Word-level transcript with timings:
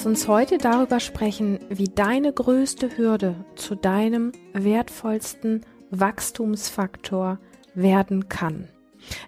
Lass 0.00 0.06
uns 0.06 0.28
heute 0.28 0.56
darüber 0.56 0.98
sprechen, 0.98 1.58
wie 1.68 1.84
deine 1.84 2.32
größte 2.32 2.96
Hürde 2.96 3.34
zu 3.54 3.74
deinem 3.74 4.32
wertvollsten 4.54 5.60
Wachstumsfaktor 5.90 7.38
werden 7.74 8.30
kann. 8.30 8.68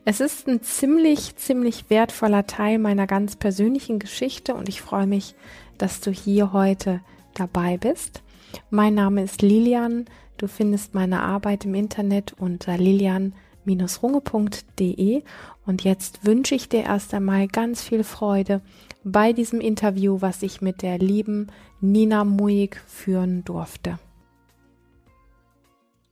Es 0.07 0.21
ist 0.21 0.49
ein 0.49 0.63
ziemlich, 0.63 1.37
ziemlich 1.37 1.91
wertvoller 1.91 2.47
Teil 2.47 2.79
meiner 2.79 3.07
ganz 3.07 3.37
persönlichen 3.37 3.99
Geschichte 3.99 4.55
und 4.55 4.71
ich 4.71 4.81
freue 4.81 5.07
mich, 5.07 5.35
dass 5.77 6.01
du 6.01 6.11
hier 6.11 6.55
heute 6.55 7.03
dabei 7.35 7.77
bist. 7.77 8.23
Mein 8.71 8.95
Name 8.95 9.25
ist 9.25 9.43
Lilian. 9.43 10.07
Du 10.39 10.49
findest 10.49 10.95
meine 10.95 11.21
Arbeit 11.21 11.67
im 11.67 11.75
Internet 11.75 12.33
unter 12.39 12.79
lilian-runge.de 12.79 15.23
und 15.67 15.85
jetzt 15.85 16.25
wünsche 16.25 16.55
ich 16.55 16.71
dir 16.71 16.85
erst 16.85 17.13
einmal 17.13 17.47
ganz 17.47 17.83
viel 17.83 18.05
Freude 18.05 18.63
bei 19.05 19.33
diesem 19.33 19.61
Interview, 19.61 20.21
was 20.21 20.43
ich 20.43 20.61
mit 20.61 20.83
der 20.83 20.99
lieben 20.99 21.49
Nina 21.81 22.25
Muig 22.25 22.77
führen 22.87 23.45
durfte. 23.45 23.99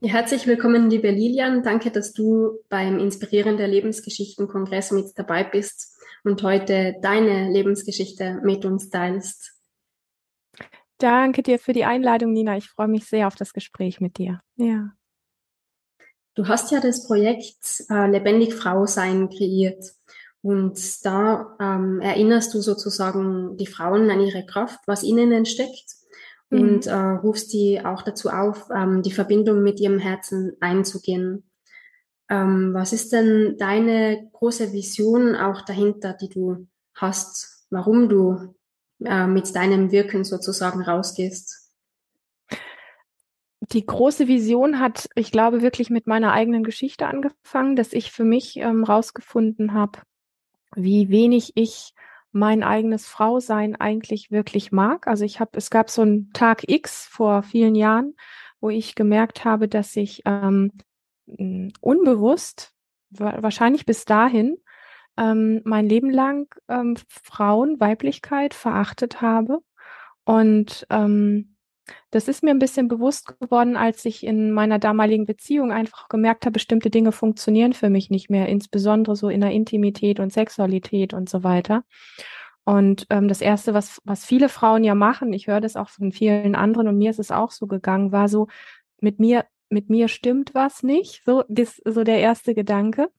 Ja, 0.01 0.15
herzlich 0.15 0.47
willkommen, 0.47 0.89
liebe 0.89 1.11
Lilian. 1.11 1.63
Danke, 1.63 1.91
dass 1.91 2.13
du 2.13 2.59
beim 2.71 2.99
Inspirierende 2.99 3.67
Lebensgeschichten-Kongress 3.67 4.93
mit 4.93 5.13
dabei 5.17 5.45
bist 5.45 5.99
und 6.25 6.43
heute 6.43 6.97
deine 7.03 7.51
Lebensgeschichte 7.51 8.41
mit 8.43 8.65
uns 8.65 8.89
teilst. 8.89 9.53
Danke 10.97 11.43
dir 11.43 11.59
für 11.59 11.73
die 11.73 11.85
Einladung, 11.85 12.33
Nina. 12.33 12.57
Ich 12.57 12.69
freue 12.69 12.89
mich 12.89 13.05
sehr 13.07 13.27
auf 13.27 13.35
das 13.35 13.53
Gespräch 13.53 14.01
mit 14.01 14.19
dir. 14.19 14.41
Ja. 14.57 14.93
Du 16.35 16.49
hast 16.49 16.71
ja 16.71 16.81
das 16.81 17.07
Projekt 17.07 17.85
äh, 17.91 18.11
Lebendig 18.11 18.55
Frau 18.55 18.87
sein 18.87 19.29
kreiert. 19.29 19.85
Und 20.43 21.05
da 21.05 21.57
ähm, 21.61 22.01
erinnerst 22.01 22.55
du 22.55 22.61
sozusagen 22.61 23.57
die 23.57 23.67
Frauen 23.67 24.11
an 24.11 24.21
ihre 24.21 24.47
Kraft, 24.47 24.81
was 24.87 25.03
ihnen 25.03 25.33
entsteckt 25.33 25.85
mhm. 26.49 26.61
und 26.61 26.87
äh, 26.87 26.95
rufst 26.95 27.53
die 27.53 27.85
auch 27.85 28.03
dazu 28.03 28.31
auf, 28.31 28.69
ähm, 28.75 29.03
die 29.03 29.13
Verbindung 29.13 29.63
mit 29.63 29.81
ihrem 29.81 29.99
Herzen 29.99 30.57
einzugehen. 30.61 31.51
Ähm, 32.31 32.73
was 32.73 32.93
ist 32.93 33.13
denn 33.13 33.57
deine 33.59 34.31
große 34.33 34.73
Vision 34.73 35.37
auch 35.37 35.63
dahinter, 35.63 36.15
die 36.15 36.29
du 36.29 36.67
hast, 36.95 37.67
warum 37.71 38.09
du 38.09 38.55
äh, 39.05 39.27
mit 39.27 39.55
deinem 39.55 39.91
Wirken 39.91 40.25
sozusagen 40.25 40.83
rausgehst? 40.83 41.61
die 43.73 43.87
große 43.87 44.27
Vision 44.27 44.81
hat, 44.81 45.09
ich 45.15 45.31
glaube, 45.31 45.63
wirklich 45.63 45.91
mit 45.91 46.07
meiner 46.07 46.33
eigenen 46.33 46.65
Geschichte 46.65 47.07
angefangen, 47.07 47.77
dass 47.77 47.93
ich 47.93 48.11
für 48.11 48.25
mich 48.25 48.57
ähm, 48.57 48.85
rausgefunden 48.85 49.75
habe, 49.75 50.01
wie 50.77 51.09
wenig 51.09 51.53
ich 51.57 51.95
mein 52.33 52.63
eigenes 52.63 53.07
Frausein 53.07 53.77
eigentlich 53.77 54.31
wirklich 54.31 54.71
mag. 54.73 55.07
Also 55.07 55.25
ich 55.25 55.41
habe, 55.41 55.51
es 55.55 55.71
gab 55.71 55.91
so 55.91 56.03
einen 56.03 56.33
Tag 56.33 56.69
X 56.69 57.07
vor 57.07 57.43
vielen 57.43 57.75
Jahren, 57.75 58.15
wo 58.61 58.71
ich 58.71 58.95
gemerkt 58.95 59.45
habe, 59.45 59.69
dass 59.69 59.97
ich 59.97 60.23
ähm, 60.27 60.73
unbewusst, 61.81 62.73
wahrscheinlich 63.11 63.87
bis 63.87 64.05
dahin, 64.05 64.59
ähm, 65.17 65.61
mein 65.65 65.89
Leben 65.89 66.11
lang 66.11 66.55
ähm, 66.69 66.97
Frauen, 67.09 67.81
Weiblichkeit 67.81 68.55
verachtet 68.55 69.21
habe 69.21 69.61
und 70.25 70.87
ähm, 70.91 71.57
das 72.11 72.29
ist 72.29 72.43
mir 72.43 72.51
ein 72.51 72.59
bisschen 72.59 72.89
bewusst 72.89 73.39
geworden, 73.39 73.77
als 73.77 74.05
ich 74.05 74.25
in 74.25 74.53
meiner 74.53 74.79
damaligen 74.79 75.27
Beziehung 75.27 75.73
einfach 75.73 76.09
gemerkt 76.09 76.45
habe, 76.45 76.53
bestimmte 76.53 76.91
Dinge 76.91 77.13
funktionieren 77.13 77.73
für 77.73 77.91
mich 77.91 78.11
nicht 78.11 78.31
mehr, 78.31 78.49
insbesondere 78.49 79.17
so 79.17 79.29
in 79.29 79.41
der 79.41 79.53
Intimität 79.53 80.21
und 80.21 80.33
Sexualität 80.33 81.15
und 81.15 81.29
so 81.29 81.45
weiter. 81.45 81.85
Und 82.65 83.07
ähm, 83.11 83.29
das 83.29 83.41
Erste, 83.41 83.75
was, 83.75 84.01
was 84.05 84.25
viele 84.25 84.49
Frauen 84.49 84.85
ja 84.85 84.95
machen, 84.95 85.33
ich 85.33 85.47
höre 85.47 85.61
das 85.61 85.77
auch 85.77 85.89
von 85.89 86.13
vielen 86.13 86.55
anderen 86.55 86.89
und 86.89 86.99
mir 86.99 87.11
ist 87.11 87.19
es 87.19 87.31
auch 87.31 87.51
so 87.51 87.67
gegangen, 87.67 88.13
war 88.13 88.29
so, 88.29 88.49
mit 89.01 89.19
mir, 89.19 89.45
mit 89.71 89.89
mir 89.91 90.09
stimmt 90.09 90.55
was 90.55 90.83
nicht, 90.83 91.23
so, 91.25 91.45
das, 91.49 91.81
so 91.85 92.05
der 92.05 92.21
erste 92.21 92.55
Gedanke. 92.55 93.11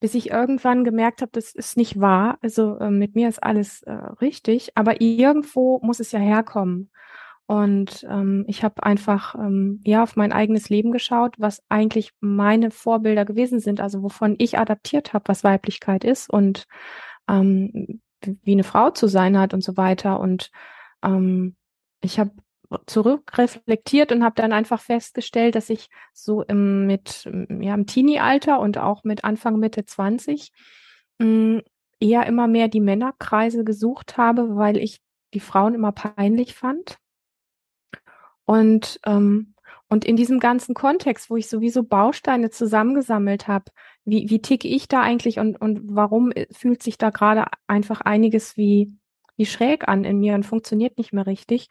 Bis 0.00 0.14
ich 0.14 0.30
irgendwann 0.30 0.84
gemerkt 0.84 1.22
habe, 1.22 1.30
das 1.32 1.54
ist 1.54 1.76
nicht 1.76 2.00
wahr. 2.00 2.38
Also 2.42 2.76
äh, 2.78 2.90
mit 2.90 3.14
mir 3.14 3.28
ist 3.28 3.42
alles 3.42 3.82
äh, 3.84 3.92
richtig, 3.92 4.76
aber 4.76 5.00
irgendwo 5.00 5.80
muss 5.82 6.00
es 6.00 6.12
ja 6.12 6.18
herkommen. 6.18 6.90
Und 7.46 8.06
ähm, 8.08 8.44
ich 8.48 8.64
habe 8.64 8.82
einfach 8.82 9.34
ähm, 9.34 9.80
ja 9.84 10.02
auf 10.02 10.16
mein 10.16 10.32
eigenes 10.32 10.70
Leben 10.70 10.92
geschaut, 10.92 11.34
was 11.38 11.62
eigentlich 11.68 12.12
meine 12.20 12.70
Vorbilder 12.70 13.26
gewesen 13.26 13.60
sind, 13.60 13.80
also 13.80 14.02
wovon 14.02 14.34
ich 14.38 14.58
adaptiert 14.58 15.12
habe, 15.12 15.28
was 15.28 15.44
Weiblichkeit 15.44 16.04
ist 16.04 16.30
und 16.30 16.64
ähm, 17.28 18.00
wie 18.22 18.52
eine 18.52 18.64
Frau 18.64 18.90
zu 18.90 19.08
sein 19.08 19.38
hat 19.38 19.52
und 19.52 19.62
so 19.62 19.76
weiter. 19.76 20.20
Und 20.20 20.50
ähm, 21.02 21.56
ich 22.00 22.18
habe 22.18 22.30
zurückreflektiert 22.86 24.10
und 24.10 24.24
habe 24.24 24.36
dann 24.36 24.54
einfach 24.54 24.80
festgestellt, 24.80 25.54
dass 25.54 25.68
ich 25.68 25.88
so 26.14 26.42
im, 26.42 26.86
mit 26.86 27.24
ja 27.24 27.74
im 27.74 27.86
Teenie-Alter 27.86 28.58
und 28.58 28.78
auch 28.78 29.04
mit 29.04 29.22
Anfang 29.22 29.58
Mitte 29.58 29.84
20 29.84 30.50
mh, 31.18 31.26
hm, 31.26 31.62
eher 32.00 32.26
immer 32.26 32.48
mehr 32.48 32.68
die 32.68 32.80
Männerkreise 32.80 33.64
gesucht 33.64 34.16
habe, 34.16 34.56
weil 34.56 34.78
ich 34.78 35.00
die 35.34 35.40
Frauen 35.40 35.74
immer 35.74 35.92
peinlich 35.92 36.54
fand 36.54 36.98
und, 38.44 39.00
ähm, 39.06 39.54
und 39.88 40.04
in 40.04 40.16
diesem 40.16 40.40
ganzen 40.40 40.74
Kontext, 40.74 41.30
wo 41.30 41.36
ich 41.36 41.48
sowieso 41.48 41.82
Bausteine 41.82 42.50
zusammengesammelt 42.50 43.48
habe, 43.48 43.66
wie, 44.04 44.28
wie 44.30 44.42
ticke 44.42 44.68
ich 44.68 44.88
da 44.88 45.00
eigentlich 45.00 45.38
und, 45.38 45.60
und 45.60 45.80
warum 45.84 46.32
äh, 46.32 46.46
fühlt 46.52 46.82
sich 46.82 46.98
da 46.98 47.10
gerade 47.10 47.46
einfach 47.66 48.00
einiges 48.00 48.56
wie, 48.56 48.92
wie 49.36 49.46
schräg 49.46 49.88
an 49.88 50.04
in 50.04 50.18
mir 50.18 50.34
und 50.34 50.44
funktioniert 50.44 50.98
nicht 50.98 51.12
mehr 51.12 51.26
richtig. 51.26 51.68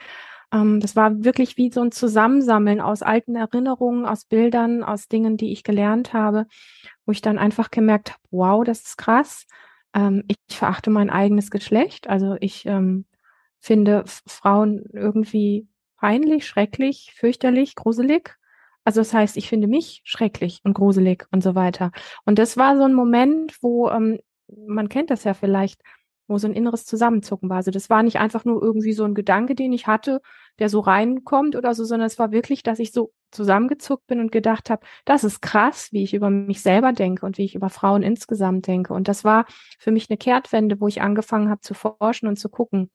Ähm, 0.52 0.80
das 0.80 0.96
war 0.96 1.24
wirklich 1.24 1.58
wie 1.58 1.72
so 1.72 1.82
ein 1.82 1.92
Zusammensammeln 1.92 2.82
aus 2.82 3.02
alten 3.02 3.36
Erinnerungen, 3.36 4.06
aus 4.06 4.26
Bildern, 4.26 4.84
aus 4.84 5.08
Dingen, 5.08 5.38
die 5.38 5.52
ich 5.52 5.64
gelernt 5.64 6.14
habe, 6.14 6.48
wo 7.06 7.12
ich 7.12 7.22
dann 7.22 7.38
einfach 7.38 7.72
gemerkt 7.72 8.12
habe, 8.12 8.22
wow, 8.32 8.64
das 8.64 8.82
ist 8.82 8.98
krass. 8.98 9.46
Ähm, 9.94 10.24
ich, 10.28 10.38
ich 10.50 10.58
verachte 10.58 10.90
mein 10.90 11.10
eigenes 11.10 11.52
Geschlecht. 11.52 12.08
Also 12.08 12.38
ich 12.40 12.66
ähm, 12.66 13.06
finde 13.60 14.04
Frauen 14.06 14.84
irgendwie 14.92 15.68
peinlich, 16.04 16.46
schrecklich, 16.46 17.14
fürchterlich, 17.16 17.76
gruselig. 17.76 18.38
Also 18.84 19.00
das 19.00 19.14
heißt, 19.14 19.38
ich 19.38 19.48
finde 19.48 19.68
mich 19.68 20.02
schrecklich 20.04 20.60
und 20.66 20.74
gruselig 20.74 21.26
und 21.32 21.42
so 21.42 21.56
weiter. 21.56 21.92
Und 22.26 22.40
das 22.40 22.58
war 22.58 22.76
so 22.76 22.84
ein 22.84 22.94
Moment, 22.94 23.56
wo, 23.62 23.90
ähm, 23.90 24.20
man 24.68 24.90
kennt 24.90 25.12
das 25.12 25.24
ja 25.24 25.34
vielleicht, 25.34 25.82
wo 26.28 26.38
so 26.38 26.48
ein 26.48 26.56
inneres 26.56 26.86
Zusammenzucken 26.86 27.50
war. 27.50 27.56
Also 27.56 27.72
das 27.72 27.90
war 27.90 28.04
nicht 28.04 28.20
einfach 28.20 28.44
nur 28.44 28.62
irgendwie 28.62 28.92
so 28.92 29.06
ein 29.06 29.14
Gedanke, 29.14 29.56
den 29.56 29.72
ich 29.72 29.88
hatte, 29.88 30.20
der 30.60 30.68
so 30.68 30.82
reinkommt 30.82 31.56
oder 31.56 31.74
so, 31.74 31.86
sondern 31.86 32.08
es 32.08 32.20
war 32.20 32.34
wirklich, 32.34 32.64
dass 32.64 32.80
ich 32.80 32.92
so 32.92 33.14
zusammengezuckt 33.32 34.06
bin 34.06 34.20
und 34.20 34.34
gedacht 34.34 34.70
habe, 34.70 34.86
das 35.06 35.24
ist 35.24 35.42
krass, 35.42 35.88
wie 35.94 36.04
ich 36.04 36.14
über 36.14 36.30
mich 36.30 36.62
selber 36.62 36.92
denke 36.92 37.26
und 37.26 37.38
wie 37.38 37.46
ich 37.46 37.56
über 37.56 37.70
Frauen 37.70 38.04
insgesamt 38.04 38.68
denke. 38.68 38.94
Und 38.94 39.08
das 39.08 39.24
war 39.24 39.46
für 39.80 39.94
mich 39.94 40.10
eine 40.10 40.18
Kehrtwende, 40.18 40.82
wo 40.82 40.90
ich 40.90 41.02
angefangen 41.02 41.50
habe 41.50 41.62
zu 41.62 41.74
forschen 41.74 42.28
und 42.28 42.36
zu 42.36 42.50
gucken, 42.50 42.92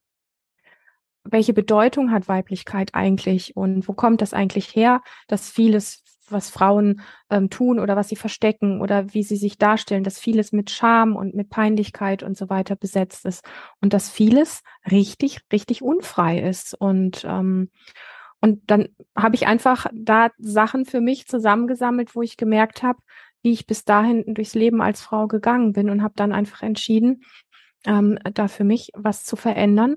welche 1.30 1.52
Bedeutung 1.52 2.10
hat 2.10 2.28
Weiblichkeit 2.28 2.94
eigentlich 2.94 3.56
und 3.56 3.88
wo 3.88 3.92
kommt 3.92 4.22
das 4.22 4.34
eigentlich 4.34 4.74
her, 4.74 5.02
dass 5.26 5.50
vieles, 5.50 6.02
was 6.28 6.50
Frauen 6.50 7.00
ähm, 7.30 7.50
tun 7.50 7.78
oder 7.78 7.96
was 7.96 8.08
sie 8.08 8.16
verstecken 8.16 8.80
oder 8.80 9.14
wie 9.14 9.22
sie 9.22 9.36
sich 9.36 9.58
darstellen, 9.58 10.04
dass 10.04 10.18
vieles 10.18 10.52
mit 10.52 10.70
Scham 10.70 11.16
und 11.16 11.34
mit 11.34 11.50
Peinlichkeit 11.50 12.22
und 12.22 12.36
so 12.36 12.50
weiter 12.50 12.76
besetzt 12.76 13.24
ist 13.24 13.44
und 13.80 13.92
dass 13.92 14.10
vieles 14.10 14.62
richtig, 14.90 15.40
richtig 15.52 15.82
unfrei 15.82 16.40
ist 16.40 16.74
und 16.74 17.24
ähm, 17.26 17.70
und 18.40 18.70
dann 18.70 18.88
habe 19.16 19.34
ich 19.34 19.48
einfach 19.48 19.86
da 19.92 20.30
Sachen 20.38 20.84
für 20.84 21.00
mich 21.00 21.26
zusammengesammelt, 21.26 22.14
wo 22.14 22.22
ich 22.22 22.36
gemerkt 22.36 22.84
habe, 22.84 23.00
wie 23.42 23.52
ich 23.52 23.66
bis 23.66 23.84
dahin 23.84 24.24
durchs 24.34 24.54
Leben 24.54 24.80
als 24.80 25.00
Frau 25.00 25.26
gegangen 25.26 25.72
bin 25.72 25.90
und 25.90 26.02
habe 26.02 26.14
dann 26.16 26.32
einfach 26.32 26.62
entschieden, 26.62 27.24
ähm, 27.84 28.18
da 28.34 28.48
für 28.48 28.64
mich 28.64 28.90
was 28.94 29.24
zu 29.24 29.36
verändern 29.36 29.96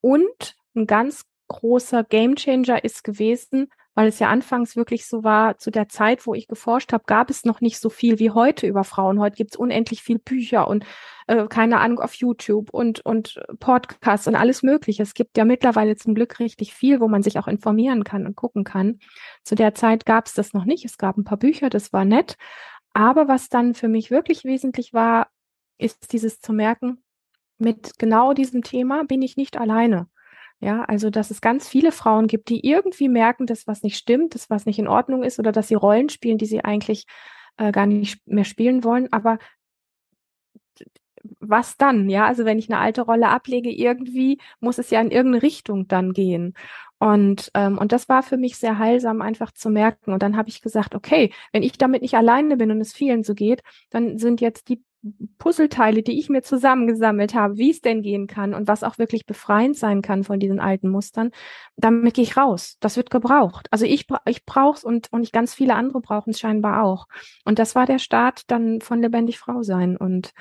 und 0.00 0.56
ein 0.74 0.86
ganz 0.86 1.24
großer 1.48 2.04
Gamechanger 2.04 2.84
ist 2.84 3.02
gewesen, 3.04 3.68
weil 3.94 4.08
es 4.08 4.20
ja 4.20 4.28
anfangs 4.28 4.76
wirklich 4.76 5.06
so 5.06 5.24
war, 5.24 5.58
zu 5.58 5.70
der 5.70 5.88
Zeit, 5.88 6.26
wo 6.26 6.34
ich 6.34 6.46
geforscht 6.46 6.92
habe, 6.92 7.04
gab 7.06 7.28
es 7.28 7.44
noch 7.44 7.60
nicht 7.60 7.80
so 7.80 7.90
viel 7.90 8.18
wie 8.18 8.30
heute 8.30 8.66
über 8.66 8.84
Frauen. 8.84 9.18
Heute 9.18 9.36
gibt 9.36 9.52
es 9.52 9.58
unendlich 9.58 10.02
viel 10.02 10.18
Bücher 10.18 10.68
und 10.68 10.84
äh, 11.26 11.48
keine 11.48 11.80
Ahnung 11.80 11.98
auf 11.98 12.14
YouTube 12.14 12.70
und, 12.70 13.04
und 13.04 13.42
Podcasts 13.58 14.28
und 14.28 14.36
alles 14.36 14.62
Mögliche. 14.62 15.02
Es 15.02 15.14
gibt 15.14 15.36
ja 15.36 15.44
mittlerweile 15.44 15.96
zum 15.96 16.14
Glück 16.14 16.38
richtig 16.38 16.72
viel, 16.72 17.00
wo 17.00 17.08
man 17.08 17.22
sich 17.22 17.38
auch 17.38 17.48
informieren 17.48 18.04
kann 18.04 18.26
und 18.26 18.36
gucken 18.36 18.62
kann. 18.62 19.00
Zu 19.42 19.56
der 19.56 19.74
Zeit 19.74 20.06
gab 20.06 20.26
es 20.26 20.34
das 20.34 20.52
noch 20.52 20.64
nicht. 20.64 20.84
Es 20.84 20.96
gab 20.96 21.16
ein 21.16 21.24
paar 21.24 21.38
Bücher, 21.38 21.68
das 21.68 21.92
war 21.92 22.04
nett. 22.04 22.36
Aber 22.92 23.28
was 23.28 23.48
dann 23.48 23.74
für 23.74 23.88
mich 23.88 24.10
wirklich 24.10 24.44
wesentlich 24.44 24.92
war, 24.92 25.28
ist 25.78 26.12
dieses 26.12 26.40
zu 26.40 26.52
merken, 26.52 27.02
mit 27.58 27.98
genau 27.98 28.32
diesem 28.32 28.62
Thema 28.62 29.04
bin 29.04 29.20
ich 29.22 29.36
nicht 29.36 29.56
alleine. 29.58 30.08
Ja, 30.60 30.84
also 30.84 31.08
dass 31.08 31.30
es 31.30 31.40
ganz 31.40 31.66
viele 31.68 31.90
Frauen 31.90 32.26
gibt, 32.26 32.50
die 32.50 32.66
irgendwie 32.66 33.08
merken, 33.08 33.46
dass 33.46 33.66
was 33.66 33.82
nicht 33.82 33.96
stimmt, 33.96 34.34
dass 34.34 34.50
was 34.50 34.66
nicht 34.66 34.78
in 34.78 34.88
Ordnung 34.88 35.22
ist 35.22 35.38
oder 35.38 35.52
dass 35.52 35.68
sie 35.68 35.74
Rollen 35.74 36.10
spielen, 36.10 36.36
die 36.36 36.44
sie 36.46 36.62
eigentlich 36.64 37.06
äh, 37.56 37.72
gar 37.72 37.86
nicht 37.86 38.26
mehr 38.26 38.44
spielen 38.44 38.84
wollen. 38.84 39.10
Aber 39.12 39.38
was 41.40 41.76
dann? 41.76 42.08
Ja, 42.08 42.26
also 42.26 42.44
wenn 42.44 42.58
ich 42.58 42.70
eine 42.70 42.78
alte 42.80 43.02
Rolle 43.02 43.28
ablege, 43.28 43.70
irgendwie 43.70 44.38
muss 44.60 44.78
es 44.78 44.90
ja 44.90 45.00
in 45.00 45.10
irgendeine 45.10 45.42
Richtung 45.42 45.86
dann 45.88 46.12
gehen. 46.12 46.54
Und, 46.98 47.50
ähm, 47.54 47.78
und 47.78 47.92
das 47.92 48.08
war 48.08 48.22
für 48.22 48.36
mich 48.36 48.56
sehr 48.56 48.78
heilsam, 48.78 49.22
einfach 49.22 49.52
zu 49.52 49.70
merken. 49.70 50.12
Und 50.12 50.22
dann 50.22 50.36
habe 50.36 50.48
ich 50.48 50.62
gesagt, 50.62 50.94
okay, 50.94 51.32
wenn 51.52 51.62
ich 51.62 51.78
damit 51.78 52.02
nicht 52.02 52.14
alleine 52.14 52.56
bin 52.56 52.70
und 52.70 52.80
es 52.80 52.92
vielen 52.92 53.22
so 53.24 53.34
geht, 53.34 53.62
dann 53.90 54.18
sind 54.18 54.40
jetzt 54.40 54.68
die 54.68 54.82
Puzzleteile, 55.38 56.02
die 56.02 56.18
ich 56.18 56.28
mir 56.28 56.42
zusammengesammelt 56.42 57.34
habe, 57.34 57.56
wie 57.56 57.70
es 57.70 57.80
denn 57.80 58.02
gehen 58.02 58.26
kann 58.26 58.52
und 58.52 58.68
was 58.68 58.84
auch 58.84 58.98
wirklich 58.98 59.24
befreiend 59.24 59.76
sein 59.76 60.02
kann 60.02 60.24
von 60.24 60.38
diesen 60.38 60.60
alten 60.60 60.90
Mustern, 60.90 61.30
damit 61.76 62.14
gehe 62.14 62.24
ich 62.24 62.36
raus. 62.36 62.76
Das 62.80 62.96
wird 62.96 63.10
gebraucht. 63.10 63.66
Also 63.70 63.86
ich, 63.86 64.06
ich 64.26 64.44
brauche 64.44 64.76
es 64.76 64.84
und, 64.84 65.10
und 65.12 65.22
ich 65.22 65.32
ganz 65.32 65.54
viele 65.54 65.74
andere 65.74 66.00
brauchen 66.00 66.30
es 66.30 66.40
scheinbar 66.40 66.82
auch. 66.82 67.06
Und 67.44 67.58
das 67.58 67.74
war 67.74 67.86
der 67.86 67.98
Start 67.98 68.50
dann 68.50 68.82
von 68.82 69.00
Lebendig 69.00 69.38
Frau 69.38 69.62
sein. 69.62 69.96
Und 69.96 70.32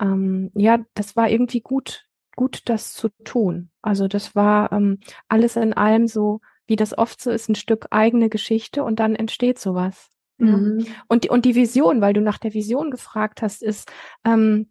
ähm, 0.00 0.50
ja, 0.54 0.78
das 0.94 1.14
war 1.16 1.28
irgendwie 1.28 1.60
gut, 1.60 2.06
gut, 2.36 2.62
das 2.66 2.94
zu 2.94 3.10
tun. 3.24 3.70
Also 3.82 4.08
das 4.08 4.34
war 4.34 4.72
ähm, 4.72 5.00
alles 5.28 5.56
in 5.56 5.74
allem 5.74 6.06
so, 6.06 6.40
wie 6.66 6.76
das 6.76 6.96
oft 6.96 7.20
so 7.20 7.30
ist, 7.30 7.50
ein 7.50 7.54
Stück 7.54 7.86
eigene 7.90 8.30
Geschichte 8.30 8.82
und 8.82 8.98
dann 8.98 9.14
entsteht 9.14 9.58
sowas. 9.58 10.10
Mhm. 10.38 10.86
Und, 11.08 11.24
die, 11.24 11.28
und 11.30 11.44
die 11.44 11.54
Vision, 11.54 12.00
weil 12.00 12.12
du 12.12 12.20
nach 12.20 12.38
der 12.38 12.54
Vision 12.54 12.90
gefragt 12.90 13.42
hast, 13.42 13.62
ist, 13.62 13.90
ähm, 14.24 14.70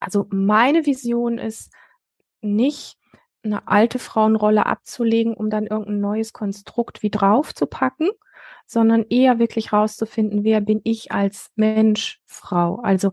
also 0.00 0.26
meine 0.30 0.86
Vision 0.86 1.38
ist 1.38 1.72
nicht 2.40 2.98
eine 3.42 3.68
alte 3.68 3.98
Frauenrolle 3.98 4.66
abzulegen, 4.66 5.34
um 5.34 5.50
dann 5.50 5.66
irgendein 5.66 6.00
neues 6.00 6.32
Konstrukt 6.32 7.02
wie 7.02 7.10
drauf 7.10 7.54
zu 7.54 7.66
packen, 7.66 8.08
sondern 8.66 9.04
eher 9.08 9.38
wirklich 9.38 9.72
rauszufinden, 9.72 10.44
wer 10.44 10.60
bin 10.60 10.80
ich 10.84 11.12
als 11.12 11.50
Mensch, 11.56 12.20
Frau. 12.26 12.80
Also 12.82 13.12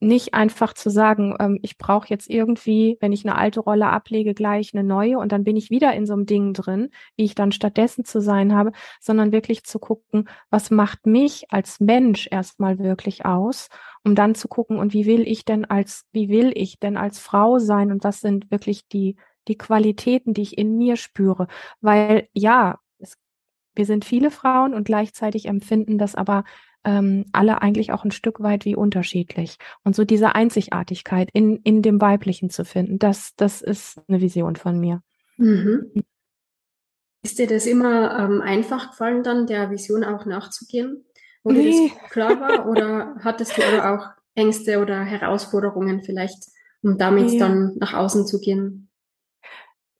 nicht 0.00 0.34
einfach 0.34 0.72
zu 0.74 0.90
sagen, 0.90 1.36
ähm, 1.38 1.58
ich 1.62 1.78
brauche 1.78 2.08
jetzt 2.08 2.28
irgendwie, 2.28 2.96
wenn 3.00 3.12
ich 3.12 3.24
eine 3.24 3.36
alte 3.36 3.60
Rolle 3.60 3.86
ablege, 3.88 4.34
gleich 4.34 4.74
eine 4.74 4.82
neue 4.82 5.18
und 5.18 5.32
dann 5.32 5.44
bin 5.44 5.56
ich 5.56 5.70
wieder 5.70 5.92
in 5.94 6.06
so 6.06 6.14
einem 6.14 6.26
Ding 6.26 6.52
drin, 6.52 6.90
wie 7.16 7.24
ich 7.24 7.34
dann 7.34 7.52
stattdessen 7.52 8.04
zu 8.04 8.20
sein 8.20 8.54
habe, 8.54 8.72
sondern 9.00 9.32
wirklich 9.32 9.64
zu 9.64 9.78
gucken, 9.78 10.28
was 10.50 10.70
macht 10.70 11.06
mich 11.06 11.50
als 11.50 11.80
Mensch 11.80 12.28
erstmal 12.30 12.78
wirklich 12.78 13.24
aus, 13.24 13.68
um 14.04 14.14
dann 14.14 14.34
zu 14.34 14.48
gucken, 14.48 14.78
und 14.78 14.92
wie 14.92 15.06
will 15.06 15.26
ich 15.26 15.44
denn 15.44 15.64
als, 15.64 16.06
wie 16.12 16.28
will 16.28 16.52
ich 16.54 16.78
denn 16.80 16.96
als 16.96 17.18
Frau 17.18 17.58
sein 17.58 17.92
und 17.92 18.04
was 18.04 18.20
sind 18.20 18.50
wirklich 18.50 18.88
die 18.88 19.16
die 19.48 19.58
Qualitäten, 19.58 20.34
die 20.34 20.42
ich 20.42 20.58
in 20.58 20.76
mir 20.76 20.96
spüre. 20.96 21.46
Weil 21.80 22.28
ja, 22.32 22.78
wir 23.76 23.86
sind 23.86 24.04
viele 24.04 24.30
Frauen 24.30 24.74
und 24.74 24.84
gleichzeitig 24.84 25.46
empfinden 25.46 25.98
das 25.98 26.14
aber 26.14 26.44
ähm, 26.84 27.26
alle 27.32 27.62
eigentlich 27.62 27.92
auch 27.92 28.04
ein 28.04 28.12
Stück 28.12 28.40
weit 28.40 28.64
wie 28.64 28.76
unterschiedlich. 28.76 29.58
Und 29.84 29.96
so 29.96 30.04
diese 30.04 30.34
Einzigartigkeit 30.34 31.28
in, 31.32 31.56
in 31.64 31.82
dem 31.82 32.00
Weiblichen 32.00 32.48
zu 32.48 32.64
finden, 32.64 32.98
das, 32.98 33.34
das 33.36 33.60
ist 33.60 34.00
eine 34.08 34.20
Vision 34.20 34.56
von 34.56 34.78
mir. 34.78 35.02
Mhm. 35.36 36.04
Ist 37.22 37.40
dir 37.40 37.48
das 37.48 37.66
immer 37.66 38.18
ähm, 38.20 38.40
einfach 38.40 38.90
gefallen, 38.90 39.24
dann 39.24 39.48
der 39.48 39.70
Vision 39.70 40.04
auch 40.04 40.26
nachzugehen? 40.26 41.04
Wo 41.42 41.50
nee. 41.50 41.62
dir 41.62 41.90
das 41.90 42.10
klar 42.10 42.40
war? 42.40 42.66
Oder 42.68 43.16
hattest 43.20 43.58
du 43.58 43.62
aber 43.62 43.94
auch 43.94 44.06
Ängste 44.36 44.78
oder 44.78 45.02
Herausforderungen 45.02 46.02
vielleicht, 46.02 46.36
um 46.82 46.98
damit 46.98 47.32
ja. 47.32 47.38
dann 47.40 47.74
nach 47.78 47.94
außen 47.94 48.26
zu 48.26 48.38
gehen? 48.38 48.85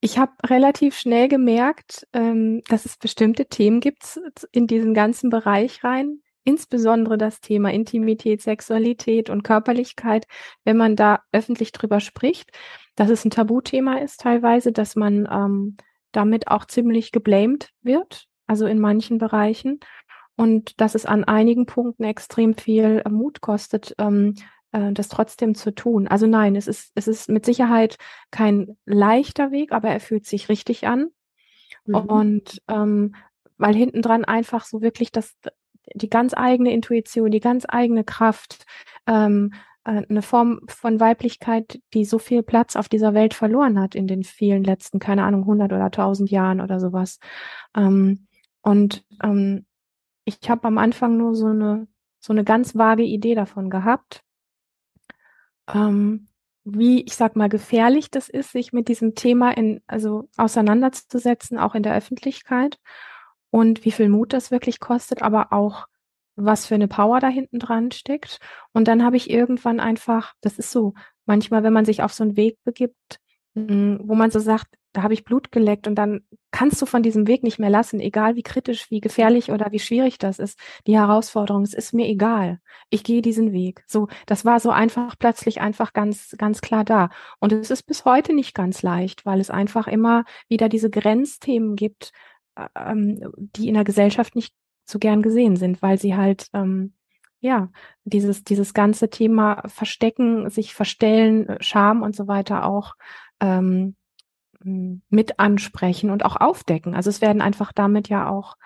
Ich 0.07 0.19
habe 0.19 0.35
relativ 0.45 0.97
schnell 0.97 1.27
gemerkt, 1.27 2.07
ähm, 2.13 2.63
dass 2.69 2.85
es 2.85 2.97
bestimmte 2.97 3.47
Themen 3.47 3.81
gibt 3.81 4.21
in 4.53 4.69
diesen 4.69 4.95
ganzen 4.95 5.31
Bereich 5.31 5.83
rein, 5.83 6.21
insbesondere 6.45 7.19
das 7.19 7.41
Thema 7.41 7.73
Intimität, 7.73 8.41
Sexualität 8.41 9.31
und 9.31 9.43
Körperlichkeit, 9.43 10.29
wenn 10.63 10.77
man 10.77 10.95
da 10.95 11.25
öffentlich 11.33 11.73
drüber 11.73 11.99
spricht, 11.99 12.53
dass 12.95 13.11
es 13.11 13.25
ein 13.25 13.33
Tabuthema 13.33 13.99
ist 13.99 14.21
teilweise, 14.21 14.71
dass 14.71 14.95
man 14.95 15.27
ähm, 15.29 15.77
damit 16.13 16.47
auch 16.47 16.67
ziemlich 16.67 17.11
geblamed 17.11 17.71
wird, 17.83 18.29
also 18.47 18.67
in 18.67 18.79
manchen 18.79 19.19
Bereichen. 19.19 19.81
Und 20.37 20.81
dass 20.81 20.95
es 20.95 21.05
an 21.05 21.25
einigen 21.25 21.67
Punkten 21.67 22.05
extrem 22.05 22.55
viel 22.55 23.03
Mut 23.11 23.41
kostet, 23.41 23.93
ähm, 23.99 24.37
äh, 24.77 24.93
das 24.93 25.09
trotzdem 25.09 25.55
zu 25.55 25.75
tun. 25.75 26.07
Also 26.07 26.27
nein, 26.27 26.55
es 26.55 26.67
ist, 26.69 26.93
es 26.95 27.09
ist 27.09 27.29
mit 27.29 27.47
Sicherheit 27.47 27.97
kein 28.31 28.77
leichter 28.85 29.51
Weg, 29.51 29.73
aber 29.73 29.89
er 29.89 30.01
fühlt 30.01 30.27
sich 30.27 30.49
richtig 30.49 30.87
an. 30.87 31.09
Mhm. 31.87 31.95
Und 31.95 32.63
ähm, 32.69 33.15
weil 33.57 33.75
hinten 33.75 34.03
dran 34.03 34.25
einfach 34.25 34.67
so 34.67 34.83
wirklich 34.83 35.11
das, 35.13 35.35
die 35.95 36.11
ganz 36.11 36.35
eigene 36.35 36.73
Intuition, 36.73 37.31
die 37.31 37.41
ganz 37.41 37.65
eigene 37.67 38.05
Kraft, 38.05 38.67
ähm, 39.07 39.55
äh, 39.85 40.03
eine 40.09 40.21
Form 40.21 40.61
von 40.69 41.01
Weiblichkeit, 41.01 41.81
die 41.95 42.05
so 42.05 42.19
viel 42.19 42.43
Platz 42.43 42.77
auf 42.77 42.91
dieser 42.91 43.15
Welt 43.15 43.33
verloren 43.33 43.81
hat 43.81 43.95
in 43.95 44.07
den 44.07 44.25
vielen 44.25 44.63
letzten, 44.63 44.99
keine 44.99 45.25
Ahnung, 45.25 45.43
100 45.43 45.73
oder 45.73 45.87
1000 45.87 46.31
Jahren 46.31 46.61
oder 46.61 46.81
sowas. 46.81 47.19
Ähm, 47.75 48.27
und 48.61 49.07
ähm, 49.23 49.65
ich 50.27 50.51
habe 50.51 50.69
am 50.69 50.77
Anfang 50.77 51.17
nur 51.17 51.35
so 51.35 51.47
eine 51.47 51.87
so 52.19 52.33
eine 52.33 52.43
ganz 52.43 52.75
vage 52.75 53.05
Idee 53.05 53.37
davon 53.37 53.71
gehabt 53.71 54.25
ähm, 55.73 56.29
wie, 56.65 57.03
ich 57.03 57.15
sag 57.15 57.37
mal, 57.37 57.49
gefährlich 57.49 58.11
das 58.11 58.29
ist, 58.29 58.53
sich 58.53 58.73
mit 58.73 58.89
diesem 58.89 59.15
Thema 59.15 59.57
in, 59.57 59.81
also 59.87 60.29
auseinanderzusetzen, 60.37 61.59
auch 61.59 61.75
in 61.75 61.83
der 61.83 61.95
Öffentlichkeit 61.95 62.79
und 63.51 63.85
wie 63.85 63.93
viel 63.93 64.09
Mut 64.09 64.33
das 64.33 64.51
wirklich 64.51 64.81
kostet, 64.81 65.23
aber 65.23 65.53
auch 65.53 65.87
was 66.35 66.67
für 66.67 66.75
eine 66.75 66.89
Power 66.89 67.21
da 67.21 67.29
hinten 67.29 67.59
dran 67.59 67.91
steckt. 67.93 68.41
Und 68.73 68.89
dann 68.89 69.03
habe 69.03 69.17
ich 69.17 69.31
irgendwann 69.31 69.81
einfach, 69.81 70.35
das 70.41 70.59
ist 70.59 70.71
so, 70.71 70.95
manchmal, 71.25 71.63
wenn 71.63 71.73
man 71.73 71.85
sich 71.85 72.03
auf 72.03 72.13
so 72.13 72.25
einen 72.25 72.37
Weg 72.37 72.59
begibt, 72.65 73.21
hm, 73.55 74.01
wo 74.03 74.15
man 74.15 74.31
so 74.31 74.39
sagt, 74.39 74.67
da 74.97 75.03
habe 75.03 75.13
ich 75.13 75.25
Blut 75.25 75.53
geleckt 75.53 75.87
und 75.87 75.95
dann 75.95 76.23
kannst 76.51 76.81
du 76.81 76.87
von 76.87 77.03
diesem 77.03 77.27
Weg 77.27 77.43
nicht 77.43 77.59
mehr 77.59 77.69
lassen, 77.69 78.01
egal 78.01 78.35
wie 78.35 78.43
kritisch, 78.43 78.91
wie 78.91 79.01
gefährlich 79.01 79.51
oder 79.51 79.71
wie 79.71 79.79
schwierig 79.79 80.17
das 80.17 80.39
ist. 80.39 80.59
Die 80.87 80.97
Herausforderung, 80.97 81.65
es 81.65 81.75
ist 81.75 81.93
mir 81.93 82.07
egal. 82.07 82.61
Ich 82.89 83.05
gehe 83.05 83.21
diesen 83.21 83.53
Weg. 83.53 83.85
So, 83.87 84.09
das 84.25 84.47
war 84.47 84.59
so 84.59 84.71
einfach 84.71 85.15
plötzlich 85.19 85.61
einfach 85.61 85.93
ganz, 85.93 86.35
ganz 86.39 86.63
klar 86.63 86.83
da. 86.83 87.11
Und 87.41 87.53
es 87.53 87.71
ist 87.71 87.83
bis 87.83 88.07
heute 88.07 88.33
nicht 88.33 88.55
ganz 88.55 88.83
leicht, 88.83 89.27
weil 89.27 89.39
es 89.39 89.51
einfach 89.51 89.87
immer 89.87 90.25
wieder 90.49 90.71
diese 90.71 90.89
Grenzthemen 90.89 91.77
gibt, 91.77 92.13
ähm, 92.75 93.21
die 93.37 93.69
in 93.69 93.75
der 93.75 93.85
Gesellschaft 93.85 94.35
nicht 94.35 94.55
so 94.87 94.99
gern 94.99 95.21
gesehen 95.21 95.57
sind, 95.57 95.83
weil 95.83 95.99
sie 95.99 96.17
halt, 96.17 96.49
ähm, 96.55 96.95
ja, 97.41 97.69
dieses, 98.05 98.45
dieses 98.45 98.73
ganze 98.73 99.11
Thema 99.11 99.63
Verstecken, 99.67 100.49
sich 100.49 100.73
verstellen, 100.73 101.59
Scham 101.61 102.01
und 102.01 102.17
so 102.17 102.29
weiter 102.29 102.65
auch 102.65 102.95
ähm, 103.41 103.95
mit 104.67 105.39
ansprechen 105.39 106.11
und 106.11 106.25
auch 106.25 106.37
aufdecken. 106.37 106.95
Also 106.95 107.11
es 107.11 107.21
werden 107.21 107.41
einfach 107.41 107.73
damit 107.73 108.09
ja 108.09 108.29
auch 108.29 108.57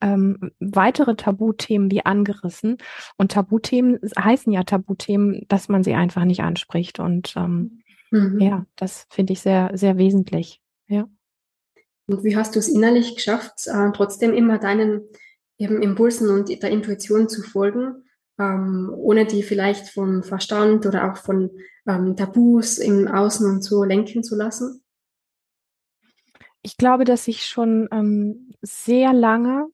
ähm, 0.00 0.52
weitere 0.60 1.16
Tabuthemen 1.16 1.90
wie 1.90 2.04
angerissen. 2.04 2.76
Und 3.16 3.32
Tabuthemen 3.32 3.98
heißen 4.18 4.52
ja 4.52 4.64
Tabuthemen, 4.64 5.46
dass 5.48 5.68
man 5.68 5.82
sie 5.82 5.94
einfach 5.94 6.24
nicht 6.24 6.42
anspricht. 6.42 6.98
Und 6.98 7.34
ähm, 7.36 7.80
mhm. 8.10 8.40
ja, 8.40 8.66
das 8.76 9.06
finde 9.10 9.32
ich 9.32 9.40
sehr, 9.40 9.70
sehr 9.74 9.96
wesentlich. 9.96 10.60
Ja. 10.88 11.08
Und 12.06 12.22
wie 12.22 12.36
hast 12.36 12.54
du 12.54 12.58
es 12.58 12.68
innerlich 12.68 13.14
geschafft, 13.14 13.66
äh, 13.66 13.90
trotzdem 13.92 14.34
immer 14.34 14.58
deinen 14.58 15.02
eben 15.56 15.80
Impulsen 15.80 16.28
und 16.28 16.50
der 16.62 16.70
Intuition 16.70 17.28
zu 17.28 17.42
folgen, 17.42 18.04
ähm, 18.38 18.92
ohne 18.94 19.24
die 19.24 19.42
vielleicht 19.42 19.88
vom 19.88 20.22
Verstand 20.22 20.84
oder 20.84 21.10
auch 21.10 21.16
von 21.16 21.50
ähm, 21.86 22.16
Tabus 22.16 22.78
im 22.78 23.08
Außen 23.08 23.48
und 23.48 23.62
so 23.62 23.84
lenken 23.84 24.22
zu 24.22 24.36
lassen? 24.36 24.83
Ich 26.64 26.78
glaube, 26.78 27.04
dass 27.04 27.28
ich 27.28 27.44
schon 27.44 27.88
ähm, 27.92 28.54
sehr 28.62 29.12
lange, 29.12 29.68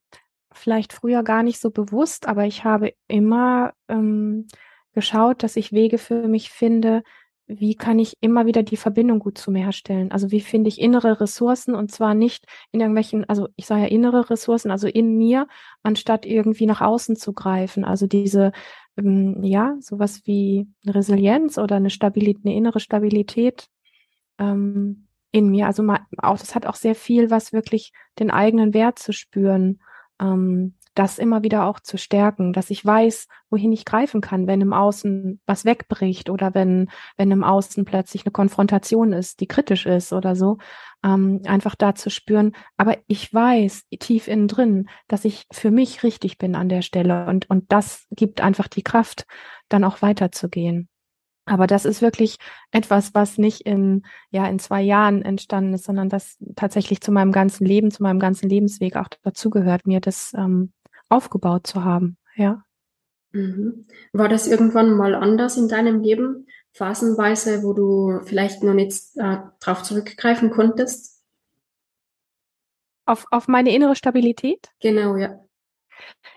vielleicht 0.52 0.92
früher 0.92 1.22
gar 1.22 1.44
nicht 1.44 1.60
so 1.60 1.70
bewusst, 1.70 2.26
aber 2.26 2.46
ich 2.46 2.64
habe 2.64 2.92
immer 3.06 3.72
ähm, 3.88 4.48
geschaut, 4.92 5.44
dass 5.44 5.54
ich 5.54 5.72
Wege 5.72 5.98
für 5.98 6.26
mich 6.26 6.50
finde, 6.50 7.04
wie 7.46 7.76
kann 7.76 8.00
ich 8.00 8.16
immer 8.20 8.44
wieder 8.46 8.64
die 8.64 8.76
Verbindung 8.76 9.20
gut 9.20 9.38
zu 9.38 9.52
mir 9.52 9.64
herstellen? 9.64 10.10
Also 10.10 10.32
wie 10.32 10.40
finde 10.40 10.68
ich 10.68 10.80
innere 10.80 11.20
Ressourcen 11.20 11.76
und 11.76 11.92
zwar 11.92 12.14
nicht 12.14 12.44
in 12.72 12.80
irgendwelchen, 12.80 13.28
also 13.28 13.48
ich 13.54 13.66
sage 13.66 13.82
ja 13.82 13.88
innere 13.88 14.28
Ressourcen, 14.28 14.72
also 14.72 14.88
in 14.88 15.16
mir, 15.16 15.46
anstatt 15.84 16.26
irgendwie 16.26 16.66
nach 16.66 16.80
außen 16.80 17.14
zu 17.14 17.32
greifen. 17.32 17.84
Also 17.84 18.08
diese, 18.08 18.50
ähm, 18.96 19.44
ja, 19.44 19.76
sowas 19.80 20.22
wie 20.26 20.66
Resilienz 20.86 21.56
oder 21.56 21.76
eine 21.76 21.90
Stabilität, 21.90 22.44
eine 22.44 22.56
innere 22.56 22.80
Stabilität, 22.80 23.68
ähm, 24.38 25.06
in 25.32 25.50
mir. 25.50 25.66
Also 25.66 25.82
mal, 25.82 26.00
auch, 26.18 26.38
das 26.38 26.54
hat 26.54 26.66
auch 26.66 26.74
sehr 26.74 26.94
viel, 26.94 27.30
was 27.30 27.52
wirklich 27.52 27.92
den 28.18 28.30
eigenen 28.30 28.74
Wert 28.74 28.98
zu 28.98 29.12
spüren, 29.12 29.80
ähm, 30.20 30.74
das 30.94 31.18
immer 31.18 31.42
wieder 31.42 31.64
auch 31.64 31.80
zu 31.80 31.96
stärken, 31.96 32.52
dass 32.52 32.68
ich 32.68 32.84
weiß, 32.84 33.26
wohin 33.48 33.72
ich 33.72 33.86
greifen 33.86 34.20
kann, 34.20 34.46
wenn 34.46 34.60
im 34.60 34.74
Außen 34.74 35.40
was 35.46 35.64
wegbricht 35.64 36.28
oder 36.28 36.52
wenn, 36.52 36.90
wenn 37.16 37.30
im 37.30 37.44
Außen 37.44 37.84
plötzlich 37.84 38.26
eine 38.26 38.32
Konfrontation 38.32 39.12
ist, 39.14 39.40
die 39.40 39.46
kritisch 39.46 39.86
ist 39.86 40.12
oder 40.12 40.36
so, 40.36 40.58
ähm, 41.02 41.40
einfach 41.46 41.74
da 41.74 41.94
zu 41.94 42.10
spüren. 42.10 42.52
Aber 42.76 42.98
ich 43.06 43.32
weiß 43.32 43.84
tief 43.98 44.28
innen 44.28 44.46
drin, 44.46 44.90
dass 45.08 45.24
ich 45.24 45.46
für 45.50 45.70
mich 45.70 46.02
richtig 46.02 46.36
bin 46.36 46.54
an 46.54 46.68
der 46.68 46.82
Stelle 46.82 47.26
und, 47.26 47.48
und 47.48 47.72
das 47.72 48.06
gibt 48.10 48.42
einfach 48.42 48.68
die 48.68 48.82
Kraft, 48.82 49.26
dann 49.68 49.84
auch 49.84 50.02
weiterzugehen. 50.02 50.89
Aber 51.50 51.66
das 51.66 51.84
ist 51.84 52.00
wirklich 52.00 52.36
etwas, 52.70 53.12
was 53.12 53.36
nicht 53.36 53.62
in, 53.62 54.06
ja, 54.30 54.46
in 54.46 54.60
zwei 54.60 54.80
Jahren 54.82 55.22
entstanden 55.22 55.74
ist, 55.74 55.84
sondern 55.84 56.08
das 56.08 56.38
tatsächlich 56.54 57.00
zu 57.00 57.10
meinem 57.10 57.32
ganzen 57.32 57.66
Leben, 57.66 57.90
zu 57.90 58.04
meinem 58.04 58.20
ganzen 58.20 58.48
Lebensweg 58.48 58.94
auch 58.94 59.08
dazugehört, 59.24 59.84
mir 59.84 60.00
das 60.00 60.32
ähm, 60.34 60.72
aufgebaut 61.08 61.66
zu 61.66 61.82
haben, 61.82 62.18
ja. 62.36 62.62
Mhm. 63.32 63.88
War 64.12 64.28
das 64.28 64.46
irgendwann 64.46 64.94
mal 64.94 65.12
anders 65.16 65.56
in 65.56 65.66
deinem 65.66 66.02
Leben? 66.02 66.46
Phasenweise, 66.72 67.64
wo 67.64 67.72
du 67.72 68.20
vielleicht 68.24 68.62
noch 68.62 68.74
nicht 68.74 69.02
äh, 69.16 69.38
drauf 69.58 69.82
zurückgreifen 69.82 70.50
konntest? 70.50 71.20
Auf, 73.06 73.26
auf 73.32 73.48
meine 73.48 73.74
innere 73.74 73.96
Stabilität? 73.96 74.68
Genau, 74.80 75.16
ja. 75.16 75.40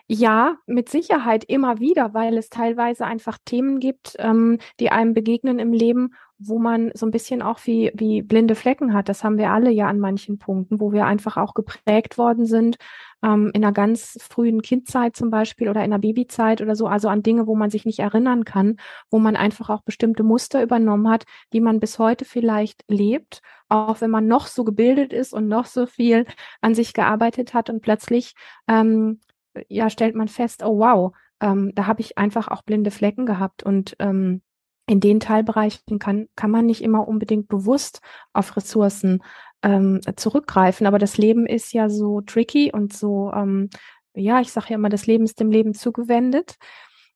Ja, 0.08 0.58
mit 0.66 0.90
Sicherheit 0.90 1.44
immer 1.46 1.80
wieder, 1.80 2.14
weil 2.14 2.38
es 2.38 2.50
teilweise 2.50 3.06
einfach 3.06 3.38
Themen 3.46 3.80
gibt, 3.80 4.16
ähm, 4.20 4.60
die 4.80 4.92
einem 4.92 5.14
begegnen 5.14 5.60
im 5.60 5.74
Leben, 5.74 6.14
wo 6.38 6.60
man 6.60 6.92
so 6.94 7.06
ein 7.06 7.12
bisschen 7.12 7.42
auch 7.42 7.60
wie, 7.64 7.92
wie 7.96 8.22
blinde 8.22 8.56
Flecken 8.56 8.94
hat. 8.94 9.10
Das 9.10 9.24
haben 9.24 9.38
wir 9.38 9.52
alle 9.52 9.72
ja 9.72 9.88
an 9.88 10.00
manchen 10.00 10.38
Punkten, 10.40 10.80
wo 10.80 10.92
wir 10.92 11.06
einfach 11.06 11.38
auch 11.38 11.54
geprägt 11.54 12.18
worden 12.18 12.46
sind, 12.46 12.78
ähm, 13.24 13.52
in 13.54 13.64
einer 13.64 13.74
ganz 13.74 14.18
frühen 14.22 14.62
Kindzeit 14.62 15.16
zum 15.16 15.30
Beispiel 15.30 15.70
oder 15.70 15.84
in 15.84 15.92
der 15.92 16.00
Babyzeit 16.00 16.62
oder 16.62 16.76
so, 16.76 16.88
also 16.88 17.08
an 17.08 17.24
Dinge, 17.24 17.48
wo 17.48 17.56
man 17.56 17.70
sich 17.70 17.86
nicht 17.86 18.00
erinnern 18.00 18.46
kann, 18.46 18.78
wo 19.10 19.20
man 19.20 19.36
einfach 19.36 19.70
auch 19.70 19.82
bestimmte 19.82 20.24
Muster 20.24 20.62
übernommen 20.62 21.10
hat, 21.10 21.24
die 21.54 21.62
man 21.62 21.80
bis 21.80 22.00
heute 22.00 22.26
vielleicht 22.26 22.84
lebt, 22.90 23.42
auch 23.70 24.02
wenn 24.02 24.12
man 24.12 24.28
noch 24.28 24.48
so 24.48 24.64
gebildet 24.64 25.14
ist 25.14 25.34
und 25.34 25.48
noch 25.48 25.66
so 25.66 25.86
viel 25.86 26.26
an 26.62 26.76
sich 26.76 26.94
gearbeitet 26.94 27.54
hat 27.54 27.70
und 27.70 27.82
plötzlich 27.82 28.34
ähm, 28.68 29.20
ja 29.68 29.90
stellt 29.90 30.16
man 30.16 30.28
fest, 30.28 30.64
oh 30.64 30.80
wow, 30.80 31.16
ähm, 31.42 31.72
da 31.76 31.88
habe 31.88 32.02
ich 32.02 32.18
einfach 32.18 32.48
auch 32.48 32.64
blinde 32.64 32.92
Flecken 32.92 33.26
gehabt 33.26 33.64
und 33.64 33.96
ähm, 34.00 34.42
in 34.86 35.00
den 35.00 35.20
Teilbereichen 35.20 36.00
kann, 36.00 36.28
kann 36.36 36.52
man 36.52 36.66
nicht 36.66 36.82
immer 36.82 37.08
unbedingt 37.08 37.48
bewusst 37.48 38.02
auf 38.34 38.56
Ressourcen 38.58 39.24
ähm, 39.62 40.02
zurückgreifen. 40.16 40.86
Aber 40.88 41.00
das 41.00 41.18
Leben 41.18 41.46
ist 41.46 41.74
ja 41.74 41.90
so 41.90 42.22
tricky 42.22 42.72
und 42.72 42.94
so, 42.94 43.32
ähm, 43.34 43.70
ja, 44.14 44.42
ich 44.42 44.52
sage 44.52 44.68
ja 44.70 44.76
immer, 44.76 44.90
das 44.90 45.08
Leben 45.08 45.24
ist 45.24 45.40
dem 45.40 45.52
Leben 45.52 45.74
zugewendet, 45.74 46.58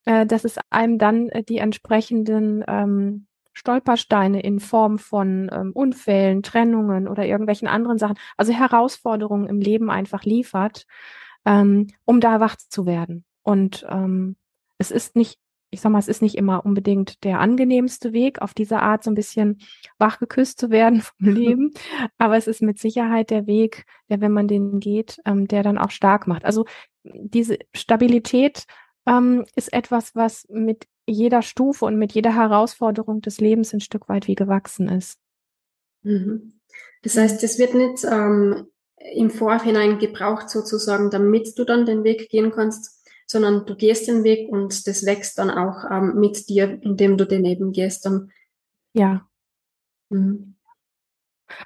äh, 0.05 0.25
dass 0.25 0.45
es 0.45 0.57
einem 0.69 0.97
dann 0.97 1.29
äh, 1.29 1.43
die 1.43 1.57
entsprechenden 1.57 2.63
ähm, 2.67 3.27
Stolpersteine 3.53 4.41
in 4.41 4.59
Form 4.59 4.99
von 4.99 5.49
ähm, 5.51 5.71
Unfällen, 5.73 6.43
Trennungen 6.43 7.07
oder 7.07 7.25
irgendwelchen 7.25 7.67
anderen 7.67 7.97
Sachen, 7.97 8.17
also 8.37 8.53
Herausforderungen 8.53 9.47
im 9.47 9.59
Leben 9.59 9.89
einfach 9.89 10.23
liefert, 10.23 10.85
ähm, 11.47 11.87
um 12.03 12.19
da 12.19 12.41
wach 12.41 12.57
zu 12.57 12.85
werden. 12.85 13.23
Und 13.41 13.85
ähm, 13.89 14.35
es 14.77 14.91
ist 14.91 15.15
nicht, 15.15 15.39
ich 15.69 15.79
sag 15.79 15.91
mal, 15.91 15.99
es 15.99 16.09
ist 16.09 16.21
nicht 16.21 16.35
immer 16.35 16.65
unbedingt 16.65 17.23
der 17.23 17.39
angenehmste 17.39 18.11
Weg, 18.11 18.41
auf 18.41 18.53
diese 18.53 18.81
Art 18.81 19.03
so 19.03 19.09
ein 19.09 19.15
bisschen 19.15 19.59
wach 19.97 20.19
geküsst 20.19 20.59
zu 20.59 20.69
werden 20.69 21.01
vom 21.17 21.25
Leben. 21.25 21.71
Aber 22.17 22.35
es 22.35 22.47
ist 22.47 22.61
mit 22.61 22.79
Sicherheit 22.79 23.29
der 23.29 23.47
Weg, 23.47 23.85
der, 24.09 24.19
wenn 24.19 24.33
man 24.33 24.49
den 24.49 24.81
geht, 24.81 25.21
ähm, 25.25 25.47
der 25.47 25.63
dann 25.63 25.77
auch 25.77 25.91
stark 25.91 26.27
macht. 26.27 26.43
Also 26.43 26.65
diese 27.03 27.57
Stabilität 27.73 28.65
ähm, 29.07 29.45
ist 29.55 29.71
etwas, 29.71 30.15
was 30.15 30.45
mit 30.49 30.85
jeder 31.05 31.41
Stufe 31.41 31.85
und 31.85 31.97
mit 31.97 32.11
jeder 32.11 32.35
Herausforderung 32.35 33.21
des 33.21 33.39
Lebens 33.39 33.73
ein 33.73 33.79
Stück 33.79 34.09
weit 34.09 34.27
wie 34.27 34.35
gewachsen 34.35 34.89
ist. 34.89 35.17
Mhm. 36.03 36.59
Das 37.03 37.15
heißt, 37.15 37.41
es 37.45 37.57
wird 37.57 37.73
nicht 37.73 38.03
ähm, 38.03 38.67
im 39.13 39.29
Vorhinein 39.29 39.99
gebraucht 39.99 40.49
sozusagen, 40.49 41.09
damit 41.09 41.57
du 41.57 41.63
dann 41.63 41.85
den 41.85 42.03
Weg 42.03 42.29
gehen 42.29 42.51
kannst, 42.51 43.05
sondern 43.25 43.65
du 43.65 43.75
gehst 43.75 44.07
den 44.07 44.23
Weg 44.23 44.49
und 44.49 44.87
das 44.87 45.05
wächst 45.05 45.37
dann 45.37 45.49
auch 45.49 45.83
ähm, 45.89 46.15
mit 46.15 46.49
dir, 46.49 46.79
indem 46.81 47.17
du 47.17 47.25
den 47.25 47.45
eben 47.45 47.71
gehst. 47.71 48.05
Dann. 48.05 48.31
Ja. 48.93 49.27
Mhm. 50.09 50.55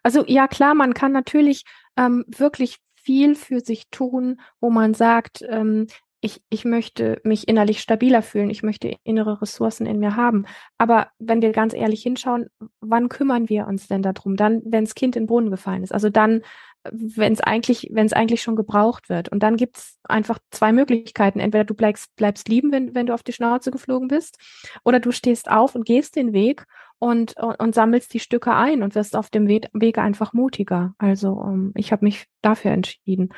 Also 0.04 0.26
ja 0.28 0.48
klar, 0.48 0.76
man 0.76 0.94
kann 0.94 1.12
natürlich 1.12 1.64
ähm, 1.98 2.26
wirklich 2.28 2.80
viel 2.96 3.36
für 3.36 3.62
sich 3.62 3.90
tun, 3.90 4.40
wo 4.60 4.70
man 4.70 4.94
sagt, 4.94 5.44
ähm, 5.48 5.88
ich, 6.24 6.44
ich 6.50 6.66
möchte 6.66 7.20
mich 7.24 7.48
innerlich 7.48 7.82
stabiler 7.82 8.22
fühlen, 8.22 8.52
ich 8.52 8.62
möchte 8.62 8.96
innere 9.04 9.42
Ressourcen 9.42 9.88
in 9.88 10.00
mir 10.00 10.16
haben. 10.16 10.46
Aber 10.78 11.08
wenn 11.18 11.42
wir 11.42 11.52
ganz 11.52 11.74
ehrlich 11.74 12.04
hinschauen, 12.04 12.48
wann 12.80 13.10
kümmern 13.10 13.50
wir 13.50 13.66
uns 13.66 13.88
denn 13.88 14.04
darum? 14.04 14.36
Dann, 14.36 14.62
wenn 14.64 14.86
das 14.86 14.94
Kind 14.94 15.16
in 15.16 15.24
den 15.24 15.28
Brunnen 15.28 15.50
gefallen 15.50 15.84
ist. 15.84 15.92
Also 15.92 16.10
dann, 16.10 16.44
wenn 16.90 17.34
es 17.34 17.42
eigentlich, 17.42 17.90
wenn 17.92 18.06
es 18.06 18.14
eigentlich 18.14 18.42
schon 18.42 18.56
gebraucht 18.56 19.10
wird. 19.10 19.30
Und 19.30 19.44
dann 19.44 19.58
gibt's 19.58 19.98
einfach 20.04 20.40
zwei 20.50 20.72
Möglichkeiten. 20.72 21.40
Entweder 21.40 21.64
du 21.64 21.74
bleibst, 21.74 22.16
bleibst 22.16 22.50
lieben, 22.50 22.72
wenn, 22.72 22.96
wenn 22.96 23.06
du 23.06 23.14
auf 23.14 23.24
die 23.24 23.34
Schnauze 23.34 23.72
geflogen 23.72 24.08
bist, 24.08 24.38
oder 24.84 25.00
du 25.00 25.12
stehst 25.12 25.50
auf 25.50 25.76
und 25.76 25.86
gehst 25.86 26.16
den 26.16 26.34
Weg 26.34 26.66
und, 27.00 27.38
und, 27.38 27.60
und 27.60 27.76
sammelst 27.76 28.14
die 28.14 28.20
Stücke 28.20 28.54
ein 28.54 28.84
und 28.84 28.96
wirst 28.96 29.16
auf 29.16 29.30
dem 29.30 29.48
Weg, 29.48 29.68
Weg 29.74 29.98
einfach 29.98 30.34
mutiger. 30.34 30.96
Also 30.98 31.32
um, 31.34 31.54
ähm, 31.54 31.72
ich 31.76 31.92
habe 31.92 32.06
mich 32.06 32.26
dafür 32.42 32.72
entschieden, 32.72 33.30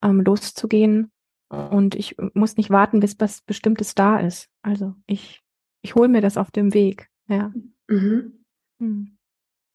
um, 0.00 0.10
ähm, 0.10 0.20
loszugehen 0.20 1.10
und 1.48 1.94
ich 1.94 2.16
muss 2.34 2.56
nicht 2.56 2.70
warten, 2.70 3.00
bis 3.00 3.16
was 3.18 3.42
Bestimmtes 3.42 3.94
da 3.94 4.18
ist. 4.18 4.48
Also 4.62 4.94
ich, 5.06 5.40
ich 5.82 5.94
hole 5.94 6.08
mir 6.08 6.20
das 6.20 6.36
auf 6.36 6.50
dem 6.50 6.72
Weg. 6.72 7.08
Ja. 7.28 7.52
Mhm. 7.88 8.44
Hm. 8.78 9.18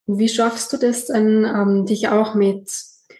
Wie 0.07 0.29
schaffst 0.29 0.71
du 0.73 0.77
das 0.77 1.07
dann, 1.07 1.43
ähm, 1.43 1.85
dich 1.85 2.07
auch 2.07 2.33
mit 2.33 2.71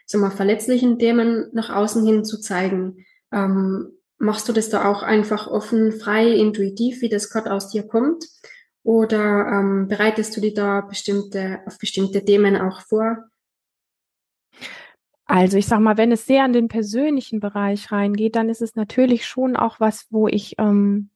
so 0.06 0.18
mal 0.18 0.32
verletzlichen 0.32 1.00
Themen 1.00 1.50
nach 1.54 1.70
außen 1.70 2.06
hin 2.06 2.26
zu 2.26 2.40
zeigen? 2.40 3.06
Ähm, 3.32 3.92
machst 4.18 4.48
du 4.50 4.54
das 4.54 4.70
da 4.70 4.90
auch 4.90 5.04
einfach 5.04 5.48
offen, 5.48 5.92
frei, 5.92 6.32
intuitiv, 6.32 7.02
wie 7.02 7.10
das 7.10 7.30
gerade 7.30 7.52
aus 7.52 7.70
dir 7.70 7.84
kommt? 7.84 8.26
Oder 8.84 9.48
ähm, 9.48 9.88
bereitest 9.88 10.36
du 10.36 10.42
dich 10.42 10.54
da 10.54 10.82
bestimmte, 10.82 11.60
auf 11.66 11.78
bestimmte 11.78 12.24
Themen 12.24 12.56
auch 12.56 12.82
vor? 12.82 13.18
Also 15.26 15.58
ich 15.58 15.68
sag 15.68 15.82
mal, 15.82 15.98
wenn 15.98 16.14
es 16.14 16.26
sehr 16.26 16.46
an 16.46 16.54
den 16.54 16.70
persönlichen 16.70 17.42
Bereich 17.42 17.92
reingeht, 17.92 18.38
dann 18.38 18.50
ist 18.50 18.62
es 18.62 18.76
natürlich 18.76 19.26
schon 19.26 19.58
auch 19.58 19.82
was, 19.82 20.08
wo 20.10 20.30
ich 20.30 20.56
ähm, 20.58 21.10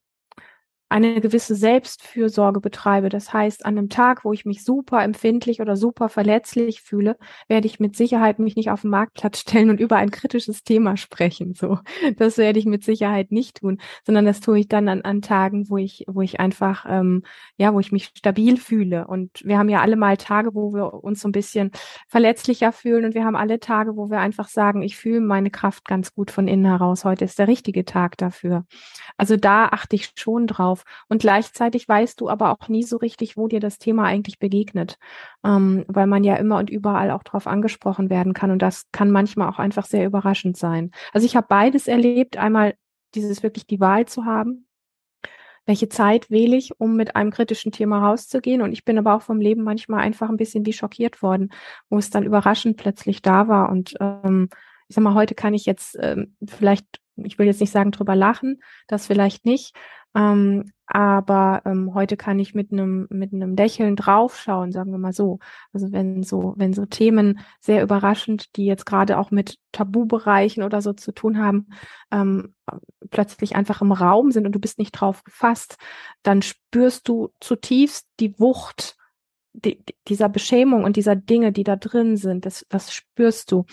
eine 0.91 1.21
gewisse 1.21 1.55
Selbstfürsorge 1.55 2.59
betreibe. 2.59 3.07
Das 3.07 3.31
heißt, 3.31 3.65
an 3.65 3.77
einem 3.77 3.87
Tag, 3.87 4.25
wo 4.25 4.33
ich 4.33 4.45
mich 4.45 4.63
super 4.63 5.01
empfindlich 5.03 5.61
oder 5.61 5.77
super 5.77 6.09
verletzlich 6.09 6.81
fühle, 6.81 7.17
werde 7.47 7.65
ich 7.65 7.79
mit 7.79 7.95
Sicherheit 7.95 8.39
mich 8.39 8.57
nicht 8.57 8.71
auf 8.71 8.81
den 8.81 8.89
Marktplatz 8.89 9.39
stellen 9.41 9.69
und 9.69 9.79
über 9.79 9.95
ein 9.95 10.11
kritisches 10.11 10.63
Thema 10.63 10.97
sprechen. 10.97 11.53
So, 11.53 11.79
das 12.17 12.37
werde 12.37 12.59
ich 12.59 12.65
mit 12.65 12.83
Sicherheit 12.83 13.31
nicht 13.31 13.61
tun, 13.61 13.79
sondern 14.05 14.25
das 14.25 14.41
tue 14.41 14.59
ich 14.59 14.67
dann 14.67 14.89
an, 14.89 15.01
an 15.03 15.21
Tagen, 15.21 15.69
wo 15.69 15.77
ich, 15.77 16.03
wo 16.07 16.21
ich 16.21 16.41
einfach, 16.41 16.85
ähm, 16.87 17.23
ja, 17.57 17.73
wo 17.73 17.79
ich 17.79 17.93
mich 17.93 18.11
stabil 18.17 18.57
fühle. 18.57 19.07
Und 19.07 19.31
wir 19.45 19.57
haben 19.57 19.69
ja 19.69 19.79
alle 19.79 19.95
mal 19.95 20.17
Tage, 20.17 20.53
wo 20.53 20.73
wir 20.73 20.93
uns 21.05 21.21
so 21.21 21.29
ein 21.29 21.31
bisschen 21.31 21.71
verletzlicher 22.09 22.73
fühlen 22.73 23.05
und 23.05 23.15
wir 23.15 23.23
haben 23.23 23.37
alle 23.37 23.61
Tage, 23.61 23.95
wo 23.95 24.09
wir 24.09 24.19
einfach 24.19 24.49
sagen, 24.49 24.81
ich 24.81 24.97
fühle 24.97 25.21
meine 25.21 25.51
Kraft 25.51 25.85
ganz 25.85 26.13
gut 26.13 26.31
von 26.31 26.49
innen 26.49 26.65
heraus. 26.65 27.05
Heute 27.05 27.23
ist 27.23 27.39
der 27.39 27.47
richtige 27.47 27.85
Tag 27.85 28.17
dafür. 28.17 28.65
Also 29.15 29.37
da 29.37 29.67
achte 29.67 29.95
ich 29.95 30.11
schon 30.15 30.47
drauf 30.47 30.80
und 31.09 31.21
gleichzeitig 31.21 31.87
weißt 31.87 32.19
du 32.21 32.29
aber 32.29 32.51
auch 32.51 32.67
nie 32.67 32.83
so 32.83 32.97
richtig, 32.97 33.37
wo 33.37 33.47
dir 33.47 33.59
das 33.59 33.77
Thema 33.77 34.05
eigentlich 34.05 34.39
begegnet, 34.39 34.97
ähm, 35.43 35.85
weil 35.87 36.07
man 36.07 36.23
ja 36.23 36.35
immer 36.35 36.57
und 36.57 36.69
überall 36.69 37.11
auch 37.11 37.23
drauf 37.23 37.47
angesprochen 37.47 38.09
werden 38.09 38.33
kann. 38.33 38.51
Und 38.51 38.61
das 38.61 38.87
kann 38.91 39.11
manchmal 39.11 39.49
auch 39.49 39.59
einfach 39.59 39.85
sehr 39.85 40.05
überraschend 40.05 40.57
sein. 40.57 40.91
Also 41.13 41.25
ich 41.25 41.35
habe 41.35 41.47
beides 41.49 41.87
erlebt. 41.87 42.37
Einmal 42.37 42.75
dieses 43.15 43.43
wirklich 43.43 43.67
die 43.67 43.79
Wahl 43.79 44.05
zu 44.05 44.25
haben, 44.25 44.67
welche 45.65 45.89
Zeit 45.89 46.29
wähle 46.29 46.55
ich, 46.55 46.79
um 46.79 46.95
mit 46.95 47.15
einem 47.15 47.31
kritischen 47.31 47.71
Thema 47.71 47.99
rauszugehen. 48.07 48.61
Und 48.61 48.71
ich 48.71 48.85
bin 48.85 48.97
aber 48.97 49.15
auch 49.15 49.21
vom 49.21 49.39
Leben 49.39 49.63
manchmal 49.63 50.01
einfach 50.01 50.29
ein 50.29 50.37
bisschen 50.37 50.65
wie 50.65 50.73
schockiert 50.73 51.21
worden, 51.21 51.51
wo 51.89 51.97
es 51.97 52.09
dann 52.09 52.23
überraschend 52.23 52.77
plötzlich 52.77 53.21
da 53.21 53.47
war. 53.47 53.69
Und 53.69 53.95
ähm, 53.99 54.49
ich 54.87 54.95
sag 54.95 55.03
mal, 55.03 55.13
heute 55.13 55.35
kann 55.35 55.53
ich 55.53 55.65
jetzt 55.65 55.97
ähm, 56.01 56.35
vielleicht, 56.45 57.00
ich 57.15 57.37
will 57.39 57.45
jetzt 57.45 57.61
nicht 57.61 57.71
sagen 57.71 57.91
drüber 57.91 58.15
lachen, 58.15 58.61
das 58.87 59.07
vielleicht 59.07 59.45
nicht, 59.45 59.75
ähm, 60.13 60.71
aber 60.87 61.61
ähm, 61.65 61.93
heute 61.93 62.17
kann 62.17 62.37
ich 62.37 62.53
mit 62.53 62.73
einem 62.73 63.07
mit 63.09 63.33
einem 63.33 63.55
Lächeln 63.55 63.95
draufschauen, 63.95 64.73
sagen 64.73 64.91
wir 64.91 64.97
mal 64.97 65.13
so. 65.13 65.39
Also 65.71 65.91
wenn 65.93 66.23
so 66.23 66.53
wenn 66.57 66.73
so 66.73 66.85
Themen 66.85 67.39
sehr 67.61 67.81
überraschend, 67.81 68.55
die 68.57 68.65
jetzt 68.65 68.85
gerade 68.85 69.17
auch 69.17 69.31
mit 69.31 69.57
Tabubereichen 69.71 70.63
oder 70.63 70.81
so 70.81 70.91
zu 70.91 71.13
tun 71.13 71.37
haben, 71.37 71.67
ähm, 72.11 72.55
plötzlich 73.09 73.55
einfach 73.55 73.81
im 73.81 73.93
Raum 73.93 74.31
sind 74.31 74.45
und 74.45 74.51
du 74.53 74.59
bist 74.59 74.79
nicht 74.79 74.91
drauf 74.91 75.23
gefasst, 75.23 75.77
dann 76.23 76.41
spürst 76.41 77.07
du 77.07 77.29
zutiefst 77.39 78.07
die 78.19 78.37
Wucht 78.37 78.97
die, 79.53 79.83
dieser 80.07 80.29
Beschämung 80.29 80.83
und 80.83 80.95
dieser 80.95 81.15
Dinge, 81.15 81.51
die 81.51 81.63
da 81.63 81.75
drin 81.75 82.17
sind. 82.17 82.45
Das 82.45 82.65
das 82.69 82.93
spürst 82.93 83.51
du 83.51 83.65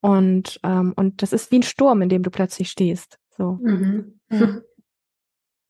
und 0.00 0.60
ähm, 0.62 0.92
und 0.96 1.22
das 1.22 1.32
ist 1.32 1.50
wie 1.50 1.58
ein 1.58 1.62
Sturm, 1.62 2.02
in 2.02 2.08
dem 2.08 2.22
du 2.22 2.30
plötzlich 2.30 2.70
stehst. 2.70 3.18
So. 3.36 3.58
Mhm. 3.62 4.20
Ja. 4.30 4.60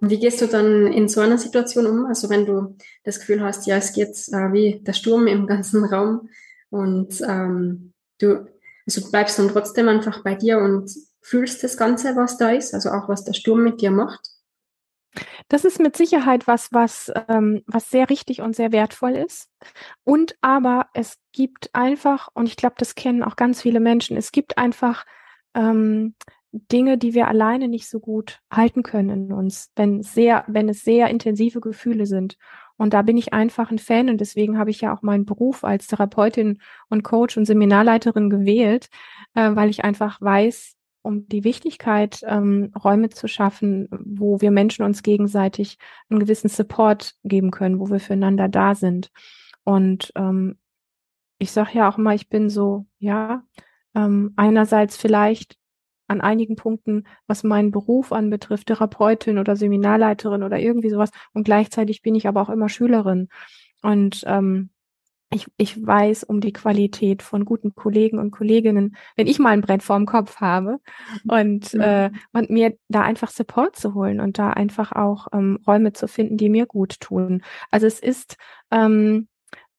Und 0.00 0.10
wie 0.10 0.18
gehst 0.18 0.42
du 0.42 0.46
dann 0.46 0.86
in 0.88 1.08
so 1.08 1.20
einer 1.22 1.38
Situation 1.38 1.86
um? 1.86 2.06
Also 2.06 2.28
wenn 2.28 2.44
du 2.44 2.76
das 3.04 3.20
Gefühl 3.20 3.42
hast, 3.42 3.66
ja, 3.66 3.76
es 3.76 3.92
geht 3.92 4.10
äh, 4.32 4.52
wie 4.52 4.80
der 4.82 4.92
Sturm 4.92 5.26
im 5.26 5.46
ganzen 5.46 5.84
Raum 5.84 6.28
und 6.68 7.20
ähm, 7.26 7.94
du, 8.18 8.46
also 8.86 9.10
bleibst 9.10 9.38
dann 9.38 9.48
trotzdem 9.48 9.88
einfach 9.88 10.22
bei 10.22 10.34
dir 10.34 10.58
und 10.58 10.90
fühlst 11.22 11.64
das 11.64 11.78
Ganze, 11.78 12.16
was 12.16 12.36
da 12.36 12.50
ist, 12.50 12.74
also 12.74 12.90
auch 12.90 13.08
was 13.08 13.24
der 13.24 13.32
Sturm 13.32 13.64
mit 13.64 13.80
dir 13.80 13.90
macht? 13.90 14.33
Das 15.48 15.64
ist 15.64 15.80
mit 15.80 15.96
Sicherheit 15.96 16.46
was, 16.46 16.72
was, 16.72 17.12
ähm, 17.28 17.62
was 17.66 17.90
sehr 17.90 18.10
richtig 18.10 18.40
und 18.40 18.56
sehr 18.56 18.72
wertvoll 18.72 19.12
ist. 19.12 19.48
Und 20.04 20.36
aber 20.40 20.88
es 20.94 21.18
gibt 21.32 21.70
einfach, 21.74 22.28
und 22.34 22.46
ich 22.46 22.56
glaube, 22.56 22.76
das 22.78 22.94
kennen 22.94 23.22
auch 23.22 23.36
ganz 23.36 23.62
viele 23.62 23.80
Menschen, 23.80 24.16
es 24.16 24.32
gibt 24.32 24.58
einfach 24.58 25.04
ähm, 25.54 26.14
Dinge, 26.52 26.98
die 26.98 27.14
wir 27.14 27.26
alleine 27.26 27.68
nicht 27.68 27.88
so 27.88 27.98
gut 27.98 28.40
halten 28.50 28.82
können 28.84 29.10
in 29.10 29.32
uns, 29.32 29.72
wenn 29.74 30.02
sehr, 30.02 30.44
wenn 30.46 30.68
es 30.68 30.84
sehr 30.84 31.08
intensive 31.08 31.60
Gefühle 31.60 32.06
sind. 32.06 32.36
Und 32.76 32.94
da 32.94 33.02
bin 33.02 33.16
ich 33.16 33.32
einfach 33.32 33.70
ein 33.70 33.78
Fan 33.78 34.08
und 34.08 34.20
deswegen 34.20 34.58
habe 34.58 34.70
ich 34.70 34.80
ja 34.80 34.94
auch 34.94 35.02
meinen 35.02 35.24
Beruf 35.24 35.64
als 35.64 35.86
Therapeutin 35.86 36.60
und 36.88 37.02
Coach 37.02 37.36
und 37.36 37.44
Seminarleiterin 37.44 38.30
gewählt, 38.30 38.88
äh, 39.34 39.50
weil 39.54 39.68
ich 39.70 39.84
einfach 39.84 40.20
weiß, 40.20 40.76
um 41.04 41.28
die 41.28 41.44
Wichtigkeit, 41.44 42.20
ähm, 42.26 42.72
Räume 42.82 43.10
zu 43.10 43.28
schaffen, 43.28 43.88
wo 43.90 44.40
wir 44.40 44.50
Menschen 44.50 44.84
uns 44.84 45.02
gegenseitig 45.02 45.78
einen 46.08 46.18
gewissen 46.18 46.48
Support 46.48 47.14
geben 47.24 47.50
können, 47.50 47.78
wo 47.78 47.90
wir 47.90 48.00
füreinander 48.00 48.48
da 48.48 48.74
sind. 48.74 49.10
Und 49.64 50.12
ähm, 50.16 50.58
ich 51.38 51.52
sage 51.52 51.70
ja 51.74 51.88
auch 51.88 51.98
mal, 51.98 52.14
ich 52.14 52.30
bin 52.30 52.48
so, 52.48 52.86
ja, 52.98 53.44
ähm, 53.94 54.32
einerseits 54.36 54.96
vielleicht 54.96 55.58
an 56.06 56.22
einigen 56.22 56.56
Punkten, 56.56 57.06
was 57.26 57.44
meinen 57.44 57.70
Beruf 57.70 58.10
anbetrifft, 58.12 58.68
Therapeutin 58.68 59.38
oder 59.38 59.56
Seminarleiterin 59.56 60.42
oder 60.42 60.58
irgendwie 60.58 60.90
sowas. 60.90 61.10
Und 61.34 61.44
gleichzeitig 61.44 62.00
bin 62.00 62.14
ich 62.14 62.26
aber 62.26 62.40
auch 62.40 62.50
immer 62.50 62.70
Schülerin. 62.70 63.28
Und 63.82 64.24
ähm, 64.26 64.70
ich, 65.34 65.46
ich 65.56 65.84
weiß 65.84 66.24
um 66.24 66.40
die 66.40 66.52
Qualität 66.52 67.22
von 67.22 67.44
guten 67.44 67.74
Kollegen 67.74 68.18
und 68.18 68.30
Kolleginnen, 68.30 68.96
wenn 69.16 69.26
ich 69.26 69.38
mal 69.38 69.50
ein 69.50 69.60
Brett 69.60 69.82
vorm 69.82 70.06
Kopf 70.06 70.40
habe 70.40 70.80
und, 71.28 71.74
mhm. 71.74 71.80
äh, 71.80 72.10
und 72.32 72.50
mir 72.50 72.76
da 72.88 73.02
einfach 73.02 73.30
Support 73.30 73.76
zu 73.76 73.94
holen 73.94 74.20
und 74.20 74.38
da 74.38 74.50
einfach 74.50 74.92
auch 74.92 75.26
ähm, 75.32 75.58
Räume 75.66 75.92
zu 75.92 76.06
finden, 76.06 76.36
die 76.36 76.48
mir 76.48 76.66
gut 76.66 77.00
tun. 77.00 77.42
Also 77.70 77.86
es 77.86 77.98
ist 77.98 78.36
ähm, 78.70 79.28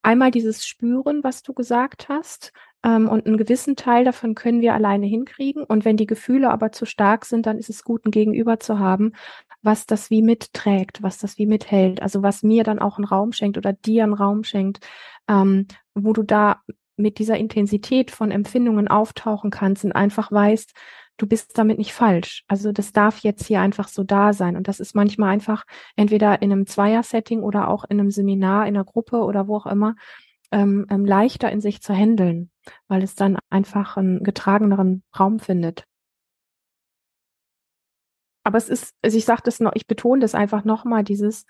einmal 0.02 0.32
dieses 0.32 0.68
Spüren, 0.68 1.24
was 1.24 1.42
du 1.42 1.54
gesagt 1.54 2.10
hast, 2.10 2.52
ähm, 2.84 3.10
und 3.10 3.26
einen 3.26 3.38
gewissen 3.38 3.76
Teil 3.76 4.06
davon 4.06 4.36
können 4.36 4.62
wir 4.62 4.74
alleine 4.74 5.08
hinkriegen. 5.08 5.64
Und 5.64 5.86
wenn 5.86 5.98
die 5.98 6.06
Gefühle 6.06 6.52
aber 6.52 6.72
zu 6.72 6.86
stark 6.86 7.26
sind, 7.26 7.46
dann 7.48 7.58
ist 7.58 7.70
es 7.70 7.84
gut, 7.84 8.06
ein 8.06 8.12
Gegenüber 8.12 8.60
zu 8.60 8.78
haben, 8.78 9.14
was 9.64 9.88
das 9.88 10.12
wie 10.12 10.22
mitträgt, 10.22 11.02
was 11.02 11.18
das 11.18 11.40
wie 11.40 11.48
mithält. 11.48 12.02
Also 12.02 12.22
was 12.22 12.44
mir 12.44 12.64
dann 12.64 12.80
auch 12.80 12.98
einen 12.98 13.06
Raum 13.06 13.32
schenkt 13.32 13.58
oder 13.58 13.74
dir 13.74 14.04
einen 14.04 14.14
Raum 14.14 14.44
schenkt, 14.44 14.86
ähm, 15.28 15.68
wo 15.94 16.14
du 16.14 16.24
da 16.24 16.62
mit 16.98 17.20
dieser 17.20 17.38
Intensität 17.38 18.12
von 18.12 18.32
Empfindungen 18.32 18.88
auftauchen 18.88 19.52
kannst 19.52 19.84
und 19.84 19.92
einfach 19.92 20.32
weißt, 20.32 20.74
du 21.18 21.28
bist 21.28 21.58
damit 21.58 21.78
nicht 21.78 21.94
falsch. 21.94 22.44
Also 22.48 22.72
das 22.72 22.92
darf 22.92 23.20
jetzt 23.20 23.46
hier 23.46 23.62
einfach 23.62 23.88
so 23.88 24.04
da 24.04 24.34
sein. 24.34 24.56
Und 24.56 24.68
das 24.68 24.80
ist 24.80 24.96
manchmal 24.96 25.30
einfach 25.30 25.64
entweder 25.96 26.42
in 26.42 26.52
einem 26.52 26.68
Zweier-Setting 26.68 27.42
oder 27.42 27.70
auch 27.70 27.86
in 27.86 28.00
einem 28.00 28.12
Seminar, 28.12 28.68
in 28.68 28.76
einer 28.76 28.86
Gruppe 28.86 29.18
oder 29.24 29.48
wo 29.48 29.58
auch 29.58 29.66
immer, 29.66 29.96
ähm, 30.52 30.86
ähm, 30.90 31.06
leichter 31.06 31.52
in 31.52 31.62
sich 31.62 31.82
zu 31.82 31.94
handeln, 31.94 32.52
weil 32.88 33.04
es 33.04 33.16
dann 33.16 33.38
einfach 33.50 33.98
einen 33.98 34.24
getrageneren 34.24 35.04
Raum 35.18 35.40
findet. 35.40 35.86
Aber 38.44 38.58
es 38.58 38.70
ist, 38.70 38.94
also 39.02 39.18
ich 39.18 39.26
sage 39.26 39.42
das 39.44 39.60
noch, 39.60 39.74
ich 39.74 39.88
betone 39.88 40.22
das 40.22 40.36
einfach 40.36 40.64
nochmal, 40.66 41.04
dieses 41.04 41.46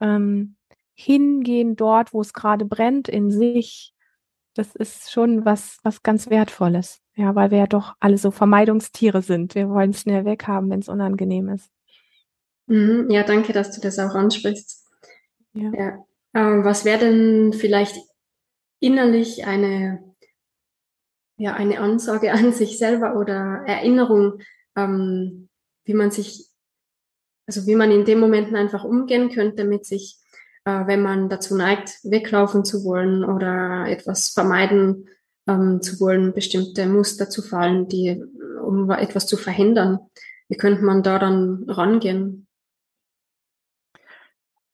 ähm, 0.00 0.56
Hingehen 1.02 1.76
dort, 1.76 2.12
wo 2.12 2.20
es 2.20 2.34
gerade 2.34 2.66
brennt 2.66 3.08
in 3.08 3.30
sich, 3.30 3.94
das 4.54 4.74
ist 4.74 5.10
schon 5.10 5.46
was, 5.46 5.78
was 5.82 6.02
ganz 6.02 6.28
Wertvolles. 6.28 7.00
Ja, 7.14 7.34
weil 7.34 7.50
wir 7.50 7.58
ja 7.58 7.66
doch 7.66 7.94
alle 8.00 8.18
so 8.18 8.30
Vermeidungstiere 8.30 9.22
sind. 9.22 9.54
Wir 9.54 9.70
wollen 9.70 9.90
es 9.90 10.02
schnell 10.02 10.24
weghaben, 10.26 10.68
wenn 10.70 10.80
es 10.80 10.88
unangenehm 10.88 11.48
ist. 11.48 11.70
Mhm, 12.66 13.10
ja, 13.10 13.22
danke, 13.22 13.52
dass 13.52 13.72
du 13.72 13.80
das 13.80 13.98
auch 13.98 14.14
ansprichst. 14.14 14.86
Ja. 15.54 15.72
ja. 15.72 16.04
Ähm, 16.34 16.64
was 16.64 16.84
wäre 16.84 17.00
denn 17.00 17.52
vielleicht 17.52 17.96
innerlich 18.78 19.46
eine, 19.46 20.14
ja, 21.38 21.54
eine 21.54 21.80
Ansage 21.80 22.32
an 22.32 22.52
sich 22.52 22.78
selber 22.78 23.16
oder 23.16 23.64
Erinnerung, 23.66 24.42
ähm, 24.76 25.48
wie 25.84 25.94
man 25.94 26.10
sich, 26.10 26.46
also 27.46 27.66
wie 27.66 27.74
man 27.74 27.90
in 27.90 28.04
dem 28.04 28.20
Momenten 28.20 28.54
einfach 28.54 28.84
umgehen 28.84 29.30
könnte 29.30 29.64
mit 29.64 29.86
sich, 29.86 30.19
äh, 30.70 30.86
wenn 30.86 31.02
man 31.02 31.28
dazu 31.28 31.56
neigt, 31.56 31.98
weglaufen 32.04 32.64
zu 32.64 32.84
wollen 32.84 33.24
oder 33.24 33.86
etwas 33.86 34.30
vermeiden 34.30 35.08
ähm, 35.46 35.82
zu 35.82 36.00
wollen, 36.00 36.32
bestimmte 36.32 36.86
Muster 36.86 37.28
zu 37.28 37.42
fallen, 37.42 37.88
die, 37.88 38.22
um 38.62 38.90
etwas 38.90 39.26
zu 39.26 39.36
verhindern. 39.36 39.98
Wie 40.48 40.56
könnte 40.56 40.84
man 40.84 41.02
da 41.02 41.18
dann 41.18 41.64
rangehen? 41.68 42.46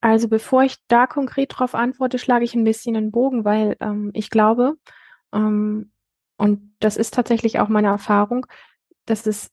Also 0.00 0.28
bevor 0.28 0.62
ich 0.62 0.76
da 0.88 1.06
konkret 1.06 1.52
darauf 1.52 1.74
antworte, 1.74 2.18
schlage 2.18 2.44
ich 2.44 2.54
ein 2.54 2.64
bisschen 2.64 2.96
einen 2.96 3.10
Bogen, 3.10 3.44
weil 3.44 3.76
ähm, 3.80 4.10
ich 4.14 4.30
glaube, 4.30 4.76
ähm, 5.32 5.90
und 6.36 6.74
das 6.80 6.96
ist 6.96 7.14
tatsächlich 7.14 7.58
auch 7.58 7.68
meine 7.68 7.88
Erfahrung, 7.88 8.46
dass 9.06 9.26
es 9.26 9.50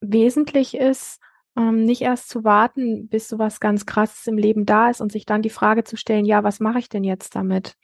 wesentlich 0.00 0.76
ist, 0.76 1.20
ähm, 1.56 1.84
nicht 1.84 2.02
erst 2.02 2.28
zu 2.28 2.44
warten, 2.44 3.08
bis 3.08 3.28
sowas 3.28 3.60
ganz 3.60 3.86
Krasses 3.86 4.26
im 4.26 4.38
Leben 4.38 4.66
da 4.66 4.90
ist 4.90 5.00
und 5.00 5.12
sich 5.12 5.26
dann 5.26 5.42
die 5.42 5.50
Frage 5.50 5.84
zu 5.84 5.96
stellen, 5.96 6.24
ja, 6.24 6.44
was 6.44 6.60
mache 6.60 6.78
ich 6.78 6.88
denn 6.88 7.04
jetzt 7.04 7.34
damit? 7.36 7.74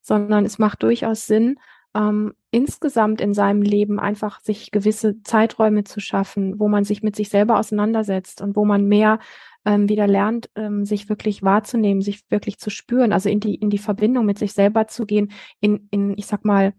Sondern 0.00 0.44
es 0.44 0.58
macht 0.58 0.82
durchaus 0.82 1.26
Sinn, 1.26 1.56
ähm, 1.94 2.34
insgesamt 2.50 3.20
in 3.20 3.34
seinem 3.34 3.62
Leben 3.62 4.00
einfach 4.00 4.40
sich 4.40 4.70
gewisse 4.70 5.22
Zeiträume 5.22 5.84
zu 5.84 6.00
schaffen, 6.00 6.58
wo 6.58 6.68
man 6.68 6.84
sich 6.84 7.02
mit 7.02 7.14
sich 7.16 7.28
selber 7.28 7.58
auseinandersetzt 7.58 8.40
und 8.40 8.56
wo 8.56 8.64
man 8.64 8.86
mehr 8.86 9.20
ähm, 9.64 9.88
wieder 9.88 10.06
lernt, 10.06 10.50
ähm, 10.56 10.84
sich 10.84 11.08
wirklich 11.08 11.42
wahrzunehmen, 11.42 12.02
sich 12.02 12.22
wirklich 12.30 12.58
zu 12.58 12.70
spüren, 12.70 13.12
also 13.12 13.28
in 13.28 13.40
die, 13.40 13.54
in 13.54 13.70
die 13.70 13.78
Verbindung 13.78 14.26
mit 14.26 14.38
sich 14.38 14.52
selber 14.52 14.88
zu 14.88 15.06
gehen, 15.06 15.30
in, 15.60 15.88
in, 15.90 16.18
ich 16.18 16.26
sag 16.26 16.44
mal, 16.44 16.74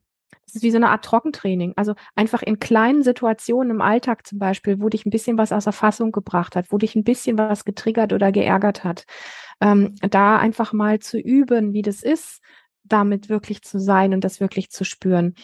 es 0.45 0.56
ist 0.56 0.63
wie 0.63 0.71
so 0.71 0.78
eine 0.78 0.89
Art 0.89 1.06
Trockentraining. 1.06 1.74
Also 1.76 1.95
einfach 2.15 2.41
in 2.41 2.60
kleinen 2.60 3.04
Situationen 3.04 3.71
im 3.71 3.82
Alltag 3.82 4.26
zum 4.28 4.39
Beispiel, 4.39 4.80
wo 4.80 4.89
dich 4.89 5.06
ein 5.06 5.10
bisschen 5.12 5.38
was 5.38 5.52
aus 5.52 5.65
Erfassung 5.65 6.12
gebracht 6.12 6.56
hat, 6.56 6.71
wo 6.71 6.78
dich 6.78 6.95
ein 6.95 7.04
bisschen 7.04 7.38
was 7.38 7.65
getriggert 7.65 8.13
oder 8.13 8.32
geärgert 8.32 8.84
hat, 8.84 9.06
ähm, 9.62 9.95
da 10.02 10.38
einfach 10.38 10.74
mal 10.74 11.00
zu 11.00 11.17
üben, 11.19 11.74
wie 11.74 11.82
das 11.82 12.04
ist, 12.04 12.41
damit 12.84 13.30
wirklich 13.30 13.63
zu 13.63 13.80
sein 13.80 14.13
und 14.13 14.24
das 14.24 14.39
wirklich 14.39 14.69
zu 14.69 14.84
spüren. 14.84 15.36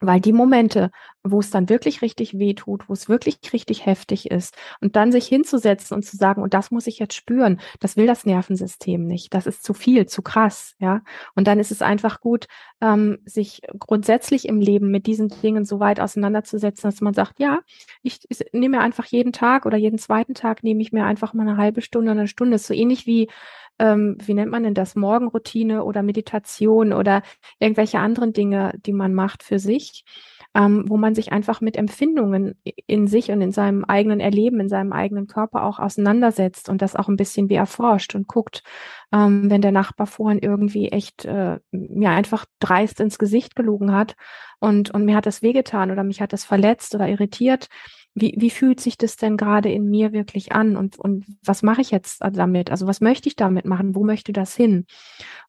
Weil 0.00 0.20
die 0.20 0.32
Momente, 0.32 0.90
wo 1.24 1.40
es 1.40 1.50
dann 1.50 1.68
wirklich 1.68 2.02
richtig 2.02 2.38
weh 2.38 2.54
tut, 2.54 2.88
wo 2.88 2.92
es 2.92 3.08
wirklich 3.08 3.38
richtig 3.52 3.86
heftig 3.86 4.30
ist 4.30 4.56
und 4.80 4.96
dann 4.96 5.12
sich 5.12 5.26
hinzusetzen 5.26 5.96
und 5.96 6.04
zu 6.04 6.16
sagen, 6.16 6.42
und 6.42 6.54
das 6.54 6.70
muss 6.70 6.86
ich 6.86 6.98
jetzt 6.98 7.14
spüren, 7.14 7.60
das 7.80 7.96
will 7.96 8.06
das 8.06 8.24
Nervensystem 8.24 9.06
nicht. 9.06 9.34
Das 9.34 9.46
ist 9.46 9.62
zu 9.64 9.74
viel, 9.74 10.06
zu 10.06 10.22
krass, 10.22 10.74
ja. 10.78 11.02
Und 11.34 11.46
dann 11.46 11.58
ist 11.58 11.70
es 11.70 11.82
einfach 11.82 12.20
gut, 12.20 12.46
ähm, 12.80 13.18
sich 13.24 13.62
grundsätzlich 13.78 14.48
im 14.48 14.60
Leben 14.60 14.90
mit 14.90 15.06
diesen 15.06 15.28
Dingen 15.28 15.64
so 15.64 15.80
weit 15.80 16.00
auseinanderzusetzen, 16.00 16.90
dass 16.90 17.00
man 17.00 17.14
sagt, 17.14 17.40
ja, 17.40 17.60
ich, 18.02 18.20
ich 18.28 18.40
nehme 18.52 18.78
mir 18.78 18.82
einfach 18.82 19.06
jeden 19.06 19.32
Tag 19.32 19.66
oder 19.66 19.76
jeden 19.76 19.98
zweiten 19.98 20.34
Tag 20.34 20.62
nehme 20.62 20.82
ich 20.82 20.92
mir 20.92 21.04
einfach 21.04 21.34
mal 21.34 21.48
eine 21.48 21.56
halbe 21.56 21.82
Stunde, 21.82 22.12
eine 22.12 22.28
Stunde. 22.28 22.52
Das 22.52 22.62
ist 22.62 22.68
so 22.68 22.74
ähnlich 22.74 23.06
wie 23.06 23.28
ähm, 23.78 24.16
wie 24.20 24.34
nennt 24.34 24.50
man 24.50 24.64
denn 24.64 24.74
das, 24.74 24.96
Morgenroutine 24.96 25.84
oder 25.84 26.02
Meditation 26.02 26.92
oder 26.92 27.22
irgendwelche 27.58 27.98
anderen 28.00 28.32
Dinge, 28.32 28.72
die 28.84 28.92
man 28.92 29.14
macht 29.14 29.42
für 29.42 29.58
sich, 29.58 30.04
ähm, 30.58 30.84
wo 30.88 30.96
man 30.96 31.14
sich 31.14 31.30
einfach 31.30 31.60
mit 31.60 31.76
Empfindungen 31.76 32.60
in 32.86 33.06
sich 33.06 33.30
und 33.30 33.40
in 33.40 33.52
seinem 33.52 33.84
eigenen 33.84 34.18
Erleben, 34.18 34.58
in 34.58 34.68
seinem 34.68 34.92
eigenen 34.92 35.28
Körper 35.28 35.62
auch 35.62 35.78
auseinandersetzt 35.78 36.68
und 36.68 36.82
das 36.82 36.96
auch 36.96 37.08
ein 37.08 37.16
bisschen 37.16 37.48
wie 37.48 37.54
erforscht 37.54 38.16
und 38.16 38.26
guckt, 38.26 38.64
ähm, 39.12 39.50
wenn 39.50 39.62
der 39.62 39.70
Nachbar 39.70 40.08
vorhin 40.08 40.40
irgendwie 40.40 40.88
echt 40.88 41.24
äh, 41.26 41.60
mir 41.70 42.10
einfach 42.10 42.44
dreist 42.58 42.98
ins 42.98 43.18
Gesicht 43.18 43.54
gelogen 43.54 43.92
hat 43.92 44.16
und, 44.58 44.90
und 44.90 45.04
mir 45.04 45.14
hat 45.14 45.26
das 45.26 45.42
wehgetan 45.42 45.92
oder 45.92 46.02
mich 46.02 46.20
hat 46.20 46.32
das 46.32 46.44
verletzt 46.44 46.92
oder 46.96 47.08
irritiert, 47.08 47.68
wie, 48.20 48.34
wie 48.36 48.50
fühlt 48.50 48.80
sich 48.80 48.98
das 48.98 49.16
denn 49.16 49.36
gerade 49.36 49.70
in 49.70 49.88
mir 49.88 50.12
wirklich 50.12 50.52
an 50.52 50.76
und, 50.76 50.98
und 50.98 51.24
was 51.44 51.62
mache 51.62 51.80
ich 51.80 51.90
jetzt 51.90 52.20
damit? 52.20 52.70
Also 52.70 52.86
was 52.86 53.00
möchte 53.00 53.28
ich 53.28 53.36
damit 53.36 53.64
machen? 53.64 53.94
Wo 53.94 54.04
möchte 54.04 54.32
das 54.32 54.54
hin? 54.54 54.86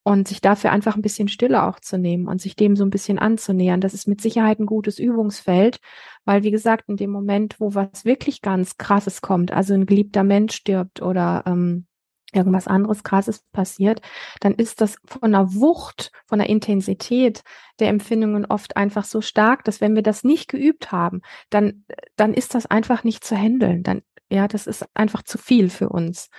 Und 0.03 0.27
sich 0.27 0.41
dafür 0.41 0.71
einfach 0.71 0.95
ein 0.95 1.01
bisschen 1.01 1.27
Stille 1.27 1.63
auch 1.63 1.79
zu 1.79 1.97
nehmen 1.97 2.27
und 2.27 2.41
sich 2.41 2.55
dem 2.55 2.75
so 2.75 2.83
ein 2.83 2.89
bisschen 2.89 3.19
anzunähern. 3.19 3.81
Das 3.81 3.93
ist 3.93 4.07
mit 4.07 4.21
Sicherheit 4.21 4.59
ein 4.59 4.65
gutes 4.65 4.99
Übungsfeld, 4.99 5.79
weil 6.25 6.43
wie 6.43 6.51
gesagt, 6.51 6.89
in 6.89 6.97
dem 6.97 7.11
Moment, 7.11 7.59
wo 7.59 7.75
was 7.75 8.05
wirklich 8.05 8.41
ganz 8.41 8.77
krasses 8.77 9.21
kommt, 9.21 9.51
also 9.51 9.73
ein 9.73 9.85
geliebter 9.85 10.23
Mensch 10.23 10.55
stirbt 10.55 11.01
oder 11.01 11.43
ähm, 11.45 11.85
irgendwas 12.33 12.67
anderes 12.67 13.03
Krasses 13.03 13.43
passiert, 13.51 14.01
dann 14.39 14.53
ist 14.53 14.81
das 14.81 14.97
von 15.05 15.31
der 15.31 15.53
Wucht, 15.53 16.11
von 16.25 16.39
der 16.39 16.49
Intensität 16.49 17.43
der 17.79 17.89
Empfindungen 17.89 18.45
oft 18.45 18.77
einfach 18.77 19.03
so 19.03 19.21
stark, 19.21 19.63
dass 19.63 19.81
wenn 19.81 19.95
wir 19.95 20.03
das 20.03 20.23
nicht 20.23 20.49
geübt 20.49 20.91
haben, 20.91 21.21
dann, 21.49 21.85
dann 22.15 22.33
ist 22.33 22.55
das 22.55 22.65
einfach 22.65 23.03
nicht 23.03 23.23
zu 23.23 23.35
handeln. 23.35 23.83
Dann, 23.83 24.01
ja, 24.29 24.47
das 24.47 24.67
ist 24.67 24.85
einfach 24.93 25.23
zu 25.23 25.37
viel 25.37 25.69
für 25.69 25.89
uns. 25.89 26.29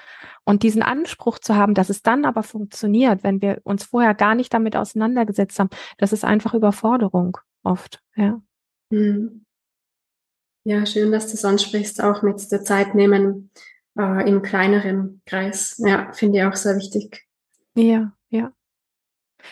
Und 0.45 0.63
diesen 0.63 0.83
Anspruch 0.83 1.39
zu 1.39 1.57
haben, 1.57 1.75
dass 1.75 1.91
es 1.91 2.03
dann 2.03 2.25
aber 2.25 2.43
funktioniert, 2.43 3.25
wenn 3.25 3.43
wir 3.43 3.61
uns 3.65 3.85
vorher 3.85 4.15
gar 4.15 4.35
nicht 4.35 4.55
damit 4.55 4.77
auseinandergesetzt 4.77 5.59
haben, 5.59 5.71
das 5.99 6.13
ist 6.13 6.25
einfach 6.25 6.55
Überforderung 6.55 7.39
oft, 7.63 8.01
ja. 8.15 8.41
Hm. 8.93 9.45
Ja, 10.65 10.85
schön, 10.85 11.11
dass 11.11 11.29
du 11.29 11.35
es 11.35 11.45
ansprichst, 11.45 12.03
auch 12.03 12.23
mit 12.23 12.53
der 12.53 12.63
Zeit 12.63 12.95
nehmen 12.95 13.51
äh, 13.99 14.29
im 14.29 14.43
kleineren 14.43 15.23
Kreis. 15.27 15.77
Ja, 15.79 16.13
finde 16.13 16.39
ich 16.39 16.45
auch 16.45 16.57
sehr 16.57 16.77
wichtig. 16.77 17.27
Ja, 17.75 18.13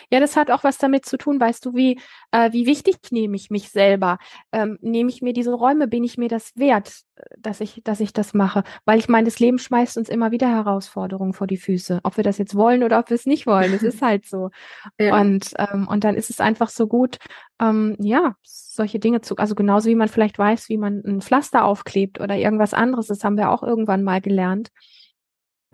ja. 0.09 0.19
Das 0.19 0.35
hat 0.35 0.51
auch 0.51 0.63
was 0.63 0.77
damit 0.77 1.05
zu 1.05 1.17
tun, 1.17 1.39
weißt 1.39 1.65
du, 1.65 1.73
wie, 1.73 1.99
äh, 2.31 2.51
wie 2.51 2.65
wichtig 2.65 2.97
nehme 3.11 3.35
ich 3.35 3.49
mich 3.49 3.69
selber? 3.69 4.17
Ähm, 4.51 4.77
nehme 4.81 5.09
ich 5.09 5.21
mir 5.21 5.33
diese 5.33 5.53
Räume, 5.53 5.87
bin 5.87 6.03
ich 6.03 6.17
mir 6.17 6.29
das 6.29 6.51
wert, 6.55 7.01
äh, 7.15 7.21
dass 7.37 7.61
ich, 7.61 7.81
dass 7.83 7.99
ich 7.99 8.13
das 8.13 8.33
mache? 8.33 8.63
Weil 8.85 8.99
ich 8.99 9.09
meine, 9.09 9.25
das 9.25 9.39
Leben 9.39 9.59
schmeißt 9.59 9.97
uns 9.97 10.09
immer 10.09 10.31
wieder 10.31 10.49
Herausforderungen 10.49 11.33
vor 11.33 11.47
die 11.47 11.57
Füße, 11.57 11.99
ob 12.03 12.17
wir 12.17 12.23
das 12.23 12.37
jetzt 12.37 12.55
wollen 12.55 12.83
oder 12.83 12.99
ob 12.99 13.09
wir 13.09 13.15
es 13.15 13.25
nicht 13.25 13.47
wollen. 13.47 13.73
Es 13.73 13.83
ist 13.83 14.01
halt 14.01 14.25
so. 14.25 14.49
Ja. 14.99 15.19
Und, 15.19 15.53
ähm, 15.57 15.87
und 15.87 16.03
dann 16.03 16.15
ist 16.15 16.29
es 16.29 16.39
einfach 16.41 16.69
so 16.69 16.87
gut, 16.87 17.17
ähm, 17.61 17.95
ja, 17.99 18.35
solche 18.43 18.99
Dinge 18.99 19.21
zu, 19.21 19.35
also 19.37 19.55
genauso 19.55 19.89
wie 19.89 19.95
man 19.95 20.07
vielleicht 20.07 20.37
weiß, 20.37 20.69
wie 20.69 20.77
man 20.77 21.01
ein 21.05 21.21
Pflaster 21.21 21.65
aufklebt 21.65 22.19
oder 22.19 22.35
irgendwas 22.35 22.73
anderes, 22.73 23.07
das 23.07 23.23
haben 23.23 23.37
wir 23.37 23.49
auch 23.49 23.63
irgendwann 23.63 24.03
mal 24.03 24.21
gelernt, 24.21 24.71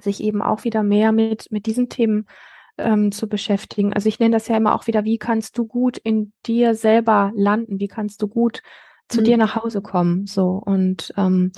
sich 0.01 0.21
eben 0.21 0.41
auch 0.41 0.63
wieder 0.63 0.84
mehr 0.84 1.12
mit, 1.12 1.51
mit 1.51 1.65
diesen 1.65 1.89
Themen 1.89 2.28
ähm, 2.77 3.11
zu 3.11 3.27
beschäftigen. 3.27 3.93
Also 3.93 4.09
ich 4.09 4.19
nenne 4.19 4.35
das 4.35 4.47
ja 4.47 4.57
immer 4.57 4.75
auch 4.75 4.88
wieder, 4.88 5.03
wie 5.03 5.17
kannst 5.17 5.57
du 5.57 5.65
gut 5.65 5.97
in 5.97 6.33
dir 6.45 6.75
selber 6.75 7.31
landen? 7.35 7.79
Wie 7.79 7.88
kannst 7.88 8.21
du 8.21 8.27
gut 8.27 8.61
zu 9.07 9.21
mhm. 9.21 9.25
dir 9.25 9.38
nach 9.38 9.55
Hause 9.55 9.81
kommen? 9.81 10.25
So 10.27 10.61
und 10.63 11.13
ähm, 11.17 11.51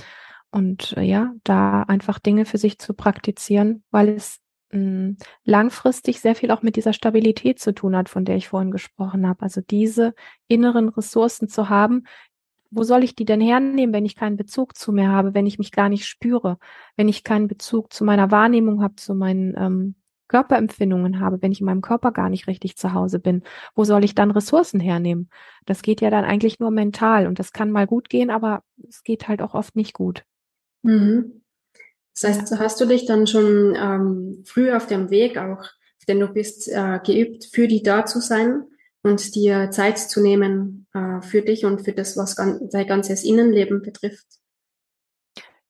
und 0.51 0.95
äh, 0.97 1.03
ja, 1.03 1.33
da 1.43 1.83
einfach 1.83 2.19
Dinge 2.19 2.45
für 2.45 2.57
sich 2.57 2.79
zu 2.79 2.93
praktizieren, 2.93 3.83
weil 3.91 4.09
es 4.09 4.39
mh, 4.71 4.79
hm, 4.79 5.17
langfristig 5.43 6.21
sehr 6.21 6.35
viel 6.35 6.51
auch 6.51 6.61
mit 6.61 6.75
dieser 6.75 6.93
Stabilität 6.93 7.59
zu 7.59 7.73
tun 7.73 7.95
hat, 7.95 8.09
von 8.09 8.25
der 8.25 8.37
ich 8.37 8.47
vorhin 8.47 8.71
gesprochen 8.71 9.27
habe. 9.27 9.41
Also 9.41 9.61
diese 9.61 10.13
inneren 10.47 10.89
Ressourcen 10.89 11.47
zu 11.49 11.69
haben, 11.69 12.03
wo 12.69 12.83
soll 12.83 13.03
ich 13.03 13.15
die 13.15 13.25
denn 13.25 13.41
hernehmen, 13.41 13.93
wenn 13.93 14.05
ich 14.05 14.15
keinen 14.15 14.37
Bezug 14.37 14.75
zu 14.75 14.91
mir 14.91 15.09
habe, 15.09 15.33
wenn 15.33 15.45
ich 15.45 15.57
mich 15.57 15.71
gar 15.71 15.89
nicht 15.89 16.05
spüre, 16.05 16.57
wenn 16.95 17.07
ich 17.07 17.23
keinen 17.23 17.47
Bezug 17.47 17.93
zu 17.93 18.03
meiner 18.03 18.31
Wahrnehmung 18.31 18.81
habe, 18.81 18.95
zu 18.95 19.15
meinen 19.15 19.55
ähm, 19.57 19.95
Körperempfindungen 20.27 21.19
habe, 21.19 21.41
wenn 21.41 21.51
ich 21.51 21.59
in 21.59 21.65
meinem 21.65 21.81
Körper 21.81 22.11
gar 22.11 22.29
nicht 22.29 22.47
richtig 22.47 22.77
zu 22.77 22.93
Hause 22.93 23.19
bin, 23.19 23.43
wo 23.75 23.83
soll 23.83 24.03
ich 24.03 24.15
dann 24.15 24.31
Ressourcen 24.31 24.79
hernehmen? 24.79 25.29
Das 25.65 25.81
geht 25.81 26.01
ja 26.01 26.09
dann 26.09 26.25
eigentlich 26.25 26.59
nur 26.59 26.71
mental 26.71 27.27
und 27.27 27.39
das 27.39 27.53
kann 27.53 27.71
mal 27.71 27.87
gut 27.87 28.09
gehen, 28.09 28.29
aber 28.29 28.63
es 28.87 29.03
geht 29.03 29.27
halt 29.27 29.41
auch 29.41 29.53
oft 29.53 29.75
nicht 29.75 29.93
gut. 29.93 30.23
Mhm. 30.83 31.41
Das 32.13 32.23
heißt, 32.23 32.59
hast 32.59 32.81
du 32.81 32.85
dich 32.85 33.05
dann 33.05 33.27
schon 33.27 33.75
ähm, 33.75 34.43
früh 34.45 34.71
auf 34.71 34.87
dem 34.87 35.09
Weg 35.09 35.37
auch, 35.37 35.63
denn 36.07 36.19
du 36.19 36.27
bist 36.27 36.67
äh, 36.67 36.99
geübt, 37.05 37.45
für 37.51 37.67
die 37.67 37.83
da 37.83 38.05
zu 38.05 38.21
sein 38.21 38.63
und 39.03 39.35
dir 39.35 39.71
Zeit 39.71 39.99
zu 39.99 40.21
nehmen 40.21 40.87
äh, 40.93 41.21
für 41.21 41.41
dich 41.41 41.65
und 41.65 41.81
für 41.81 41.93
das, 41.93 42.17
was 42.17 42.35
dein 42.35 42.87
ganzes 42.87 43.23
Innenleben 43.23 43.81
betrifft? 43.81 44.25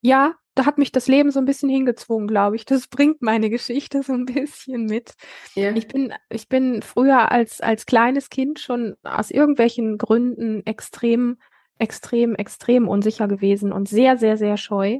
Ja, 0.00 0.34
da 0.54 0.66
hat 0.66 0.78
mich 0.78 0.90
das 0.90 1.06
Leben 1.06 1.30
so 1.30 1.38
ein 1.38 1.44
bisschen 1.44 1.68
hingezwungen, 1.68 2.26
glaube 2.26 2.56
ich. 2.56 2.64
Das 2.64 2.88
bringt 2.88 3.22
meine 3.22 3.48
Geschichte 3.48 4.02
so 4.02 4.12
ein 4.12 4.24
bisschen 4.26 4.86
mit. 4.86 5.14
Ja. 5.54 5.72
Ich 5.72 5.86
bin, 5.86 6.12
ich 6.30 6.48
bin 6.48 6.82
früher 6.82 7.30
als, 7.30 7.60
als 7.60 7.86
kleines 7.86 8.28
Kind 8.28 8.58
schon 8.58 8.96
aus 9.04 9.30
irgendwelchen 9.30 9.98
Gründen 9.98 10.66
extrem, 10.66 11.38
extrem, 11.78 12.34
extrem 12.34 12.88
unsicher 12.88 13.28
gewesen 13.28 13.72
und 13.72 13.88
sehr, 13.88 14.18
sehr, 14.18 14.36
sehr 14.36 14.56
scheu. 14.56 14.98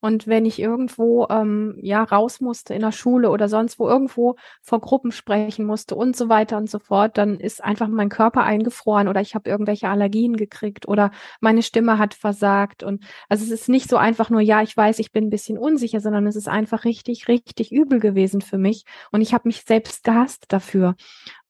Und 0.00 0.26
wenn 0.26 0.44
ich 0.44 0.58
irgendwo 0.58 1.26
ähm, 1.30 1.78
ja 1.80 2.02
raus 2.02 2.40
musste 2.40 2.74
in 2.74 2.80
der 2.80 2.92
Schule 2.92 3.30
oder 3.30 3.48
sonst 3.48 3.78
wo 3.78 3.88
irgendwo 3.88 4.36
vor 4.60 4.80
Gruppen 4.80 5.12
sprechen 5.12 5.64
musste 5.64 5.94
und 5.94 6.16
so 6.16 6.28
weiter 6.28 6.56
und 6.56 6.68
so 6.68 6.78
fort, 6.78 7.18
dann 7.18 7.38
ist 7.38 7.62
einfach 7.62 7.88
mein 7.88 8.08
Körper 8.08 8.42
eingefroren 8.42 9.08
oder 9.08 9.20
ich 9.20 9.34
habe 9.34 9.48
irgendwelche 9.48 9.88
Allergien 9.88 10.36
gekriegt 10.36 10.88
oder 10.88 11.10
meine 11.40 11.62
Stimme 11.62 11.98
hat 11.98 12.14
versagt. 12.14 12.82
Und 12.82 13.04
also 13.28 13.44
es 13.44 13.50
ist 13.50 13.68
nicht 13.68 13.88
so 13.88 13.96
einfach 13.96 14.30
nur, 14.30 14.40
ja, 14.40 14.62
ich 14.62 14.76
weiß, 14.76 14.98
ich 14.98 15.12
bin 15.12 15.24
ein 15.24 15.30
bisschen 15.30 15.58
unsicher, 15.58 16.00
sondern 16.00 16.26
es 16.26 16.36
ist 16.36 16.48
einfach 16.48 16.84
richtig, 16.84 17.28
richtig 17.28 17.72
übel 17.72 18.00
gewesen 18.00 18.40
für 18.40 18.58
mich. 18.58 18.84
Und 19.10 19.20
ich 19.20 19.34
habe 19.34 19.48
mich 19.48 19.62
selbst 19.62 20.04
gehasst 20.04 20.46
dafür. 20.48 20.96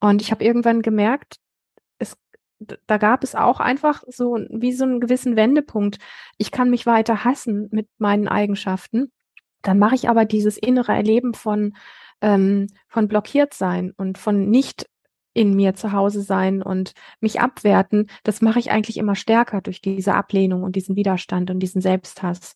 Und 0.01 0.21
ich 0.21 0.31
habe 0.31 0.45
irgendwann 0.45 0.83
gemerkt, 0.83 1.37
da 2.87 2.99
gab 2.99 3.25
es 3.25 3.35
auch 3.35 3.61
einfach 3.61 4.03
so 4.09 4.39
wie 4.51 4.73
so 4.73 4.85
einen 4.85 5.01
gewissen 5.01 5.37
Wendepunkt. 5.37 5.99
Ich 6.39 6.51
kann 6.51 6.71
mich 6.71 6.87
weiter 6.87 7.25
hassen 7.25 7.69
mit 7.71 7.89
meinen 7.99 8.29
Eigenschaften. 8.29 9.13
Dann 9.63 9.79
mache 9.79 9.95
ich 9.95 10.09
aber 10.09 10.25
dieses 10.25 10.59
innere 10.59 10.93
Erleben 10.93 11.35
von, 11.35 11.77
ähm, 12.21 12.69
von 12.89 13.09
blockiert 13.09 13.55
sein 13.55 13.93
und 13.97 14.19
von 14.19 14.51
nicht 14.51 14.87
in 15.35 15.55
mir 15.55 15.75
zu 15.75 15.93
Hause 15.93 16.23
sein 16.23 16.63
und 16.63 16.93
mich 17.21 17.41
abwerten, 17.41 18.09
das 18.23 18.43
mache 18.43 18.59
ich 18.59 18.71
eigentlich 18.71 18.99
immer 18.99 19.15
stärker 19.15 19.61
durch 19.61 19.81
diese 19.81 20.15
Ablehnung 20.15 20.63
und 20.63 20.77
diesen 20.77 20.97
Widerstand 20.97 21.51
und 21.51 21.61
diesen 21.61 21.81
Selbsthass. 21.81 22.55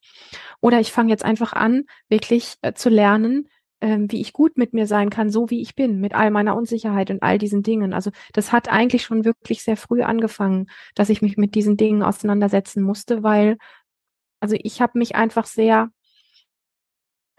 Oder 0.60 0.80
ich 0.80 0.92
fange 0.92 1.10
jetzt 1.10 1.24
einfach 1.24 1.52
an, 1.52 1.84
wirklich 2.08 2.56
äh, 2.62 2.74
zu 2.74 2.90
lernen, 2.90 3.48
ähm, 3.80 4.10
wie 4.10 4.20
ich 4.20 4.32
gut 4.32 4.56
mit 4.56 4.72
mir 4.72 4.86
sein 4.86 5.10
kann, 5.10 5.30
so 5.30 5.50
wie 5.50 5.60
ich 5.60 5.74
bin, 5.74 6.00
mit 6.00 6.14
all 6.14 6.30
meiner 6.30 6.56
Unsicherheit 6.56 7.10
und 7.10 7.22
all 7.22 7.38
diesen 7.38 7.62
Dingen. 7.62 7.92
Also 7.92 8.10
das 8.32 8.52
hat 8.52 8.68
eigentlich 8.68 9.02
schon 9.02 9.24
wirklich 9.24 9.62
sehr 9.62 9.76
früh 9.76 10.02
angefangen, 10.02 10.68
dass 10.94 11.10
ich 11.10 11.22
mich 11.22 11.36
mit 11.36 11.54
diesen 11.54 11.76
Dingen 11.76 12.02
auseinandersetzen 12.02 12.82
musste, 12.82 13.22
weil, 13.22 13.58
also 14.40 14.56
ich 14.58 14.80
habe 14.80 14.98
mich 14.98 15.14
einfach 15.14 15.46
sehr, 15.46 15.90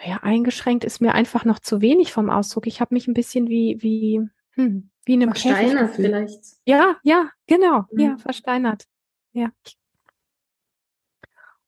ja, 0.06 0.18
eingeschränkt 0.22 0.84
ist 0.84 1.02
mir 1.02 1.16
einfach 1.16 1.44
noch 1.44 1.60
zu 1.60 1.82
wenig 1.82 2.14
vom 2.14 2.30
Ausdruck. 2.30 2.68
Ich 2.68 2.82
habe 2.82 2.94
mich 2.94 3.08
ein 3.08 3.16
bisschen 3.16 3.48
wie, 3.48 3.78
wie, 3.82 4.22
hm, 4.52 4.92
wie 5.06 5.14
in 5.14 5.24
einem 5.24 5.34
Versteinert 5.34 5.96
vielleicht. 5.96 6.40
Ja, 6.66 6.98
ja, 7.04 7.32
genau, 7.48 7.86
mhm. 7.92 8.00
ja, 8.00 8.18
versteinert. 8.18 8.86
Ja, 9.34 9.52
ich 9.66 9.76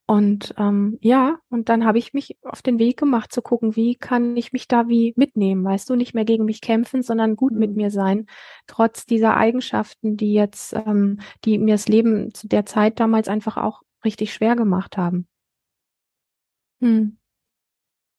und 0.09 0.55
ähm, 0.57 0.97
ja, 1.01 1.37
und 1.49 1.69
dann 1.69 1.85
habe 1.85 1.99
ich 1.99 2.15
mich 2.15 2.35
auf 2.41 2.63
den 2.63 2.79
Weg 2.79 2.97
gemacht 2.97 3.31
zu 3.31 3.43
gucken, 3.43 3.75
wie 3.75 3.93
kann 3.93 4.35
ich 4.37 4.51
mich 4.53 4.67
da 4.67 4.87
wie 4.87 5.13
mitnehmen, 5.15 5.63
weißt 5.63 5.87
du, 5.87 5.95
nicht 5.95 6.15
mehr 6.15 6.25
gegen 6.25 6.45
mich 6.45 6.61
kämpfen, 6.61 7.03
sondern 7.03 7.35
gut 7.35 7.53
mhm. 7.53 7.59
mit 7.59 7.75
mir 7.75 7.91
sein, 7.91 8.25
trotz 8.65 9.05
dieser 9.05 9.37
Eigenschaften, 9.37 10.17
die 10.17 10.33
jetzt, 10.33 10.73
ähm, 10.73 11.19
die 11.45 11.59
mir 11.59 11.75
das 11.75 11.87
Leben 11.87 12.33
zu 12.33 12.47
der 12.47 12.65
Zeit 12.65 12.99
damals 12.99 13.27
einfach 13.27 13.57
auch 13.57 13.83
richtig 14.03 14.33
schwer 14.33 14.55
gemacht 14.55 14.97
haben. 14.97 15.27
Hm. 16.81 17.19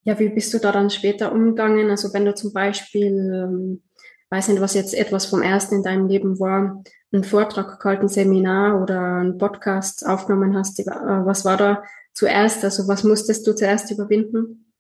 Ja, 0.04 0.16
wie 0.20 0.28
bist 0.28 0.54
du 0.54 0.58
da 0.58 0.70
dann 0.70 0.90
später 0.90 1.32
umgegangen? 1.32 1.90
Also 1.90 2.14
wenn 2.14 2.24
du 2.24 2.36
zum 2.36 2.52
Beispiel, 2.52 3.08
ähm, 3.34 3.82
weiß 4.30 4.48
nicht, 4.48 4.60
was 4.60 4.74
jetzt 4.74 4.94
etwas 4.94 5.26
vom 5.26 5.42
ersten 5.42 5.76
in 5.76 5.82
deinem 5.82 6.06
Leben 6.06 6.38
war, 6.38 6.82
einen 7.12 7.24
Vortrag 7.24 7.80
gehalten, 7.80 8.08
Seminar 8.08 8.80
oder 8.80 9.00
einen 9.16 9.38
Podcast 9.38 10.06
aufgenommen 10.06 10.56
hast, 10.56 10.78
äh, 10.78 10.84
was 10.86 11.44
war 11.44 11.56
da 11.56 11.82
zuerst? 12.12 12.64
Also 12.64 12.86
was 12.86 13.04
musstest 13.04 13.46
du 13.46 13.54
zuerst 13.54 13.90
überwinden? 13.90 14.72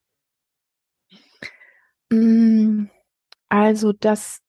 Mm, 2.10 2.86
also 3.48 3.92
das, 3.92 4.40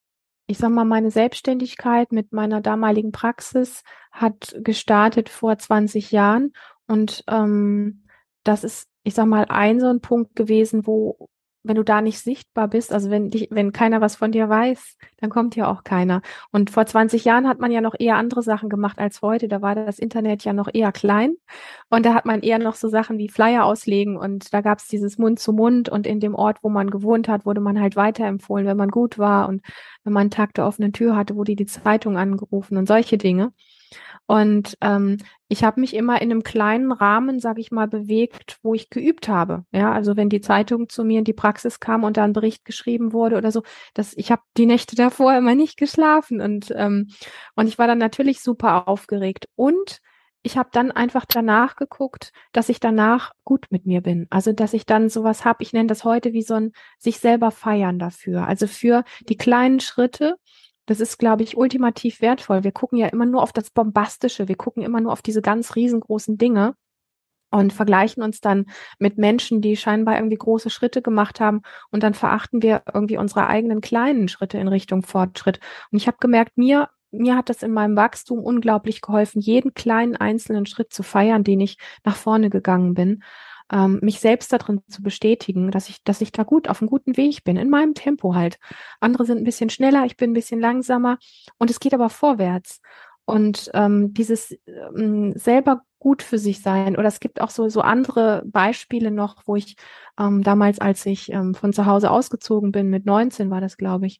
ich 0.47 0.59
sag 0.59 0.69
mal, 0.69 0.85
meine 0.85 1.11
Selbstständigkeit 1.11 2.11
mit 2.11 2.31
meiner 2.31 2.61
damaligen 2.61 3.11
Praxis 3.11 3.83
hat 4.11 4.55
gestartet 4.59 5.29
vor 5.29 5.57
20 5.57 6.11
Jahren 6.11 6.53
und 6.87 7.23
ähm, 7.27 8.05
das 8.43 8.63
ist, 8.63 8.87
ich 9.03 9.15
sag 9.15 9.25
mal, 9.25 9.45
ein 9.49 9.79
so 9.79 9.87
ein 9.87 10.01
Punkt 10.01 10.35
gewesen, 10.35 10.85
wo 10.85 11.29
wenn 11.63 11.75
du 11.75 11.83
da 11.83 12.01
nicht 12.01 12.19
sichtbar 12.19 12.67
bist, 12.67 12.91
also 12.93 13.09
wenn 13.09 13.29
dich, 13.29 13.47
wenn 13.51 13.71
keiner 13.71 14.01
was 14.01 14.15
von 14.15 14.31
dir 14.31 14.49
weiß, 14.49 14.97
dann 15.17 15.29
kommt 15.29 15.55
ja 15.55 15.69
auch 15.71 15.83
keiner. 15.83 16.21
Und 16.51 16.69
vor 16.71 16.85
20 16.85 17.25
Jahren 17.25 17.47
hat 17.47 17.59
man 17.59 17.71
ja 17.71 17.81
noch 17.81 17.95
eher 17.97 18.15
andere 18.15 18.41
Sachen 18.43 18.69
gemacht 18.69 18.97
als 18.99 19.21
heute. 19.21 19.47
Da 19.47 19.61
war 19.61 19.75
das 19.75 19.99
Internet 19.99 20.43
ja 20.43 20.53
noch 20.53 20.69
eher 20.73 20.91
klein 20.91 21.35
und 21.89 22.05
da 22.05 22.13
hat 22.13 22.25
man 22.25 22.41
eher 22.41 22.59
noch 22.59 22.75
so 22.75 22.87
Sachen 22.87 23.17
wie 23.17 23.29
Flyer 23.29 23.65
auslegen 23.65 24.17
und 24.17 24.53
da 24.53 24.61
gab 24.61 24.79
es 24.79 24.87
dieses 24.87 25.17
Mund 25.17 25.39
zu 25.39 25.53
Mund 25.53 25.89
und 25.89 26.07
in 26.07 26.19
dem 26.19 26.35
Ort, 26.35 26.59
wo 26.63 26.69
man 26.69 26.89
gewohnt 26.89 27.27
hat, 27.27 27.45
wurde 27.45 27.61
man 27.61 27.79
halt 27.79 27.95
weiterempfohlen, 27.95 28.65
wenn 28.65 28.77
man 28.77 28.89
gut 28.89 29.17
war 29.17 29.47
und 29.47 29.61
wenn 30.03 30.13
man 30.13 30.21
einen 30.21 30.31
Tag 30.31 30.53
der 30.55 30.65
offenen 30.65 30.93
Tür 30.93 31.15
hatte, 31.15 31.35
wurde 31.35 31.55
die 31.55 31.65
Zeitung 31.65 32.17
angerufen 32.17 32.77
und 32.77 32.87
solche 32.87 33.17
Dinge. 33.17 33.53
Und 34.25 34.77
ähm, 34.81 35.17
ich 35.47 35.63
habe 35.63 35.81
mich 35.81 35.93
immer 35.93 36.21
in 36.21 36.31
einem 36.31 36.43
kleinen 36.43 36.91
Rahmen, 36.91 37.39
sage 37.39 37.61
ich 37.61 37.71
mal, 37.71 37.87
bewegt, 37.87 38.57
wo 38.63 38.73
ich 38.73 38.89
geübt 38.89 39.27
habe. 39.27 39.65
Ja, 39.71 39.91
also 39.91 40.15
wenn 40.15 40.29
die 40.29 40.41
Zeitung 40.41 40.89
zu 40.89 41.03
mir 41.03 41.19
in 41.19 41.25
die 41.25 41.33
Praxis 41.33 41.79
kam 41.79 42.03
und 42.03 42.17
da 42.17 42.23
ein 42.23 42.33
Bericht 42.33 42.63
geschrieben 42.65 43.11
wurde 43.13 43.37
oder 43.37 43.51
so, 43.51 43.63
dass 43.93 44.13
ich 44.15 44.31
habe 44.31 44.41
die 44.57 44.65
Nächte 44.65 44.95
davor 44.95 45.35
immer 45.35 45.55
nicht 45.55 45.77
geschlafen 45.77 46.41
und 46.41 46.71
ähm, 46.75 47.09
und 47.55 47.67
ich 47.67 47.77
war 47.77 47.87
dann 47.87 47.97
natürlich 47.97 48.41
super 48.41 48.87
aufgeregt 48.87 49.47
und 49.55 50.01
ich 50.43 50.57
habe 50.57 50.69
dann 50.71 50.91
einfach 50.91 51.25
danach 51.25 51.75
geguckt, 51.75 52.31
dass 52.51 52.69
ich 52.69 52.79
danach 52.79 53.33
gut 53.43 53.67
mit 53.69 53.85
mir 53.85 54.01
bin. 54.01 54.27
Also 54.29 54.53
dass 54.53 54.73
ich 54.73 54.85
dann 54.85 55.09
sowas 55.09 55.45
habe, 55.45 55.63
ich 55.63 55.73
nenne 55.73 55.87
das 55.87 56.03
heute 56.03 56.33
wie 56.33 56.41
so 56.41 56.55
ein 56.55 56.71
sich 56.97 57.19
selber 57.19 57.51
feiern 57.51 57.99
dafür. 57.99 58.47
Also 58.47 58.67
für 58.67 59.03
die 59.29 59.37
kleinen 59.37 59.79
Schritte, 59.79 60.37
das 60.85 60.99
ist, 60.99 61.17
glaube 61.17 61.43
ich, 61.43 61.57
ultimativ 61.57 62.21
wertvoll. 62.21 62.63
Wir 62.63 62.71
gucken 62.71 62.97
ja 62.97 63.07
immer 63.07 63.25
nur 63.25 63.43
auf 63.43 63.53
das 63.53 63.69
Bombastische. 63.69 64.47
Wir 64.47 64.55
gucken 64.55 64.83
immer 64.83 65.01
nur 65.01 65.13
auf 65.13 65.21
diese 65.21 65.41
ganz 65.41 65.75
riesengroßen 65.75 66.37
Dinge 66.37 66.75
und 67.51 67.73
vergleichen 67.73 68.23
uns 68.23 68.41
dann 68.41 68.65
mit 68.97 69.17
Menschen, 69.17 69.61
die 69.61 69.75
scheinbar 69.77 70.15
irgendwie 70.15 70.37
große 70.37 70.69
Schritte 70.69 71.01
gemacht 71.01 71.39
haben 71.39 71.61
und 71.91 72.01
dann 72.01 72.13
verachten 72.13 72.61
wir 72.61 72.83
irgendwie 72.93 73.17
unsere 73.17 73.47
eigenen 73.47 73.81
kleinen 73.81 74.27
Schritte 74.27 74.57
in 74.57 74.67
Richtung 74.67 75.03
Fortschritt. 75.03 75.59
Und 75.91 75.97
ich 75.97 76.07
habe 76.07 76.17
gemerkt, 76.19 76.57
mir 76.57 76.89
mir 77.11 77.35
hat 77.35 77.49
das 77.49 77.61
in 77.61 77.73
meinem 77.73 77.95
Wachstum 77.95 78.39
unglaublich 78.39 79.01
geholfen, 79.01 79.41
jeden 79.41 79.73
kleinen 79.73 80.15
einzelnen 80.15 80.65
Schritt 80.65 80.93
zu 80.93 81.03
feiern, 81.03 81.43
den 81.43 81.59
ich 81.59 81.77
nach 82.05 82.15
vorne 82.15 82.49
gegangen 82.49 82.93
bin. 82.93 83.23
Ähm, 83.71 83.99
mich 84.01 84.19
selbst 84.19 84.51
darin 84.51 84.81
zu 84.89 85.01
bestätigen, 85.01 85.71
dass 85.71 85.89
ich, 85.89 86.03
dass 86.03 86.21
ich 86.21 86.31
da 86.31 86.43
gut 86.43 86.67
auf 86.67 86.81
einem 86.81 86.89
guten 86.89 87.17
Weg 87.17 87.43
bin, 87.43 87.57
in 87.57 87.69
meinem 87.69 87.93
Tempo 87.93 88.35
halt. 88.35 88.57
Andere 88.99 89.25
sind 89.25 89.39
ein 89.39 89.43
bisschen 89.43 89.69
schneller, 89.69 90.05
ich 90.05 90.17
bin 90.17 90.31
ein 90.31 90.35
bisschen 90.35 90.59
langsamer 90.59 91.17
und 91.57 91.69
es 91.69 91.79
geht 91.79 91.93
aber 91.93 92.09
vorwärts. 92.09 92.81
Und 93.25 93.69
ähm, 93.73 94.13
dieses 94.13 94.57
ähm, 94.67 95.33
selber 95.35 95.83
gut 96.01 96.23
für 96.23 96.39
sich 96.39 96.61
sein. 96.61 96.97
Oder 96.97 97.07
es 97.07 97.19
gibt 97.19 97.39
auch 97.39 97.51
so, 97.51 97.69
so 97.69 97.81
andere 97.81 98.41
Beispiele 98.45 99.11
noch, 99.11 99.43
wo 99.45 99.55
ich 99.55 99.75
ähm, 100.19 100.43
damals, 100.43 100.79
als 100.79 101.05
ich 101.05 101.31
ähm, 101.31 101.53
von 101.53 101.71
zu 101.73 101.85
Hause 101.85 102.09
ausgezogen 102.09 102.71
bin, 102.71 102.89
mit 102.89 103.05
19 103.05 103.51
war 103.51 103.61
das, 103.61 103.77
glaube 103.77 104.07
ich, 104.07 104.19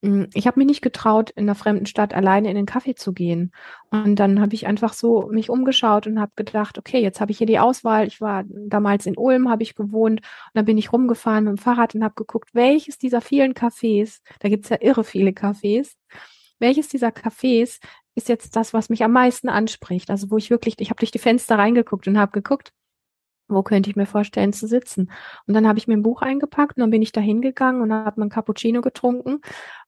ich 0.00 0.46
habe 0.46 0.60
mich 0.60 0.66
nicht 0.66 0.82
getraut, 0.82 1.30
in 1.30 1.44
einer 1.44 1.56
fremden 1.56 1.86
Stadt 1.86 2.14
alleine 2.14 2.48
in 2.48 2.54
den 2.54 2.66
Kaffee 2.66 2.94
zu 2.94 3.12
gehen. 3.12 3.50
Und 3.90 4.14
dann 4.16 4.40
habe 4.40 4.54
ich 4.54 4.68
einfach 4.68 4.92
so 4.92 5.28
mich 5.32 5.50
umgeschaut 5.50 6.06
und 6.06 6.20
habe 6.20 6.30
gedacht, 6.36 6.78
okay, 6.78 7.00
jetzt 7.00 7.20
habe 7.20 7.32
ich 7.32 7.38
hier 7.38 7.48
die 7.48 7.58
Auswahl. 7.58 8.06
Ich 8.06 8.20
war 8.20 8.44
damals 8.46 9.06
in 9.06 9.16
Ulm, 9.18 9.50
habe 9.50 9.64
ich 9.64 9.74
gewohnt. 9.74 10.20
Und 10.20 10.50
dann 10.54 10.66
bin 10.66 10.78
ich 10.78 10.92
rumgefahren 10.92 11.44
mit 11.44 11.56
dem 11.56 11.58
Fahrrad 11.58 11.96
und 11.96 12.04
habe 12.04 12.14
geguckt, 12.14 12.50
welches 12.54 12.98
dieser 12.98 13.20
vielen 13.20 13.54
Cafés, 13.54 14.20
da 14.38 14.48
gibt's 14.48 14.68
ja 14.68 14.76
irre 14.80 15.02
viele 15.02 15.30
Cafés, 15.30 15.94
welches 16.60 16.88
dieser 16.88 17.08
Cafés 17.08 17.80
ist 18.14 18.28
jetzt 18.28 18.54
das, 18.54 18.72
was 18.72 18.90
mich 18.90 19.02
am 19.02 19.12
meisten 19.12 19.48
anspricht. 19.48 20.10
Also 20.10 20.30
wo 20.30 20.36
ich 20.36 20.50
wirklich, 20.50 20.76
ich 20.78 20.90
habe 20.90 20.98
durch 21.00 21.10
die 21.10 21.18
Fenster 21.18 21.58
reingeguckt 21.58 22.06
und 22.06 22.18
habe 22.18 22.30
geguckt, 22.30 22.72
wo 23.48 23.62
könnte 23.62 23.90
ich 23.90 23.96
mir 23.96 24.06
vorstellen 24.06 24.52
zu 24.52 24.66
sitzen? 24.66 25.10
Und 25.46 25.54
dann 25.54 25.66
habe 25.66 25.78
ich 25.78 25.88
mir 25.88 25.94
ein 25.94 26.02
Buch 26.02 26.22
eingepackt 26.22 26.76
und 26.76 26.82
dann 26.82 26.90
bin 26.90 27.02
ich 27.02 27.12
da 27.12 27.20
hingegangen 27.20 27.80
und 27.80 27.92
habe 27.92 28.20
mein 28.20 28.28
Cappuccino 28.28 28.82
getrunken 28.82 29.40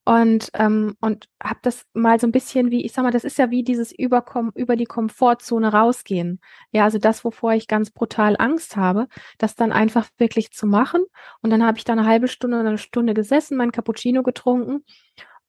und 0.05 0.51
ähm, 0.55 0.97
und 1.01 1.29
habe 1.43 1.61
das 1.63 1.85
mal 1.93 2.19
so 2.19 2.27
ein 2.27 2.33
bisschen 2.33 2.71
wie 2.71 2.85
ich 2.85 2.93
sag 2.93 3.03
mal, 3.05 3.11
das 3.11 3.25
ist 3.25 3.39
ja 3.39 3.51
wie 3.51 3.63
dieses 3.63 3.93
Überkommen 3.93 4.53
über 4.55 4.77
die 4.77 4.87
Komfortzone 4.87 5.73
rausgehen. 5.73 6.41
Ja, 6.73 6.85
also 6.85 6.99
das, 6.99 7.25
wovor 7.25 7.53
ich 7.55 7.69
ganz 7.69 7.91
brutal 7.91 8.37
Angst 8.39 8.77
habe, 8.77 9.09
das 9.39 9.57
dann 9.57 9.73
einfach 9.73 10.09
wirklich 10.19 10.53
zu 10.53 10.67
machen. 10.67 11.05
Und 11.43 11.51
dann 11.51 11.65
habe 11.65 11.79
ich 11.79 11.85
da 11.85 11.93
eine 11.93 12.07
halbe 12.07 12.29
Stunde 12.29 12.59
oder 12.61 12.69
eine 12.71 12.79
Stunde 12.79 13.15
gesessen, 13.15 13.57
mein 13.57 13.73
Cappuccino 13.73 14.23
getrunken 14.23 14.85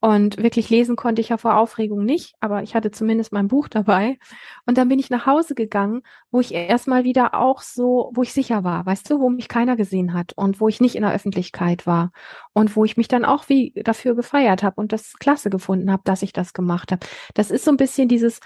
und 0.04 0.38
wirklich 0.42 0.72
lesen 0.72 0.96
konnte 0.96 1.22
ich 1.22 1.30
ja 1.30 1.38
vor 1.38 1.58
Aufregung 1.58 2.04
nicht, 2.04 2.34
aber 2.40 2.64
ich 2.64 2.74
hatte 2.74 2.90
zumindest 2.90 3.32
mein 3.32 3.48
Buch 3.48 3.68
dabei. 3.68 4.18
Und 4.66 4.80
dann 4.80 4.90
bin 4.90 4.98
ich 4.98 5.12
nach 5.12 5.28
Hause 5.28 5.54
gegangen, 5.54 6.02
wo 6.32 6.40
ich 6.40 6.56
erstmal 6.56 7.04
wieder 7.04 7.36
auch 7.36 7.62
so, 7.62 8.10
wo 8.16 8.24
ich 8.24 8.34
sicher 8.34 8.64
war, 8.64 8.84
weißt 8.84 9.12
du, 9.12 9.20
wo 9.20 9.30
mich 9.30 9.48
keiner 9.48 9.76
gesehen 9.76 10.14
hat 10.14 10.34
und 10.34 10.60
wo 10.60 10.68
ich 10.68 10.82
nicht 10.82 10.96
in 10.96 11.04
der 11.04 11.14
Öffentlichkeit 11.14 11.86
war 11.86 12.12
und 12.54 12.76
wo 12.76 12.84
ich 12.84 12.98
mich 12.98 13.10
dann 13.10 13.26
auch 13.26 13.48
wie 13.48 13.74
dafür 13.84 14.16
gefeiert 14.16 14.64
habe 14.64 14.82
und 14.82 14.92
das 14.92 15.14
klasse 15.20 15.52
gefunden 15.52 15.92
habe, 15.92 16.02
dass 16.04 16.24
ich 16.24 16.34
das 16.34 16.54
gemacht 16.54 16.92
habe. 16.92 17.06
Das 17.36 17.52
ist 17.52 17.64
so 17.64 17.70
ein 17.70 17.78
bisschen 17.78 18.08
dieses 18.08 18.40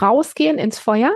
Rausgehen 0.00 0.58
ins 0.58 0.78
Feuer. 0.78 1.12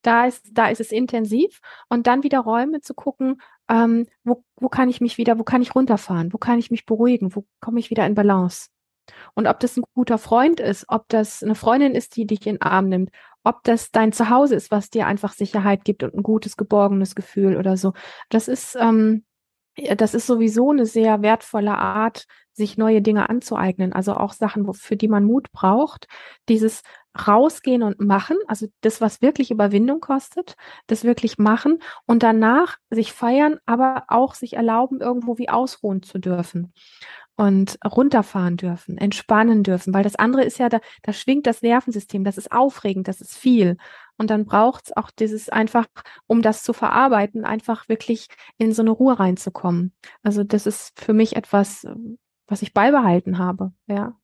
Da 0.00 0.24
ist, 0.24 0.48
da 0.52 0.68
ist 0.68 0.80
es 0.80 0.90
intensiv 0.90 1.60
und 1.90 2.06
dann 2.06 2.22
wieder 2.22 2.38
Räume 2.40 2.80
zu 2.80 2.94
gucken, 2.94 3.42
ähm, 3.68 4.06
wo, 4.24 4.42
wo 4.56 4.70
kann 4.70 4.88
ich 4.88 5.02
mich 5.02 5.18
wieder, 5.18 5.38
wo 5.38 5.42
kann 5.42 5.60
ich 5.60 5.74
runterfahren, 5.74 6.32
wo 6.32 6.38
kann 6.38 6.58
ich 6.58 6.70
mich 6.70 6.86
beruhigen, 6.86 7.34
wo 7.34 7.44
komme 7.60 7.78
ich 7.78 7.90
wieder 7.90 8.06
in 8.06 8.14
Balance. 8.14 8.68
Und 9.34 9.46
ob 9.46 9.60
das 9.60 9.76
ein 9.76 9.84
guter 9.94 10.18
Freund 10.18 10.60
ist, 10.60 10.84
ob 10.88 11.08
das 11.08 11.42
eine 11.42 11.54
Freundin 11.54 11.94
ist, 11.94 12.16
die 12.16 12.26
dich 12.26 12.46
in 12.46 12.56
den 12.56 12.62
Arm 12.62 12.88
nimmt, 12.88 13.10
ob 13.44 13.62
das 13.64 13.90
dein 13.90 14.12
Zuhause 14.12 14.54
ist, 14.54 14.70
was 14.70 14.90
dir 14.90 15.06
einfach 15.06 15.32
Sicherheit 15.32 15.84
gibt 15.84 16.02
und 16.02 16.14
ein 16.14 16.22
gutes, 16.22 16.56
geborgenes 16.56 17.14
Gefühl 17.14 17.56
oder 17.56 17.76
so. 17.76 17.92
Das 18.28 18.48
ist, 18.48 18.76
ähm, 18.78 19.24
das 19.96 20.14
ist 20.14 20.26
sowieso 20.26 20.70
eine 20.70 20.86
sehr 20.86 21.22
wertvolle 21.22 21.78
Art, 21.78 22.26
sich 22.52 22.76
neue 22.76 23.00
Dinge 23.00 23.30
anzueignen. 23.30 23.92
Also 23.92 24.14
auch 24.14 24.32
Sachen, 24.32 24.72
für 24.74 24.96
die 24.96 25.08
man 25.08 25.24
Mut 25.24 25.50
braucht. 25.52 26.08
Dieses 26.48 26.82
rausgehen 27.26 27.82
und 27.82 28.00
machen, 28.00 28.36
also 28.46 28.66
das, 28.80 29.00
was 29.00 29.22
wirklich 29.22 29.50
Überwindung 29.50 30.00
kostet, 30.00 30.54
das 30.86 31.04
wirklich 31.04 31.38
machen 31.38 31.80
und 32.06 32.22
danach 32.22 32.76
sich 32.90 33.12
feiern, 33.12 33.58
aber 33.66 34.04
auch 34.08 34.34
sich 34.34 34.54
erlauben, 34.54 35.00
irgendwo 35.00 35.38
wie 35.38 35.48
ausruhen 35.48 36.02
zu 36.02 36.18
dürfen 36.18 36.72
und 37.38 37.78
runterfahren 37.86 38.56
dürfen, 38.56 38.98
entspannen 38.98 39.62
dürfen, 39.62 39.94
weil 39.94 40.02
das 40.02 40.16
andere 40.16 40.42
ist 40.42 40.58
ja, 40.58 40.68
da, 40.68 40.80
da 41.02 41.12
schwingt 41.12 41.46
das 41.46 41.62
Nervensystem, 41.62 42.24
das 42.24 42.36
ist 42.36 42.50
aufregend, 42.50 43.06
das 43.06 43.20
ist 43.20 43.38
viel. 43.38 43.76
Und 44.16 44.30
dann 44.30 44.44
braucht 44.44 44.86
es 44.86 44.96
auch 44.96 45.12
dieses 45.12 45.48
einfach, 45.48 45.86
um 46.26 46.42
das 46.42 46.64
zu 46.64 46.72
verarbeiten, 46.72 47.44
einfach 47.44 47.88
wirklich 47.88 48.26
in 48.58 48.72
so 48.72 48.82
eine 48.82 48.90
Ruhe 48.90 49.20
reinzukommen. 49.20 49.94
Also 50.24 50.42
das 50.42 50.66
ist 50.66 50.98
für 51.00 51.12
mich 51.12 51.36
etwas, 51.36 51.86
was 52.48 52.62
ich 52.62 52.74
beibehalten 52.74 53.38
habe, 53.38 53.72
ja. 53.86 54.18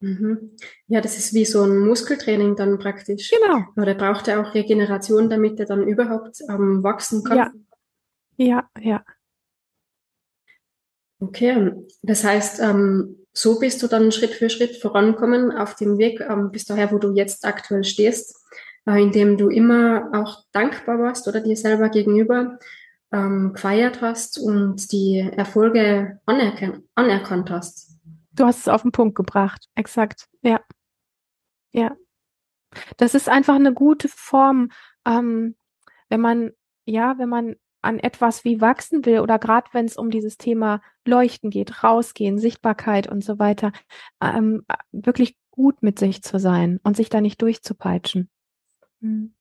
Mhm. 0.00 0.56
Ja, 0.86 1.02
das 1.02 1.18
ist 1.18 1.34
wie 1.34 1.44
so 1.44 1.62
ein 1.62 1.80
Muskeltraining 1.80 2.56
dann 2.56 2.78
praktisch. 2.78 3.30
Genau. 3.30 3.64
Oder 3.76 3.94
braucht 3.94 4.26
er 4.26 4.40
auch 4.40 4.54
Regeneration, 4.54 5.28
damit 5.28 5.60
er 5.60 5.66
dann 5.66 5.86
überhaupt 5.86 6.38
ähm, 6.48 6.82
wachsen 6.82 7.22
kann? 7.24 7.36
Ja, 7.36 7.52
ja, 8.36 8.70
ja. 8.80 9.04
Okay, 11.22 11.72
das 12.02 12.24
heißt, 12.24 12.58
ähm, 12.60 13.16
so 13.32 13.60
bist 13.60 13.80
du 13.80 13.86
dann 13.86 14.10
Schritt 14.10 14.32
für 14.32 14.50
Schritt 14.50 14.76
vorankommen 14.76 15.52
auf 15.52 15.76
dem 15.76 15.96
Weg 15.96 16.20
ähm, 16.20 16.50
bis 16.50 16.64
daher, 16.64 16.90
wo 16.90 16.98
du 16.98 17.14
jetzt 17.14 17.44
aktuell 17.44 17.84
stehst, 17.84 18.36
äh, 18.86 19.00
indem 19.00 19.36
du 19.36 19.48
immer 19.48 20.10
auch 20.12 20.42
dankbar 20.50 20.98
warst 20.98 21.28
oder 21.28 21.40
dir 21.40 21.56
selber 21.56 21.90
gegenüber 21.90 22.58
ähm, 23.12 23.52
gefeiert 23.52 24.00
hast 24.00 24.36
und 24.36 24.90
die 24.90 25.20
Erfolge 25.36 26.18
anerkannt, 26.26 26.82
anerkannt 26.96 27.50
hast. 27.50 28.00
Du 28.32 28.44
hast 28.44 28.58
es 28.58 28.68
auf 28.68 28.82
den 28.82 28.90
Punkt 28.90 29.14
gebracht, 29.14 29.68
exakt, 29.76 30.28
ja. 30.42 30.60
Ja. 31.70 31.94
Das 32.96 33.14
ist 33.14 33.28
einfach 33.28 33.54
eine 33.54 33.72
gute 33.72 34.08
Form, 34.08 34.70
ähm, 35.06 35.54
wenn 36.08 36.20
man, 36.20 36.50
ja, 36.84 37.16
wenn 37.18 37.28
man 37.28 37.54
an 37.82 37.98
etwas 37.98 38.44
wie 38.44 38.60
wachsen 38.60 39.04
will 39.04 39.20
oder 39.20 39.38
gerade 39.38 39.68
wenn 39.72 39.84
es 39.84 39.96
um 39.96 40.10
dieses 40.10 40.38
Thema 40.38 40.80
Leuchten 41.04 41.50
geht, 41.50 41.82
rausgehen, 41.82 42.38
Sichtbarkeit 42.38 43.08
und 43.08 43.24
so 43.24 43.38
weiter, 43.38 43.72
ähm, 44.20 44.64
wirklich 44.92 45.36
gut 45.50 45.82
mit 45.82 45.98
sich 45.98 46.22
zu 46.22 46.38
sein 46.38 46.80
und 46.82 46.96
sich 46.96 47.08
da 47.08 47.20
nicht 47.20 47.42
durchzupeitschen. 47.42 48.30
Mhm. 49.00 49.34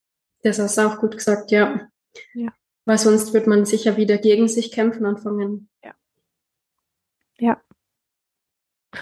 Das 0.44 0.60
hast 0.60 0.78
du 0.78 0.82
auch 0.82 1.00
gut 1.00 1.16
gesagt, 1.16 1.52
ja. 1.52 1.88
Ja. 2.34 2.52
Weil 2.86 2.98
sonst 2.98 3.34
wird 3.34 3.48
man 3.48 3.66
sicher 3.66 3.96
wieder 3.96 4.18
gegen 4.18 4.48
sich 4.48 4.72
kämpfen 4.72 5.06
anfangen. 5.06 5.70
Ja. 5.84 5.94
Ja. 7.38 7.62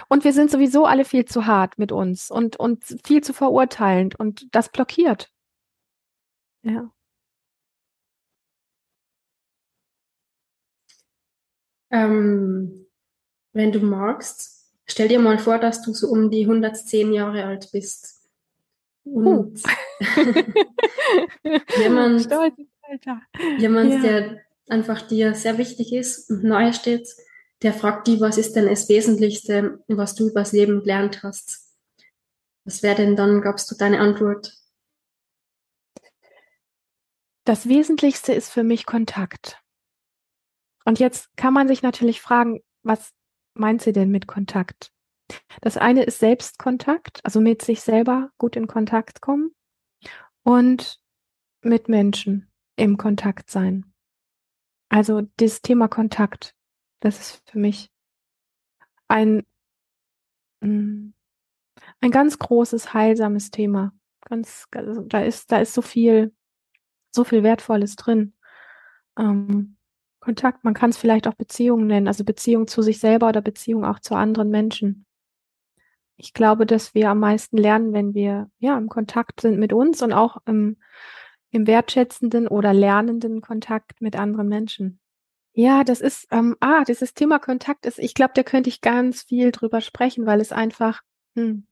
Und 0.08 0.24
wir 0.24 0.34
sind 0.34 0.52
sowieso 0.52 0.86
alle 0.86 1.06
viel 1.06 1.26
zu 1.26 1.48
hart 1.48 1.80
mit 1.80 1.92
uns 1.92 2.30
und, 2.30 2.58
und 2.58 2.84
viel 3.06 3.24
zu 3.24 3.34
verurteilend 3.34 4.20
und 4.20 4.54
das 4.54 4.70
blockiert. 4.70 5.32
Ja. 6.62 6.92
Ähm, 11.92 12.86
wenn 13.54 13.72
du 13.72 13.80
magst, 13.80 14.68
stell 14.86 15.08
dir 15.08 15.20
mal 15.20 15.40
vor, 15.40 15.58
dass 15.58 15.82
du 15.82 15.94
so 15.94 16.08
um 16.10 16.30
die 16.30 16.44
110 16.44 17.14
Jahre 17.14 17.46
alt 17.46 17.70
bist. 17.72 18.20
Und 19.04 19.62
jemand, 21.78 22.30
jemand 23.58 23.94
ja. 23.94 24.02
der 24.02 24.42
einfach 24.68 25.02
dir 25.02 25.34
sehr 25.34 25.58
wichtig 25.58 25.94
ist 25.94 26.30
und 26.30 26.44
nahe 26.44 26.74
steht, 26.74 27.08
der 27.62 27.74
fragt 27.74 28.08
die, 28.08 28.22
was 28.22 28.38
ist 28.38 28.56
denn 28.56 28.68
das 28.68 28.88
Wesentlichste, 28.88 29.84
was 29.88 30.16
du 30.16 30.30
übers 30.30 30.54
Leben 30.54 30.82
gelernt 30.82 31.24
hast? 31.24 31.70
Was 32.66 32.84
wäre 32.84 32.96
denn 32.96 33.16
dann, 33.16 33.42
gabst 33.42 33.70
du 33.72 33.76
deine 33.76 34.00
Antwort? 34.00 34.56
Das 37.44 37.68
Wesentlichste 37.68 38.34
ist 38.34 38.50
für 38.50 38.64
mich 38.64 38.86
Kontakt. 38.86 39.59
Und 40.90 40.98
jetzt 40.98 41.30
kann 41.38 41.54
man 41.54 41.68
sich 41.68 41.84
natürlich 41.84 42.20
fragen, 42.20 42.62
was 42.82 43.14
meint 43.54 43.80
sie 43.84 43.94
denn 43.94 44.10
mit 44.10 44.26
Kontakt? 44.26 44.92
Das 45.62 45.78
eine 45.78 46.02
ist 46.02 46.18
Selbstkontakt, 46.18 47.24
also 47.24 47.40
mit 47.42 47.62
sich 47.62 47.82
selber 47.82 48.32
gut 48.40 48.56
in 48.56 48.66
Kontakt 48.66 49.22
kommen 49.22 49.52
und 50.42 51.00
mit 51.62 51.90
Menschen 51.90 52.52
im 52.76 52.98
Kontakt 52.98 53.52
sein. 53.52 53.94
Also 54.90 55.22
das 55.38 55.62
Thema 55.62 55.90
Kontakt, 55.90 56.56
das 57.02 57.20
ist 57.20 57.52
für 57.52 57.60
mich 57.60 57.92
ein, 59.08 59.46
mm, 60.62 61.12
ein 62.02 62.10
ganz 62.10 62.40
großes, 62.40 62.96
heilsames 62.96 63.52
Thema. 63.52 63.94
Ganz, 64.22 64.66
also 64.72 65.02
da 65.02 65.22
ist, 65.22 65.52
da 65.52 65.60
ist 65.60 65.76
so 65.76 65.84
viel, 65.84 66.36
so 67.14 67.24
viel 67.24 67.44
Wertvolles 67.44 67.96
drin. 67.96 68.34
Ähm, 69.20 69.76
Kontakt, 70.20 70.64
man 70.64 70.74
kann 70.74 70.90
es 70.90 70.98
vielleicht 70.98 71.28
auch 71.28 71.34
Beziehungen 71.34 71.88
nennen, 71.88 72.08
also 72.08 72.24
Beziehung 72.24 72.68
zu 72.68 72.82
sich 72.82 73.00
selber 73.00 73.30
oder 73.30 73.42
Beziehung 73.42 73.86
auch 73.86 74.00
zu 74.00 74.16
anderen 74.16 74.50
Menschen. 74.50 75.06
Ich 76.18 76.34
glaube, 76.34 76.66
dass 76.66 76.94
wir 76.94 77.10
am 77.10 77.20
meisten 77.20 77.58
lernen, 77.58 77.94
wenn 77.94 78.14
wir 78.14 78.52
ja 78.60 78.78
im 78.78 78.90
Kontakt 78.90 79.40
sind 79.40 79.58
mit 79.58 79.72
uns 79.72 80.02
und 80.02 80.12
auch 80.12 80.38
im, 80.46 80.78
im 81.52 81.66
wertschätzenden 81.66 82.48
oder 82.48 82.74
lernenden 82.74 83.40
Kontakt 83.40 84.02
mit 84.02 84.18
anderen 84.18 84.50
Menschen. 84.50 85.00
Ja, 85.54 85.84
das 85.84 86.02
ist, 86.02 86.28
ähm, 86.32 86.56
ah, 86.60 86.84
dieses 86.84 87.14
Thema 87.14 87.40
Kontakt 87.40 87.86
ist, 87.86 88.00
ich 88.00 88.14
glaube, 88.14 88.34
da 88.36 88.44
könnte 88.44 88.70
ich 88.70 88.82
ganz 88.82 89.24
viel 89.24 89.52
drüber 89.52 89.82
sprechen, 89.82 90.26
weil 90.26 90.42
es 90.42 90.52
einfach, 90.52 91.02
hm, 91.36 91.68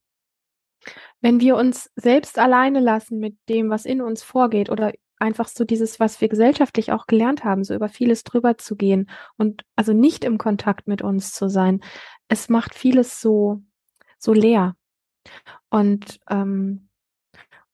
wenn 1.21 1.39
wir 1.39 1.55
uns 1.57 1.91
selbst 1.95 2.39
alleine 2.39 2.79
lassen 2.79 3.19
mit 3.19 3.38
dem, 3.49 3.69
was 3.69 3.86
in 3.86 4.01
uns 4.01 4.23
vorgeht 4.23 4.69
oder 4.69 4.93
einfach 5.19 5.47
so 5.47 5.63
dieses, 5.63 5.99
was 5.99 6.21
wir 6.21 6.30
gesellschaftlich 6.30 6.91
auch 6.91 7.08
gelernt 7.08 7.43
haben, 7.43 7.63
so 7.63 7.73
über 7.73 7.89
vieles 7.89 8.23
drüber 8.23 8.58
zu 8.58 8.75
gehen 8.75 9.10
und 9.38 9.63
also 9.75 9.93
nicht 9.93 10.23
im 10.23 10.38
Kontakt 10.38 10.88
mit 10.88 11.01
uns 11.01 11.34
zu 11.34 11.49
sein. 11.49 11.82
Es 12.27 12.49
macht 12.49 12.75
vieles 12.75 13.21
so, 13.21 13.62
so 14.19 14.34
leer. 14.34 14.75
Und, 15.69 16.19
ähm, 16.30 16.89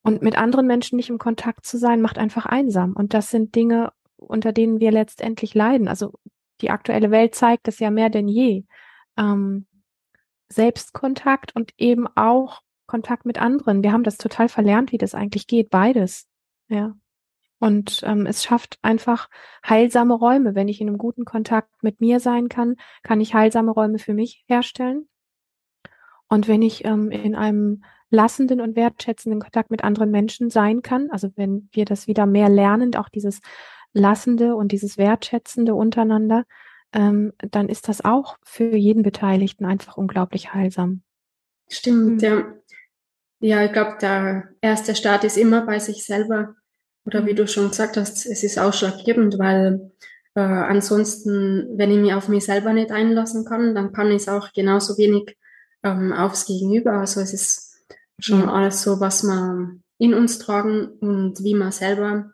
und 0.01 0.21
mit 0.21 0.37
anderen 0.37 0.67
Menschen 0.67 0.95
nicht 0.95 1.09
im 1.09 1.17
Kontakt 1.17 1.65
zu 1.65 1.77
sein, 1.77 2.01
macht 2.01 2.17
einfach 2.17 2.45
einsam. 2.45 2.93
Und 2.93 3.13
das 3.13 3.29
sind 3.29 3.55
Dinge, 3.55 3.91
unter 4.17 4.51
denen 4.51 4.79
wir 4.79 4.91
letztendlich 4.91 5.53
leiden. 5.53 5.87
Also 5.87 6.13
die 6.61 6.71
aktuelle 6.71 7.11
Welt 7.11 7.35
zeigt 7.35 7.67
es 7.67 7.79
ja 7.79 7.91
mehr 7.91 8.09
denn 8.09 8.27
je. 8.27 8.63
Ähm, 9.17 9.67
Selbstkontakt 10.49 11.55
und 11.55 11.73
eben 11.77 12.07
auch 12.15 12.61
Kontakt 12.85 13.25
mit 13.25 13.39
anderen. 13.39 13.83
Wir 13.83 13.91
haben 13.91 14.03
das 14.03 14.17
total 14.17 14.49
verlernt, 14.49 14.91
wie 14.91 14.97
das 14.97 15.15
eigentlich 15.15 15.47
geht, 15.47 15.69
beides. 15.69 16.27
Ja. 16.67 16.95
Und 17.63 18.01
ähm, 18.03 18.25
es 18.25 18.43
schafft 18.43 18.77
einfach 18.81 19.29
heilsame 19.65 20.15
Räume. 20.15 20.53
Wenn 20.53 20.67
ich 20.67 20.81
in 20.81 20.89
einem 20.89 20.97
guten 20.97 21.23
Kontakt 21.23 21.81
mit 21.81 22.01
mir 22.01 22.19
sein 22.19 22.49
kann, 22.49 22.75
kann 23.03 23.21
ich 23.21 23.33
heilsame 23.33 23.71
Räume 23.71 23.99
für 23.99 24.13
mich 24.13 24.43
herstellen. 24.49 25.07
Und 26.27 26.49
wenn 26.49 26.61
ich 26.61 26.83
ähm, 26.83 27.09
in 27.09 27.35
einem 27.35 27.85
lassenden 28.09 28.59
und 28.59 28.75
wertschätzenden 28.75 29.39
Kontakt 29.39 29.71
mit 29.71 29.81
anderen 29.81 30.11
Menschen 30.11 30.49
sein 30.49 30.81
kann, 30.81 31.09
also 31.09 31.29
wenn 31.37 31.69
wir 31.71 31.85
das 31.85 32.05
wieder 32.05 32.25
mehr 32.25 32.49
lernen, 32.49 32.93
auch 32.97 33.07
dieses 33.07 33.39
Lassende 33.93 34.57
und 34.57 34.73
dieses 34.73 34.97
Wertschätzende 34.97 35.73
untereinander, 35.73 36.43
ähm, 36.91 37.31
dann 37.37 37.69
ist 37.69 37.87
das 37.87 38.03
auch 38.03 38.35
für 38.43 38.75
jeden 38.75 39.03
Beteiligten 39.03 39.63
einfach 39.63 39.95
unglaublich 39.95 40.53
heilsam. 40.53 41.01
Stimmt, 41.69 42.23
mhm. 42.23 42.27
ja. 42.27 42.43
Ja, 43.39 43.63
ich 43.63 43.71
glaube, 43.71 43.95
der 44.01 44.49
erste 44.59 44.95
Start 44.95 45.23
ist 45.23 45.37
immer 45.37 45.65
bei 45.65 45.79
sich 45.79 46.05
selber. 46.05 46.55
Oder 47.05 47.25
wie 47.25 47.33
du 47.33 47.47
schon 47.47 47.69
gesagt 47.69 47.97
hast, 47.97 48.25
es 48.25 48.43
ist 48.43 48.57
ausschlaggebend, 48.57 49.37
weil 49.37 49.91
äh, 50.35 50.41
ansonsten, 50.41 51.77
wenn 51.77 51.91
ich 51.91 51.99
mich 51.99 52.13
auf 52.13 52.29
mich 52.29 52.45
selber 52.45 52.73
nicht 52.73 52.91
einlassen 52.91 53.45
kann, 53.45 53.75
dann 53.75 53.91
kann 53.93 54.09
ich 54.11 54.23
es 54.23 54.29
auch 54.29 54.51
genauso 54.53 54.97
wenig 54.97 55.37
ähm, 55.83 56.13
aufs 56.13 56.45
Gegenüber. 56.45 56.93
Also 56.93 57.21
es 57.21 57.33
ist 57.33 57.85
schon 58.19 58.41
ja. 58.41 58.53
alles 58.53 58.81
so, 58.81 58.99
was 58.99 59.23
wir 59.23 59.77
in 59.97 60.13
uns 60.13 60.39
tragen 60.39 60.87
und 60.99 61.43
wie 61.43 61.53
wir 61.53 61.71
selber 61.71 62.31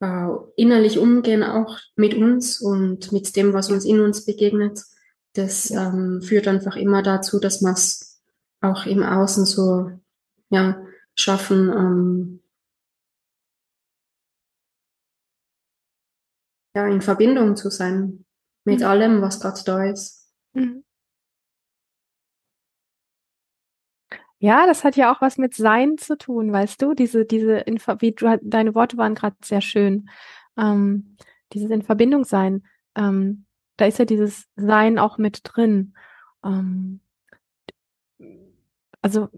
äh, 0.00 0.28
innerlich 0.56 0.98
umgehen, 0.98 1.42
auch 1.42 1.78
mit 1.96 2.14
uns 2.14 2.60
und 2.60 3.12
mit 3.12 3.34
dem, 3.36 3.52
was 3.52 3.70
uns 3.70 3.84
in 3.84 4.00
uns 4.00 4.24
begegnet. 4.24 4.80
Das 5.34 5.68
ja. 5.68 5.88
ähm, 5.88 6.22
führt 6.22 6.48
einfach 6.48 6.76
immer 6.76 7.02
dazu, 7.02 7.38
dass 7.38 7.62
wir 7.62 7.72
es 7.72 8.20
auch 8.60 8.86
im 8.86 9.02
Außen 9.02 9.46
so 9.46 9.90
ja, 10.50 10.82
schaffen, 11.14 11.70
ähm, 11.70 12.40
ja, 16.78 16.86
in 16.86 17.00
Verbindung 17.00 17.56
zu 17.56 17.70
sein 17.70 18.24
mit 18.64 18.80
mhm. 18.80 18.86
allem, 18.86 19.22
was 19.22 19.40
gerade 19.40 19.60
da 19.64 19.84
ist. 19.84 20.32
Mhm. 20.52 20.84
Ja, 24.40 24.66
das 24.66 24.84
hat 24.84 24.94
ja 24.94 25.12
auch 25.12 25.20
was 25.20 25.36
mit 25.36 25.56
Sein 25.56 25.98
zu 25.98 26.16
tun, 26.16 26.52
weißt 26.52 26.80
du? 26.80 26.94
Diese, 26.94 27.24
diese, 27.24 27.56
in, 27.56 27.80
wie 27.98 28.12
du, 28.12 28.38
deine 28.40 28.76
Worte 28.76 28.96
waren 28.96 29.16
gerade 29.16 29.36
sehr 29.42 29.60
schön. 29.60 30.08
Ähm, 30.56 31.16
dieses 31.52 31.70
in 31.70 31.82
Verbindung 31.82 32.24
sein. 32.24 32.64
Ähm, 32.94 33.46
da 33.76 33.86
ist 33.86 33.98
ja 33.98 34.04
dieses 34.04 34.46
Sein 34.54 35.00
auch 35.00 35.18
mit 35.18 35.40
drin. 35.42 35.94
Ähm, 36.44 37.00
also 39.02 39.28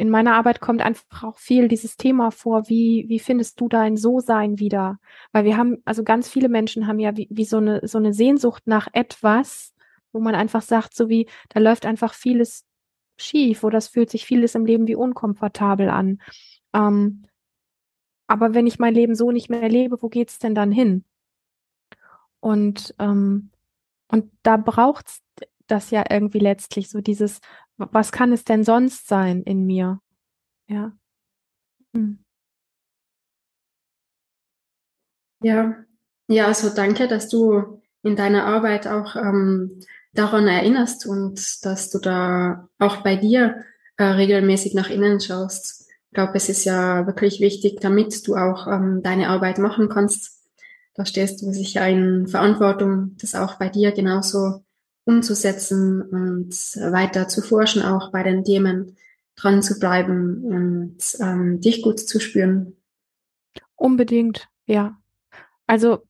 in 0.00 0.08
meiner 0.08 0.34
Arbeit 0.34 0.60
kommt 0.60 0.80
einfach 0.80 1.22
auch 1.24 1.38
viel 1.38 1.68
dieses 1.68 1.98
Thema 1.98 2.30
vor, 2.30 2.70
wie, 2.70 3.04
wie 3.08 3.18
findest 3.18 3.60
du 3.60 3.68
dein 3.68 3.98
So-Sein 3.98 4.58
wieder? 4.58 4.98
Weil 5.30 5.44
wir 5.44 5.58
haben, 5.58 5.76
also 5.84 6.04
ganz 6.04 6.26
viele 6.26 6.48
Menschen 6.48 6.86
haben 6.86 6.98
ja 6.98 7.18
wie, 7.18 7.28
wie 7.30 7.44
so 7.44 7.58
eine, 7.58 7.86
so 7.86 7.98
eine 7.98 8.14
Sehnsucht 8.14 8.66
nach 8.66 8.88
etwas, 8.94 9.74
wo 10.12 10.18
man 10.20 10.34
einfach 10.34 10.62
sagt, 10.62 10.94
so 10.94 11.10
wie, 11.10 11.28
da 11.50 11.60
läuft 11.60 11.84
einfach 11.84 12.14
vieles 12.14 12.64
schief 13.18 13.62
oder 13.62 13.76
es 13.76 13.88
fühlt 13.88 14.08
sich 14.08 14.24
vieles 14.24 14.54
im 14.54 14.64
Leben 14.64 14.88
wie 14.88 14.94
unkomfortabel 14.94 15.90
an. 15.90 16.22
Ähm, 16.72 17.24
aber 18.26 18.54
wenn 18.54 18.66
ich 18.66 18.78
mein 18.78 18.94
Leben 18.94 19.14
so 19.14 19.32
nicht 19.32 19.50
mehr 19.50 19.68
lebe, 19.68 20.00
wo 20.00 20.08
geht's 20.08 20.38
denn 20.38 20.54
dann 20.54 20.72
hin? 20.72 21.04
Und, 22.40 22.94
ähm, 22.98 23.50
und 24.08 24.32
da 24.42 24.56
braucht's 24.56 25.20
das 25.66 25.90
ja 25.90 26.04
irgendwie 26.08 26.38
letztlich 26.38 26.88
so 26.88 27.02
dieses, 27.02 27.40
was 27.90 28.12
kann 28.12 28.32
es 28.32 28.44
denn 28.44 28.64
sonst 28.64 29.08
sein 29.08 29.42
in 29.42 29.66
mir? 29.66 30.00
Ja. 30.68 30.92
Hm. 31.94 32.24
Ja, 35.42 35.74
ja, 36.28 36.46
also 36.46 36.68
danke, 36.74 37.08
dass 37.08 37.28
du 37.28 37.80
in 38.02 38.16
deiner 38.16 38.44
Arbeit 38.44 38.86
auch 38.86 39.16
ähm, 39.16 39.80
daran 40.12 40.46
erinnerst 40.48 41.06
und 41.06 41.64
dass 41.64 41.90
du 41.90 41.98
da 41.98 42.68
auch 42.78 42.98
bei 42.98 43.16
dir 43.16 43.64
äh, 43.96 44.04
regelmäßig 44.04 44.74
nach 44.74 44.90
innen 44.90 45.20
schaust. 45.20 45.88
Ich 46.10 46.14
glaube, 46.14 46.32
es 46.34 46.48
ist 46.48 46.64
ja 46.64 47.06
wirklich 47.06 47.40
wichtig, 47.40 47.78
damit 47.80 48.26
du 48.26 48.36
auch 48.36 48.66
ähm, 48.66 49.00
deine 49.02 49.28
Arbeit 49.28 49.58
machen 49.58 49.88
kannst. 49.88 50.40
Da 50.94 51.06
stehst 51.06 51.40
du 51.40 51.52
sicher 51.52 51.88
in 51.88 52.26
Verantwortung, 52.26 53.16
das 53.20 53.34
auch 53.34 53.58
bei 53.58 53.68
dir 53.68 53.92
genauso 53.92 54.64
umzusetzen 55.04 56.02
und 56.02 56.52
weiter 56.92 57.28
zu 57.28 57.42
forschen, 57.42 57.82
auch 57.82 58.12
bei 58.12 58.22
den 58.22 58.44
Themen 58.44 58.96
dran 59.36 59.62
zu 59.62 59.78
bleiben 59.78 60.44
und 60.44 60.98
ähm, 61.20 61.60
dich 61.60 61.82
gut 61.82 61.98
zu 62.00 62.20
spüren. 62.20 62.76
Unbedingt, 63.76 64.48
ja. 64.66 64.98
Also 65.66 66.06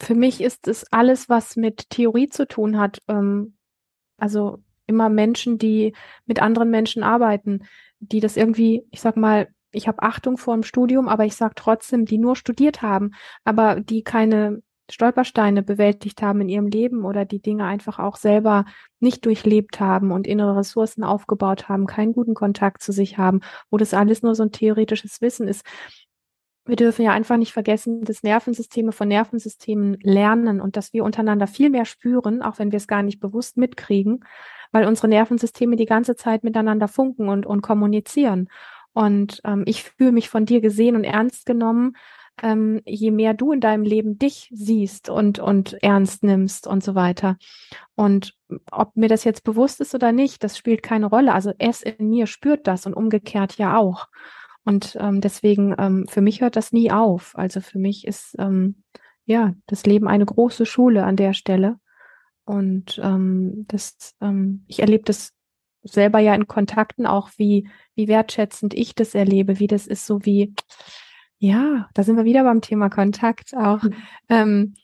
für 0.00 0.14
mich 0.14 0.40
ist 0.40 0.68
es 0.68 0.84
alles, 0.92 1.28
was 1.28 1.56
mit 1.56 1.90
Theorie 1.90 2.28
zu 2.28 2.46
tun 2.46 2.78
hat. 2.78 3.02
Ähm, 3.08 3.56
also 4.16 4.62
immer 4.86 5.08
Menschen, 5.08 5.58
die 5.58 5.94
mit 6.26 6.40
anderen 6.40 6.70
Menschen 6.70 7.02
arbeiten, 7.02 7.64
die 8.00 8.20
das 8.20 8.36
irgendwie, 8.36 8.82
ich 8.90 9.00
sag 9.00 9.16
mal, 9.16 9.48
ich 9.72 9.86
habe 9.86 10.02
Achtung 10.02 10.36
vor 10.36 10.54
dem 10.54 10.62
Studium, 10.62 11.08
aber 11.08 11.24
ich 11.24 11.36
sage 11.36 11.54
trotzdem, 11.54 12.04
die 12.04 12.18
nur 12.18 12.34
studiert 12.34 12.82
haben, 12.82 13.12
aber 13.44 13.80
die 13.80 14.02
keine 14.02 14.62
Stolpersteine 14.92 15.62
bewältigt 15.62 16.22
haben 16.22 16.40
in 16.40 16.48
ihrem 16.48 16.66
Leben 16.66 17.04
oder 17.04 17.24
die 17.24 17.40
Dinge 17.40 17.64
einfach 17.64 17.98
auch 17.98 18.16
selber 18.16 18.64
nicht 18.98 19.24
durchlebt 19.24 19.80
haben 19.80 20.12
und 20.12 20.26
innere 20.26 20.56
Ressourcen 20.56 21.04
aufgebaut 21.04 21.68
haben, 21.68 21.86
keinen 21.86 22.12
guten 22.12 22.34
Kontakt 22.34 22.82
zu 22.82 22.92
sich 22.92 23.18
haben, 23.18 23.40
wo 23.70 23.76
das 23.76 23.94
alles 23.94 24.22
nur 24.22 24.34
so 24.34 24.42
ein 24.42 24.52
theoretisches 24.52 25.20
Wissen 25.20 25.48
ist. 25.48 25.64
Wir 26.66 26.76
dürfen 26.76 27.04
ja 27.04 27.12
einfach 27.12 27.36
nicht 27.36 27.52
vergessen, 27.52 28.02
dass 28.02 28.22
Nervensysteme 28.22 28.92
von 28.92 29.08
Nervensystemen 29.08 29.96
lernen 30.02 30.60
und 30.60 30.76
dass 30.76 30.92
wir 30.92 31.04
untereinander 31.04 31.46
viel 31.46 31.70
mehr 31.70 31.84
spüren, 31.84 32.42
auch 32.42 32.58
wenn 32.58 32.70
wir 32.70 32.76
es 32.76 32.86
gar 32.86 33.02
nicht 33.02 33.18
bewusst 33.18 33.56
mitkriegen, 33.56 34.24
weil 34.70 34.86
unsere 34.86 35.08
Nervensysteme 35.08 35.76
die 35.76 35.86
ganze 35.86 36.16
Zeit 36.16 36.44
miteinander 36.44 36.86
funken 36.86 37.28
und, 37.28 37.46
und 37.46 37.62
kommunizieren. 37.62 38.48
Und 38.92 39.40
ähm, 39.44 39.64
ich 39.66 39.84
fühle 39.84 40.12
mich 40.12 40.28
von 40.28 40.46
dir 40.46 40.60
gesehen 40.60 40.96
und 40.96 41.04
ernst 41.04 41.46
genommen, 41.46 41.96
ähm, 42.42 42.80
je 42.84 43.10
mehr 43.10 43.34
du 43.34 43.52
in 43.52 43.60
deinem 43.60 43.84
Leben 43.84 44.18
dich 44.18 44.50
siehst 44.52 45.08
und, 45.08 45.38
und 45.38 45.74
ernst 45.82 46.22
nimmst 46.22 46.66
und 46.66 46.82
so 46.82 46.94
weiter. 46.94 47.36
Und 47.94 48.36
ob 48.70 48.96
mir 48.96 49.08
das 49.08 49.24
jetzt 49.24 49.44
bewusst 49.44 49.80
ist 49.80 49.94
oder 49.94 50.12
nicht, 50.12 50.42
das 50.42 50.56
spielt 50.56 50.82
keine 50.82 51.06
Rolle. 51.06 51.34
Also 51.34 51.52
es 51.58 51.82
in 51.82 52.08
mir 52.08 52.26
spürt 52.26 52.66
das 52.66 52.86
und 52.86 52.94
umgekehrt 52.94 53.56
ja 53.58 53.76
auch. 53.76 54.08
Und 54.64 54.96
ähm, 55.00 55.20
deswegen, 55.20 55.74
ähm, 55.78 56.06
für 56.08 56.20
mich 56.20 56.40
hört 56.40 56.56
das 56.56 56.72
nie 56.72 56.90
auf. 56.90 57.32
Also 57.36 57.60
für 57.60 57.78
mich 57.78 58.06
ist 58.06 58.36
ähm, 58.38 58.82
ja 59.24 59.54
das 59.66 59.86
Leben 59.86 60.08
eine 60.08 60.26
große 60.26 60.66
Schule 60.66 61.04
an 61.04 61.16
der 61.16 61.32
Stelle. 61.32 61.78
Und 62.44 63.00
ähm, 63.02 63.66
das, 63.68 64.14
ähm, 64.20 64.64
ich 64.66 64.80
erlebe 64.80 65.04
das 65.04 65.32
selber 65.82 66.18
ja 66.18 66.34
in 66.34 66.46
Kontakten 66.46 67.06
auch, 67.06 67.30
wie, 67.36 67.68
wie 67.94 68.08
wertschätzend 68.08 68.74
ich 68.74 68.94
das 68.94 69.14
erlebe, 69.14 69.58
wie 69.58 69.66
das 69.66 69.86
ist, 69.86 70.06
so 70.06 70.24
wie, 70.24 70.54
ja, 71.40 71.88
da 71.94 72.02
sind 72.02 72.16
wir 72.16 72.24
wieder 72.24 72.44
beim 72.44 72.60
Thema 72.60 72.90
Kontakt 72.90 73.56
auch. 73.56 73.82
Mhm. 73.82 73.94
Ähm, 74.28 74.74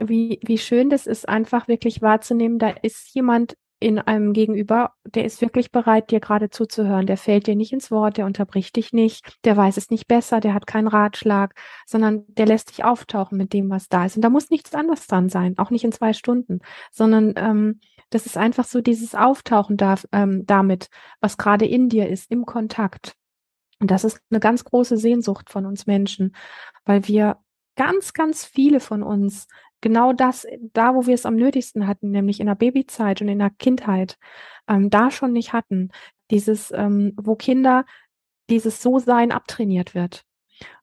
wie, 0.00 0.40
wie 0.42 0.58
schön 0.58 0.90
das 0.90 1.06
ist, 1.06 1.28
einfach 1.28 1.68
wirklich 1.68 2.02
wahrzunehmen, 2.02 2.58
da 2.58 2.70
ist 2.70 3.14
jemand 3.14 3.56
in 3.78 3.98
einem 3.98 4.32
Gegenüber, 4.34 4.92
der 5.04 5.24
ist 5.24 5.40
wirklich 5.40 5.70
bereit, 5.70 6.10
dir 6.10 6.20
gerade 6.20 6.50
zuzuhören. 6.50 7.06
Der 7.06 7.16
fällt 7.16 7.46
dir 7.46 7.56
nicht 7.56 7.72
ins 7.72 7.90
Wort, 7.90 8.18
der 8.18 8.26
unterbricht 8.26 8.76
dich 8.76 8.92
nicht, 8.92 9.38
der 9.44 9.56
weiß 9.56 9.78
es 9.78 9.90
nicht 9.90 10.06
besser, 10.06 10.40
der 10.40 10.52
hat 10.52 10.66
keinen 10.66 10.88
Ratschlag, 10.88 11.54
sondern 11.86 12.24
der 12.28 12.46
lässt 12.46 12.70
dich 12.70 12.84
auftauchen 12.84 13.38
mit 13.38 13.54
dem, 13.54 13.70
was 13.70 13.88
da 13.88 14.04
ist. 14.04 14.16
Und 14.16 14.22
da 14.22 14.28
muss 14.28 14.50
nichts 14.50 14.74
anderes 14.74 15.06
dran 15.06 15.30
sein, 15.30 15.56
auch 15.56 15.70
nicht 15.70 15.84
in 15.84 15.92
zwei 15.92 16.12
Stunden, 16.12 16.58
sondern 16.90 17.32
ähm, 17.36 17.80
das 18.10 18.26
ist 18.26 18.36
einfach 18.36 18.64
so 18.64 18.82
dieses 18.82 19.14
Auftauchen 19.14 19.76
da, 19.76 19.94
ähm, 20.12 20.44
damit, 20.46 20.90
was 21.20 21.38
gerade 21.38 21.64
in 21.64 21.88
dir 21.88 22.08
ist, 22.08 22.30
im 22.30 22.44
Kontakt. 22.44 23.16
Und 23.80 23.90
das 23.90 24.04
ist 24.04 24.20
eine 24.30 24.40
ganz 24.40 24.64
große 24.64 24.96
Sehnsucht 24.96 25.50
von 25.50 25.66
uns 25.66 25.86
Menschen, 25.86 26.36
weil 26.84 27.08
wir 27.08 27.38
ganz, 27.76 28.12
ganz 28.12 28.44
viele 28.44 28.78
von 28.78 29.02
uns 29.02 29.48
genau 29.80 30.12
das, 30.12 30.46
da 30.74 30.94
wo 30.94 31.06
wir 31.06 31.14
es 31.14 31.26
am 31.26 31.36
nötigsten 31.36 31.86
hatten, 31.86 32.10
nämlich 32.10 32.40
in 32.40 32.46
der 32.46 32.54
Babyzeit 32.54 33.22
und 33.22 33.28
in 33.28 33.38
der 33.38 33.50
Kindheit, 33.50 34.18
ähm, 34.68 34.90
da 34.90 35.10
schon 35.10 35.32
nicht 35.32 35.52
hatten. 35.52 35.90
Dieses, 36.30 36.70
ähm, 36.70 37.14
wo 37.16 37.34
Kinder 37.34 37.84
dieses 38.50 38.82
So-Sein 38.82 39.32
abtrainiert 39.32 39.94
wird. 39.94 40.24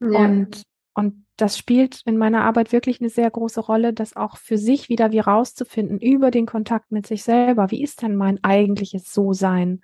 Ja. 0.02 0.20
Und, 0.20 0.64
und 0.98 1.28
das 1.36 1.60
spielt 1.60 2.02
in 2.06 2.18
meiner 2.18 2.44
Arbeit 2.44 2.72
wirklich 2.72 3.00
eine 3.00 3.12
sehr 3.12 3.30
große 3.30 3.60
Rolle, 3.60 3.94
das 3.94 4.16
auch 4.16 4.36
für 4.36 4.58
sich 4.58 4.90
wieder 4.90 5.12
wie 5.12 5.20
rauszufinden 5.20 6.00
über 6.00 6.32
den 6.32 6.48
Kontakt 6.48 6.92
mit 6.92 7.06
sich 7.06 7.22
selber. 7.22 7.70
Wie 7.70 7.84
ist 7.84 8.02
denn 8.02 8.16
mein 8.16 8.44
eigentliches 8.44 9.14
So-Sein? 9.14 9.82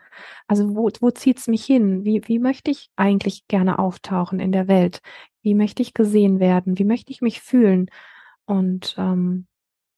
Also 0.48 0.76
wo, 0.76 0.90
wo 1.02 1.12
zieht's 1.12 1.48
mich 1.48 1.64
hin? 1.66 2.04
Wie, 2.04 2.28
wie 2.28 2.40
möchte 2.40 2.72
ich 2.72 2.90
eigentlich 2.96 3.48
gerne 3.48 3.78
auftauchen 3.78 4.40
in 4.40 4.52
der 4.52 4.68
Welt? 4.68 5.02
Wie 5.44 5.54
möchte 5.54 5.84
ich 5.84 5.94
gesehen 5.94 6.40
werden? 6.40 6.80
Wie 6.80 6.84
möchte 6.84 7.12
ich 7.12 7.22
mich 7.22 7.42
fühlen? 7.42 7.92
Und 8.46 8.96
ähm, 8.98 9.46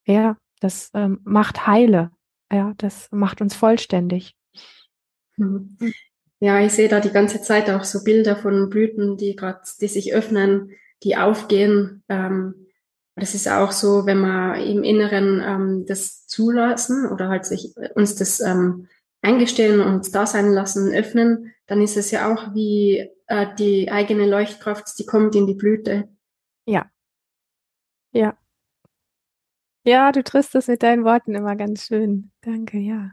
ja, 0.05 0.36
das 0.59 0.91
ähm, 0.93 1.22
macht 1.24 1.66
heile. 1.66 2.11
Ja, 2.51 2.74
das 2.76 3.07
macht 3.11 3.39
uns 3.39 3.55
vollständig. 3.55 4.36
Mhm. 5.38 5.78
Ja, 6.41 6.59
ich 6.59 6.74
sehe 6.74 6.89
da 6.89 6.99
die 6.99 7.11
ganze 7.11 7.41
Zeit 7.41 7.70
auch 7.70 7.86
so 7.86 8.03
Bilder 8.03 8.36
von 8.36 8.70
Blüten, 8.70 9.16
die 9.16 9.38
gerade, 9.38 9.61
die 9.80 9.88
sich 9.88 10.13
öffnen, 10.13 10.72
die 11.06 11.16
aufgehen. 11.16 12.03
Ähm, 12.10 12.56
das 13.16 13.34
ist 13.34 13.47
auch 13.47 13.72
so, 13.72 14.06
wenn 14.06 14.20
wir 14.20 14.56
im 14.56 14.84
Inneren 14.84 15.41
ähm, 15.41 15.86
das 15.88 16.28
zulassen 16.28 17.08
oder 17.10 17.30
halt 17.30 17.45
sich 17.45 17.74
uns 17.95 18.16
das 18.16 18.41
ähm, 18.41 18.88
eingestehen 19.22 19.80
und 19.80 20.14
da 20.14 20.26
sein 20.26 20.51
lassen, 20.51 20.93
öffnen, 20.93 21.53
dann 21.68 21.82
ist 21.82 21.95
es 21.95 22.12
ja 22.12 22.32
auch 22.34 22.53
wie 22.53 23.10
äh, 23.28 23.47
die 23.58 23.89
eigene 23.89 24.28
Leuchtkraft, 24.28 24.99
die 24.99 25.06
kommt 25.06 25.36
in 25.36 25.47
die 25.47 25.53
Blüte. 25.53 26.10
Ja. 26.66 26.91
Ja. 28.12 28.38
Ja, 29.88 30.12
du 30.12 30.24
triffst 30.24 30.56
das 30.56 30.68
mit 30.68 30.82
deinen 30.84 31.06
Worten 31.06 31.36
immer 31.36 31.56
ganz 31.56 31.86
schön. 31.86 32.32
Danke, 32.41 32.78
ja. 32.80 33.12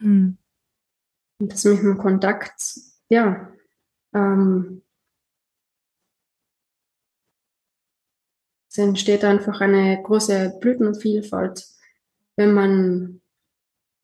Hm. 0.00 0.39
Und 1.40 1.52
das 1.52 1.64
mit 1.64 1.82
dem 1.82 1.96
Kontakt, 1.96 2.78
ja, 3.08 3.50
ähm, 4.12 4.82
es 8.68 8.76
entsteht 8.76 9.24
einfach 9.24 9.60
eine 9.60 10.02
große 10.02 10.58
Blütenvielfalt, 10.60 11.66
wenn 12.36 12.52
man 12.52 13.20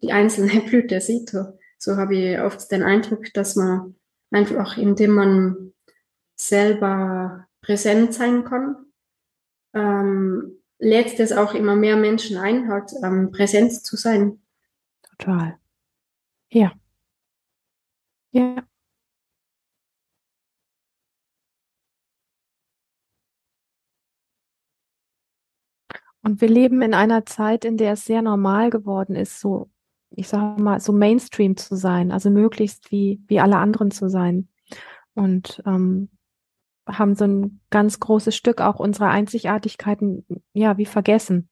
die 0.03 0.13
einzelne 0.13 0.61
Blüte 0.67 1.01
sieht. 1.01 1.37
So 1.79 1.97
habe 1.97 2.17
ich 2.17 2.41
oft 2.41 2.73
den 2.73 2.83
Eindruck, 2.83 3.33
dass 3.35 3.55
man 3.55 3.95
einfach, 4.31 4.79
indem 4.79 5.13
man 5.13 5.75
selber 6.37 7.47
präsent 7.61 8.15
sein 8.15 8.45
kann, 8.45 8.77
ähm, 9.75 10.59
lädt 10.79 11.21
es 11.21 11.33
auch 11.33 11.55
immer 11.55 11.77
mehr 11.77 11.97
Menschen 11.97 12.39
ein, 12.39 12.69
halt 12.69 12.93
ähm, 13.03 13.31
präsent 13.31 13.73
zu 13.73 13.97
sein. 13.97 14.41
Total. 15.03 15.59
Ja. 16.49 16.73
Ja. 18.33 18.67
Und 26.23 26.41
wir 26.41 26.49
leben 26.49 26.83
in 26.83 26.93
einer 26.93 27.25
Zeit, 27.25 27.65
in 27.65 27.77
der 27.77 27.93
es 27.93 28.05
sehr 28.05 28.21
normal 28.21 28.71
geworden 28.71 29.15
ist, 29.15 29.41
so, 29.41 29.71
ich 30.11 30.27
sage 30.27 30.61
mal, 30.61 30.81
so 30.81 30.93
Mainstream 30.93 31.57
zu 31.57 31.77
sein, 31.77 32.11
also 32.11 32.31
möglichst 32.31 32.91
wie, 32.91 33.23
wie 33.29 33.39
alle 33.39 33.59
anderen 33.59 33.93
zu 33.93 34.09
sein. 34.09 34.49
Und 35.15 35.63
ähm, 35.67 36.09
haben 36.89 37.15
so 37.15 37.25
ein 37.25 37.61
ganz 37.71 38.01
großes 38.01 38.35
Stück 38.35 38.61
auch 38.61 38.81
unserer 38.81 39.09
Einzigartigkeiten, 39.09 40.27
ja, 40.53 40.77
wie 40.79 40.87
vergessen. 40.87 41.49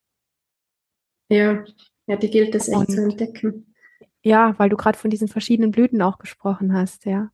Ja, 1.28 1.64
ja, 2.06 2.16
die 2.16 2.30
gilt 2.30 2.54
es 2.54 2.68
echt 2.68 2.76
Und, 2.76 2.90
zu 2.90 3.02
entdecken. 3.02 3.73
Ja, 4.26 4.54
weil 4.58 4.70
du 4.70 4.76
gerade 4.76 4.96
von 4.98 5.10
diesen 5.10 5.28
verschiedenen 5.28 5.70
Blüten 5.70 6.00
auch 6.00 6.16
gesprochen 6.18 6.72
hast, 6.72 7.04
ja. 7.04 7.28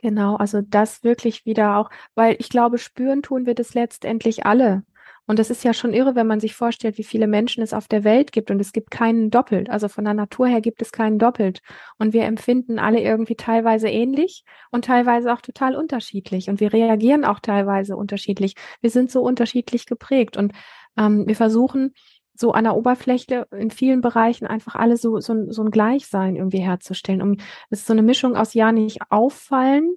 Genau, 0.00 0.36
also 0.36 0.62
das 0.62 1.04
wirklich 1.04 1.44
wieder 1.44 1.76
auch, 1.76 1.90
weil 2.14 2.36
ich 2.38 2.48
glaube, 2.48 2.78
spüren 2.78 3.22
tun 3.22 3.46
wir 3.46 3.54
das 3.54 3.74
letztendlich 3.74 4.46
alle. 4.46 4.84
Und 5.26 5.38
das 5.38 5.50
ist 5.50 5.64
ja 5.64 5.74
schon 5.74 5.92
irre, 5.92 6.14
wenn 6.14 6.26
man 6.26 6.40
sich 6.40 6.54
vorstellt, 6.54 6.96
wie 6.98 7.04
viele 7.04 7.26
Menschen 7.26 7.62
es 7.62 7.74
auf 7.74 7.88
der 7.88 8.04
Welt 8.04 8.32
gibt 8.32 8.50
und 8.50 8.60
es 8.60 8.72
gibt 8.72 8.90
keinen 8.90 9.30
doppelt. 9.30 9.68
Also 9.68 9.88
von 9.88 10.04
der 10.04 10.14
Natur 10.14 10.46
her 10.48 10.62
gibt 10.62 10.80
es 10.80 10.92
keinen 10.92 11.18
doppelt. 11.18 11.60
Und 11.98 12.14
wir 12.14 12.24
empfinden 12.24 12.78
alle 12.78 13.00
irgendwie 13.00 13.34
teilweise 13.36 13.88
ähnlich 13.88 14.44
und 14.70 14.86
teilweise 14.86 15.32
auch 15.32 15.42
total 15.42 15.76
unterschiedlich. 15.76 16.48
Und 16.48 16.60
wir 16.60 16.72
reagieren 16.72 17.26
auch 17.26 17.40
teilweise 17.40 17.96
unterschiedlich. 17.96 18.54
Wir 18.80 18.90
sind 18.90 19.10
so 19.10 19.20
unterschiedlich 19.22 19.84
geprägt 19.86 20.38
und 20.38 20.52
ähm, 20.96 21.26
wir 21.26 21.36
versuchen 21.36 21.92
so 22.38 22.52
an 22.52 22.64
der 22.64 22.76
Oberfläche 22.76 23.46
in 23.50 23.70
vielen 23.70 24.00
Bereichen 24.00 24.46
einfach 24.46 24.76
alle 24.76 24.96
so, 24.96 25.18
so, 25.20 25.50
so 25.50 25.62
ein 25.62 25.70
Gleichsein 25.70 26.36
irgendwie 26.36 26.60
herzustellen. 26.60 27.20
Um, 27.20 27.36
es 27.70 27.80
ist 27.80 27.86
so 27.86 27.92
eine 27.92 28.02
Mischung 28.02 28.36
aus 28.36 28.54
ja 28.54 28.70
nicht 28.70 29.00
auffallen 29.10 29.96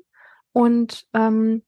und, 0.52 1.06
ähm, 1.14 1.64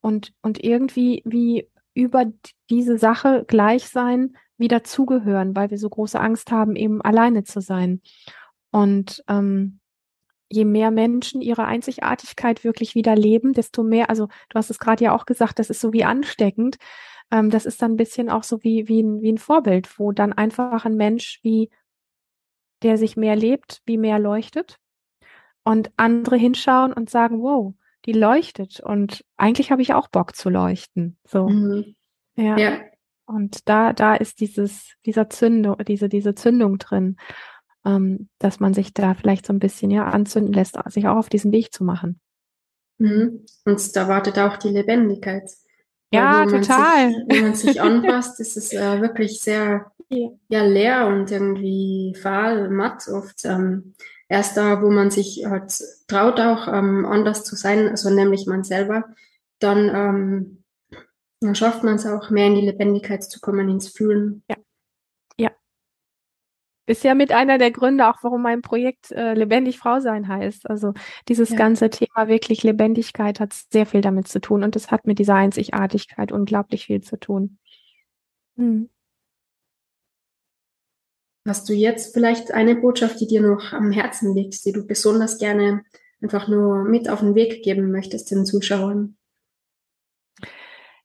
und, 0.00 0.32
und 0.42 0.62
irgendwie 0.62 1.22
wie 1.24 1.68
über 1.94 2.26
diese 2.68 2.98
Sache 2.98 3.44
gleich 3.46 3.88
sein, 3.88 4.36
wieder 4.58 4.84
zugehören, 4.84 5.56
weil 5.56 5.70
wir 5.70 5.78
so 5.78 5.88
große 5.88 6.20
Angst 6.20 6.50
haben, 6.52 6.76
eben 6.76 7.00
alleine 7.00 7.44
zu 7.44 7.60
sein. 7.60 8.02
Und 8.70 9.24
ähm, 9.26 9.80
je 10.50 10.64
mehr 10.64 10.90
Menschen 10.90 11.40
ihre 11.40 11.64
Einzigartigkeit 11.64 12.62
wirklich 12.62 12.94
wieder 12.94 13.16
leben, 13.16 13.52
desto 13.54 13.82
mehr, 13.82 14.10
also 14.10 14.26
du 14.26 14.54
hast 14.54 14.70
es 14.70 14.78
gerade 14.78 15.04
ja 15.04 15.14
auch 15.14 15.24
gesagt, 15.24 15.58
das 15.58 15.70
ist 15.70 15.80
so 15.80 15.92
wie 15.92 16.04
ansteckend. 16.04 16.76
Ähm, 17.30 17.50
das 17.50 17.66
ist 17.66 17.82
dann 17.82 17.92
ein 17.92 17.96
bisschen 17.96 18.30
auch 18.30 18.42
so 18.42 18.62
wie, 18.62 18.88
wie, 18.88 19.02
ein, 19.02 19.22
wie 19.22 19.32
ein 19.32 19.38
Vorbild, 19.38 19.98
wo 19.98 20.12
dann 20.12 20.32
einfach 20.32 20.84
ein 20.84 20.96
Mensch 20.96 21.40
wie, 21.42 21.70
der 22.82 22.96
sich 22.96 23.16
mehr 23.16 23.36
lebt, 23.36 23.82
wie 23.86 23.98
mehr 23.98 24.18
leuchtet 24.18 24.78
und 25.64 25.90
andere 25.96 26.36
hinschauen 26.36 26.92
und 26.92 27.10
sagen, 27.10 27.42
wow, 27.42 27.74
die 28.06 28.12
leuchtet 28.12 28.80
und 28.80 29.24
eigentlich 29.36 29.70
habe 29.70 29.82
ich 29.82 29.92
auch 29.92 30.08
Bock 30.08 30.34
zu 30.34 30.48
leuchten. 30.48 31.18
So. 31.24 31.48
Mhm. 31.48 31.94
Ja. 32.36 32.56
ja. 32.56 32.80
Und 33.26 33.68
da, 33.68 33.92
da 33.92 34.16
ist 34.16 34.40
dieses, 34.40 34.94
dieser 35.06 35.30
Zündung, 35.30 35.76
diese, 35.86 36.08
diese 36.08 36.34
Zündung 36.34 36.78
drin, 36.78 37.16
ähm, 37.84 38.28
dass 38.38 38.58
man 38.58 38.74
sich 38.74 38.92
da 38.92 39.14
vielleicht 39.14 39.46
so 39.46 39.52
ein 39.52 39.58
bisschen 39.58 39.90
ja 39.90 40.06
anzünden 40.06 40.52
lässt, 40.52 40.76
sich 40.86 41.06
auch 41.06 41.16
auf 41.16 41.28
diesen 41.28 41.52
Weg 41.52 41.72
zu 41.72 41.84
machen. 41.84 42.20
Mhm. 42.98 43.44
Und 43.64 43.96
da 43.96 44.08
wartet 44.08 44.38
auch 44.38 44.56
die 44.56 44.68
Lebendigkeit. 44.68 45.48
Ja, 46.12 46.44
total. 46.44 47.10
Sich, 47.10 47.24
wenn 47.28 47.42
man 47.42 47.54
sich 47.54 47.80
anpasst, 47.80 48.40
ist 48.40 48.56
es 48.56 48.72
äh, 48.72 49.00
wirklich 49.00 49.40
sehr 49.40 49.92
ja. 50.08 50.64
leer 50.64 51.06
und 51.06 51.30
irgendwie 51.30 52.16
fahl, 52.20 52.68
matt 52.68 53.08
oft. 53.08 53.44
Ähm, 53.44 53.94
erst 54.28 54.56
da, 54.56 54.82
wo 54.82 54.90
man 54.90 55.10
sich 55.10 55.44
halt 55.46 55.72
traut, 56.08 56.40
auch 56.40 56.68
ähm, 56.68 57.06
anders 57.06 57.44
zu 57.44 57.56
sein, 57.56 57.88
also 57.88 58.10
nämlich 58.10 58.46
man 58.46 58.64
selber, 58.64 59.04
dann, 59.58 59.88
ähm, 59.88 60.64
dann 61.40 61.54
schafft 61.54 61.84
man 61.84 61.96
es 61.96 62.06
auch 62.06 62.30
mehr 62.30 62.46
in 62.46 62.54
die 62.56 62.66
Lebendigkeit 62.66 63.22
zu 63.22 63.40
kommen, 63.40 63.68
ins 63.68 63.88
Fühlen. 63.88 64.42
Ja. 64.48 64.56
Ist 66.90 67.04
ja 67.04 67.14
mit 67.14 67.30
einer 67.30 67.56
der 67.56 67.70
Gründe 67.70 68.08
auch, 68.08 68.18
warum 68.22 68.42
mein 68.42 68.62
Projekt 68.62 69.12
äh, 69.12 69.34
Lebendig 69.34 69.78
Frau 69.78 70.00
sein 70.00 70.26
heißt. 70.26 70.68
Also 70.68 70.92
dieses 71.28 71.50
ja. 71.50 71.56
ganze 71.56 71.88
Thema 71.88 72.26
wirklich 72.26 72.64
Lebendigkeit 72.64 73.38
hat 73.38 73.52
sehr 73.52 73.86
viel 73.86 74.00
damit 74.00 74.26
zu 74.26 74.40
tun 74.40 74.64
und 74.64 74.74
es 74.74 74.90
hat 74.90 75.06
mit 75.06 75.20
dieser 75.20 75.36
Einzigartigkeit 75.36 76.32
unglaublich 76.32 76.86
viel 76.86 77.00
zu 77.00 77.16
tun. 77.16 77.58
Hm. 78.56 78.90
Hast 81.46 81.68
du 81.68 81.74
jetzt 81.74 82.12
vielleicht 82.12 82.50
eine 82.50 82.74
Botschaft, 82.74 83.20
die 83.20 83.28
dir 83.28 83.40
noch 83.40 83.72
am 83.72 83.92
Herzen 83.92 84.34
liegt, 84.34 84.64
die 84.64 84.72
du 84.72 84.84
besonders 84.84 85.38
gerne 85.38 85.84
einfach 86.20 86.48
nur 86.48 86.82
mit 86.82 87.08
auf 87.08 87.20
den 87.20 87.36
Weg 87.36 87.62
geben 87.62 87.92
möchtest 87.92 88.32
den 88.32 88.44
Zuschauern? 88.44 89.16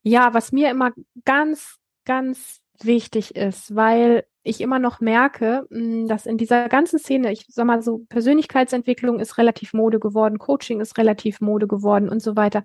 Ja, 0.02 0.34
was 0.34 0.52
mir 0.52 0.72
immer 0.72 0.94
ganz, 1.26 1.78
ganz 2.06 2.60
wichtig 2.82 3.36
ist, 3.36 3.76
weil 3.76 4.26
ich 4.46 4.62
immer 4.62 4.80
noch 4.80 5.00
merke, 5.02 5.68
hm, 5.72 6.08
dass 6.08 6.26
in 6.26 6.38
dieser 6.38 6.70
ganzen 6.70 7.00
Szene, 7.00 7.32
ich 7.32 7.46
sag 7.50 7.66
mal 7.66 7.82
so, 7.82 8.06
Persönlichkeitsentwicklung 8.10 9.20
ist 9.20 9.38
relativ 9.38 9.74
Mode 9.74 10.00
geworden, 10.00 10.38
Coaching 10.38 10.80
ist 10.82 10.98
relativ 10.98 11.42
Mode 11.42 11.68
geworden 11.68 12.08
und 12.08 12.22
so 12.22 12.36
weiter. 12.36 12.64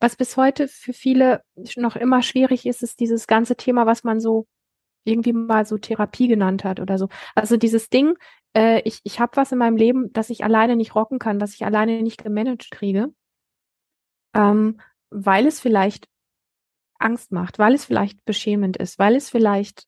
Was 0.00 0.16
bis 0.16 0.36
heute 0.36 0.68
für 0.68 0.92
viele 0.92 1.42
noch 1.76 1.96
immer 1.96 2.22
schwierig 2.22 2.66
ist, 2.66 2.82
ist 2.82 2.98
dieses 3.00 3.26
ganze 3.26 3.56
Thema, 3.56 3.86
was 3.86 4.04
man 4.04 4.20
so 4.20 4.46
irgendwie 5.04 5.32
mal 5.32 5.66
so 5.66 5.78
Therapie 5.78 6.28
genannt 6.28 6.64
hat 6.64 6.80
oder 6.80 6.98
so. 6.98 7.08
Also 7.34 7.56
dieses 7.56 7.90
Ding, 7.90 8.14
äh, 8.54 8.80
ich, 8.84 9.00
ich 9.04 9.20
habe 9.20 9.36
was 9.36 9.52
in 9.52 9.58
meinem 9.58 9.76
Leben, 9.76 10.12
das 10.12 10.30
ich 10.30 10.44
alleine 10.44 10.76
nicht 10.76 10.94
rocken 10.94 11.18
kann, 11.18 11.40
was 11.40 11.54
ich 11.54 11.64
alleine 11.64 12.02
nicht 12.02 12.24
gemanagt 12.24 12.70
kriege, 12.70 13.12
ähm, 14.34 14.80
weil 15.10 15.46
es 15.46 15.60
vielleicht 15.60 16.08
Angst 16.98 17.32
macht, 17.32 17.58
weil 17.58 17.74
es 17.74 17.84
vielleicht 17.84 18.24
beschämend 18.24 18.78
ist, 18.78 18.98
weil 18.98 19.14
es 19.14 19.30
vielleicht 19.30 19.86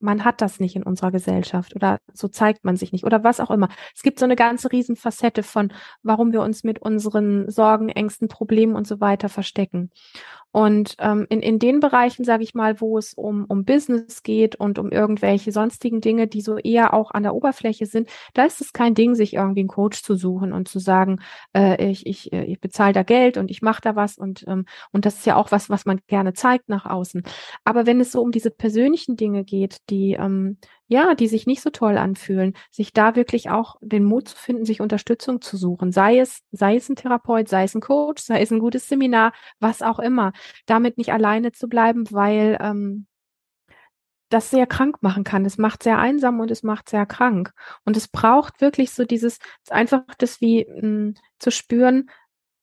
man 0.00 0.24
hat 0.24 0.40
das 0.40 0.60
nicht 0.60 0.76
in 0.76 0.82
unserer 0.82 1.10
Gesellschaft 1.10 1.74
oder 1.74 1.98
so 2.12 2.28
zeigt 2.28 2.64
man 2.64 2.76
sich 2.76 2.92
nicht 2.92 3.04
oder 3.04 3.24
was 3.24 3.40
auch 3.40 3.50
immer. 3.50 3.68
Es 3.94 4.02
gibt 4.02 4.18
so 4.18 4.24
eine 4.24 4.36
ganze 4.36 4.70
Riesenfacette 4.70 5.42
von, 5.42 5.72
warum 6.02 6.32
wir 6.32 6.42
uns 6.42 6.64
mit 6.64 6.80
unseren 6.80 7.50
Sorgen, 7.50 7.88
Ängsten, 7.88 8.28
Problemen 8.28 8.76
und 8.76 8.86
so 8.86 9.00
weiter 9.00 9.28
verstecken. 9.28 9.90
Und 10.50 10.96
ähm, 10.98 11.26
in, 11.28 11.40
in 11.40 11.58
den 11.58 11.78
Bereichen, 11.78 12.24
sage 12.24 12.42
ich 12.42 12.54
mal, 12.54 12.80
wo 12.80 12.96
es 12.96 13.12
um, 13.12 13.44
um 13.48 13.64
Business 13.64 14.22
geht 14.22 14.56
und 14.56 14.78
um 14.78 14.90
irgendwelche 14.90 15.52
sonstigen 15.52 16.00
Dinge, 16.00 16.26
die 16.26 16.40
so 16.40 16.56
eher 16.56 16.94
auch 16.94 17.10
an 17.10 17.22
der 17.22 17.34
Oberfläche 17.34 17.84
sind, 17.84 18.08
da 18.32 18.44
ist 18.44 18.62
es 18.62 18.72
kein 18.72 18.94
Ding, 18.94 19.14
sich 19.14 19.34
irgendwie 19.34 19.60
einen 19.60 19.68
Coach 19.68 20.02
zu 20.02 20.14
suchen 20.14 20.52
und 20.52 20.66
zu 20.66 20.78
sagen, 20.78 21.20
äh, 21.54 21.90
ich, 21.90 22.06
ich, 22.06 22.32
äh, 22.32 22.44
ich 22.44 22.60
bezahle 22.60 22.94
da 22.94 23.02
Geld 23.02 23.36
und 23.36 23.50
ich 23.50 23.60
mache 23.60 23.82
da 23.82 23.94
was 23.94 24.16
und, 24.16 24.44
ähm, 24.48 24.64
und 24.90 25.04
das 25.04 25.18
ist 25.18 25.26
ja 25.26 25.36
auch 25.36 25.52
was, 25.52 25.68
was 25.68 25.84
man 25.84 26.00
gerne 26.06 26.32
zeigt 26.32 26.70
nach 26.70 26.86
außen. 26.86 27.22
Aber 27.64 27.84
wenn 27.84 28.00
es 28.00 28.10
so 28.10 28.22
um 28.22 28.32
diese 28.32 28.50
persönlichen 28.50 29.16
Dinge 29.16 29.44
geht, 29.44 29.87
die, 29.90 30.12
ähm, 30.14 30.58
ja, 30.86 31.14
die 31.14 31.28
sich 31.28 31.46
nicht 31.46 31.62
so 31.62 31.70
toll 31.70 31.98
anfühlen, 31.98 32.54
sich 32.70 32.92
da 32.92 33.16
wirklich 33.16 33.50
auch 33.50 33.76
den 33.80 34.04
Mut 34.04 34.28
zu 34.28 34.36
finden, 34.36 34.64
sich 34.64 34.80
Unterstützung 34.80 35.40
zu 35.40 35.56
suchen, 35.56 35.92
sei 35.92 36.18
es, 36.18 36.42
sei 36.50 36.76
es 36.76 36.88
ein 36.88 36.96
Therapeut, 36.96 37.48
sei 37.48 37.64
es 37.64 37.74
ein 37.74 37.80
Coach, 37.80 38.22
sei 38.22 38.40
es 38.40 38.50
ein 38.50 38.58
gutes 38.60 38.88
Seminar, 38.88 39.32
was 39.60 39.82
auch 39.82 39.98
immer, 39.98 40.32
damit 40.66 40.98
nicht 40.98 41.12
alleine 41.12 41.52
zu 41.52 41.68
bleiben, 41.68 42.04
weil 42.10 42.58
ähm, 42.60 43.06
das 44.28 44.50
sehr 44.50 44.66
krank 44.66 45.02
machen 45.02 45.24
kann. 45.24 45.44
Es 45.44 45.58
macht 45.58 45.82
sehr 45.82 45.98
einsam 45.98 46.40
und 46.40 46.50
es 46.50 46.62
macht 46.62 46.88
sehr 46.88 47.06
krank. 47.06 47.52
Und 47.84 47.96
es 47.96 48.08
braucht 48.08 48.60
wirklich 48.60 48.90
so 48.92 49.04
dieses, 49.04 49.38
einfach 49.70 50.02
das 50.18 50.40
wie 50.40 50.66
mh, 50.68 50.80
hm, 50.80 51.14
zu 51.38 51.50
spüren, 51.50 52.10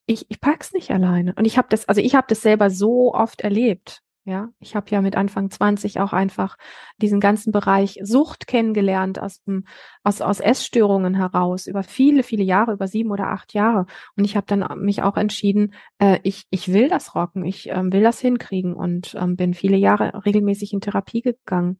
ich, 0.07 0.25
ich 0.29 0.39
pack's 0.39 0.73
nicht 0.73 0.91
alleine. 0.91 1.33
Und 1.35 1.45
ich 1.45 1.57
habe 1.57 1.67
das, 1.69 1.87
also 1.87 2.01
ich 2.01 2.15
habe 2.15 2.27
das 2.29 2.41
selber 2.41 2.69
so 2.69 3.13
oft 3.13 3.41
erlebt. 3.41 4.03
Ja, 4.27 4.49
ich 4.59 4.75
habe 4.75 4.89
ja 4.89 5.01
mit 5.01 5.15
Anfang 5.15 5.51
20 5.51 5.99
auch 5.99 6.11
einfach 6.11 6.57
diesen 6.97 7.19
ganzen 7.19 7.51
Bereich 7.51 7.99
Sucht 8.01 8.47
kennengelernt 8.47 9.19
aus, 9.19 9.43
dem, 9.43 9.65
aus, 10.03 10.19
aus 10.19 10.39
Essstörungen 10.39 11.13
heraus 11.13 11.67
über 11.67 11.83
viele, 11.83 12.23
viele 12.23 12.43
Jahre, 12.43 12.73
über 12.73 12.87
sieben 12.87 13.11
oder 13.11 13.27
acht 13.27 13.53
Jahre. 13.53 13.85
Und 14.17 14.25
ich 14.25 14.35
habe 14.35 14.47
dann 14.47 14.79
mich 14.79 15.03
auch 15.03 15.15
entschieden, 15.15 15.75
äh, 15.99 16.17
ich, 16.23 16.47
ich 16.49 16.73
will 16.73 16.89
das 16.89 17.13
rocken, 17.13 17.45
ich 17.45 17.69
ähm, 17.69 17.93
will 17.93 18.01
das 18.01 18.19
hinkriegen 18.19 18.73
und 18.73 19.13
ähm, 19.13 19.35
bin 19.35 19.53
viele 19.53 19.77
Jahre 19.77 20.25
regelmäßig 20.25 20.73
in 20.73 20.81
Therapie 20.81 21.21
gegangen. 21.21 21.77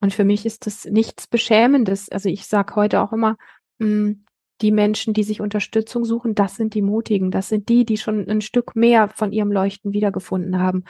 Und 0.00 0.12
für 0.12 0.24
mich 0.24 0.44
ist 0.46 0.66
das 0.66 0.86
nichts 0.86 1.28
Beschämendes. 1.28 2.08
Also 2.08 2.28
ich 2.28 2.46
sage 2.46 2.74
heute 2.74 3.02
auch 3.02 3.12
immer, 3.12 3.36
mh, 3.78 3.86
hm, 3.86 4.24
die 4.60 4.70
Menschen, 4.70 5.14
die 5.14 5.24
sich 5.24 5.40
Unterstützung 5.40 6.04
suchen, 6.04 6.34
das 6.34 6.56
sind 6.56 6.74
die 6.74 6.82
Mutigen, 6.82 7.30
das 7.30 7.48
sind 7.48 7.68
die, 7.68 7.84
die 7.84 7.96
schon 7.96 8.28
ein 8.28 8.40
Stück 8.40 8.76
mehr 8.76 9.08
von 9.08 9.32
ihrem 9.32 9.50
Leuchten 9.50 9.92
wiedergefunden 9.92 10.58
haben, 10.58 10.84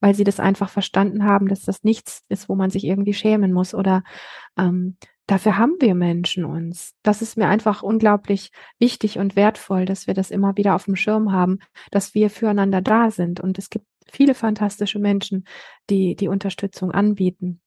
weil 0.00 0.14
sie 0.14 0.24
das 0.24 0.40
einfach 0.40 0.68
verstanden 0.68 1.24
haben, 1.24 1.48
dass 1.48 1.62
das 1.62 1.84
nichts 1.84 2.24
ist, 2.28 2.48
wo 2.48 2.54
man 2.54 2.70
sich 2.70 2.84
irgendwie 2.84 3.14
schämen 3.14 3.52
muss 3.52 3.74
oder 3.74 4.02
ähm, 4.58 4.96
dafür 5.26 5.56
haben 5.56 5.76
wir 5.80 5.94
Menschen 5.94 6.44
uns. 6.44 6.94
Das 7.02 7.22
ist 7.22 7.36
mir 7.36 7.48
einfach 7.48 7.82
unglaublich 7.82 8.50
wichtig 8.78 9.18
und 9.18 9.36
wertvoll, 9.36 9.84
dass 9.84 10.06
wir 10.06 10.14
das 10.14 10.30
immer 10.30 10.56
wieder 10.56 10.74
auf 10.74 10.84
dem 10.84 10.96
Schirm 10.96 11.32
haben, 11.32 11.60
dass 11.90 12.14
wir 12.14 12.30
füreinander 12.30 12.82
da 12.82 13.10
sind 13.10 13.40
und 13.40 13.58
es 13.58 13.70
gibt 13.70 13.86
viele 14.10 14.34
fantastische 14.34 14.98
Menschen, 14.98 15.44
die 15.88 16.16
die 16.16 16.28
Unterstützung 16.28 16.90
anbieten. 16.90 17.60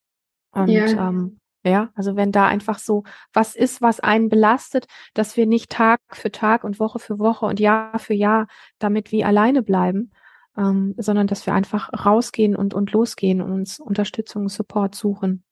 Und 0.51 0.69
ja. 0.69 1.09
ähm, 1.09 1.39
ja, 1.67 1.89
also 1.95 2.15
wenn 2.15 2.31
da 2.31 2.47
einfach 2.47 2.79
so 2.79 3.03
was 3.33 3.55
ist, 3.55 3.81
was 3.81 3.99
einen 3.99 4.29
belastet, 4.29 4.87
dass 5.13 5.37
wir 5.37 5.45
nicht 5.45 5.69
Tag 5.69 5.99
für 6.11 6.31
Tag 6.31 6.63
und 6.63 6.79
Woche 6.79 6.99
für 6.99 7.19
Woche 7.19 7.45
und 7.45 7.59
Jahr 7.59 7.99
für 7.99 8.13
Jahr 8.13 8.47
damit 8.79 9.11
wie 9.11 9.23
alleine 9.23 9.63
bleiben, 9.63 10.11
ähm, 10.57 10.95
sondern 10.97 11.27
dass 11.27 11.45
wir 11.45 11.53
einfach 11.53 11.89
rausgehen 12.05 12.55
und, 12.55 12.73
und 12.73 12.91
losgehen 12.91 13.41
und 13.41 13.51
uns 13.51 13.79
Unterstützung 13.79 14.43
und 14.43 14.49
Support 14.49 14.95
suchen. 14.95 15.43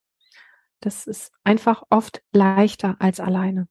Das 0.80 1.06
ist 1.06 1.32
einfach 1.44 1.82
oft 1.90 2.22
leichter 2.32 2.96
als 2.98 3.20
alleine. 3.20 3.68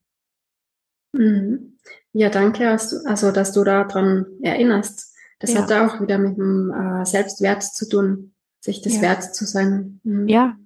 Mhm. 1.13 1.77
Ja, 2.13 2.29
danke, 2.29 2.69
also 2.69 3.31
dass 3.31 3.51
du 3.51 3.63
daran 3.63 4.25
erinnerst. 4.41 5.13
Das 5.39 5.53
ja. 5.53 5.61
hat 5.61 5.71
auch 5.71 6.01
wieder 6.01 6.17
mit 6.17 6.37
dem 6.37 6.71
äh, 6.71 7.05
Selbstwert 7.05 7.63
zu 7.63 7.87
tun, 7.87 8.33
sich 8.59 8.81
des 8.81 8.95
ja. 8.95 9.01
Wert 9.01 9.35
zu 9.35 9.45
sein. 9.45 9.99
Mhm. 10.03 10.27
Ja, 10.27 10.57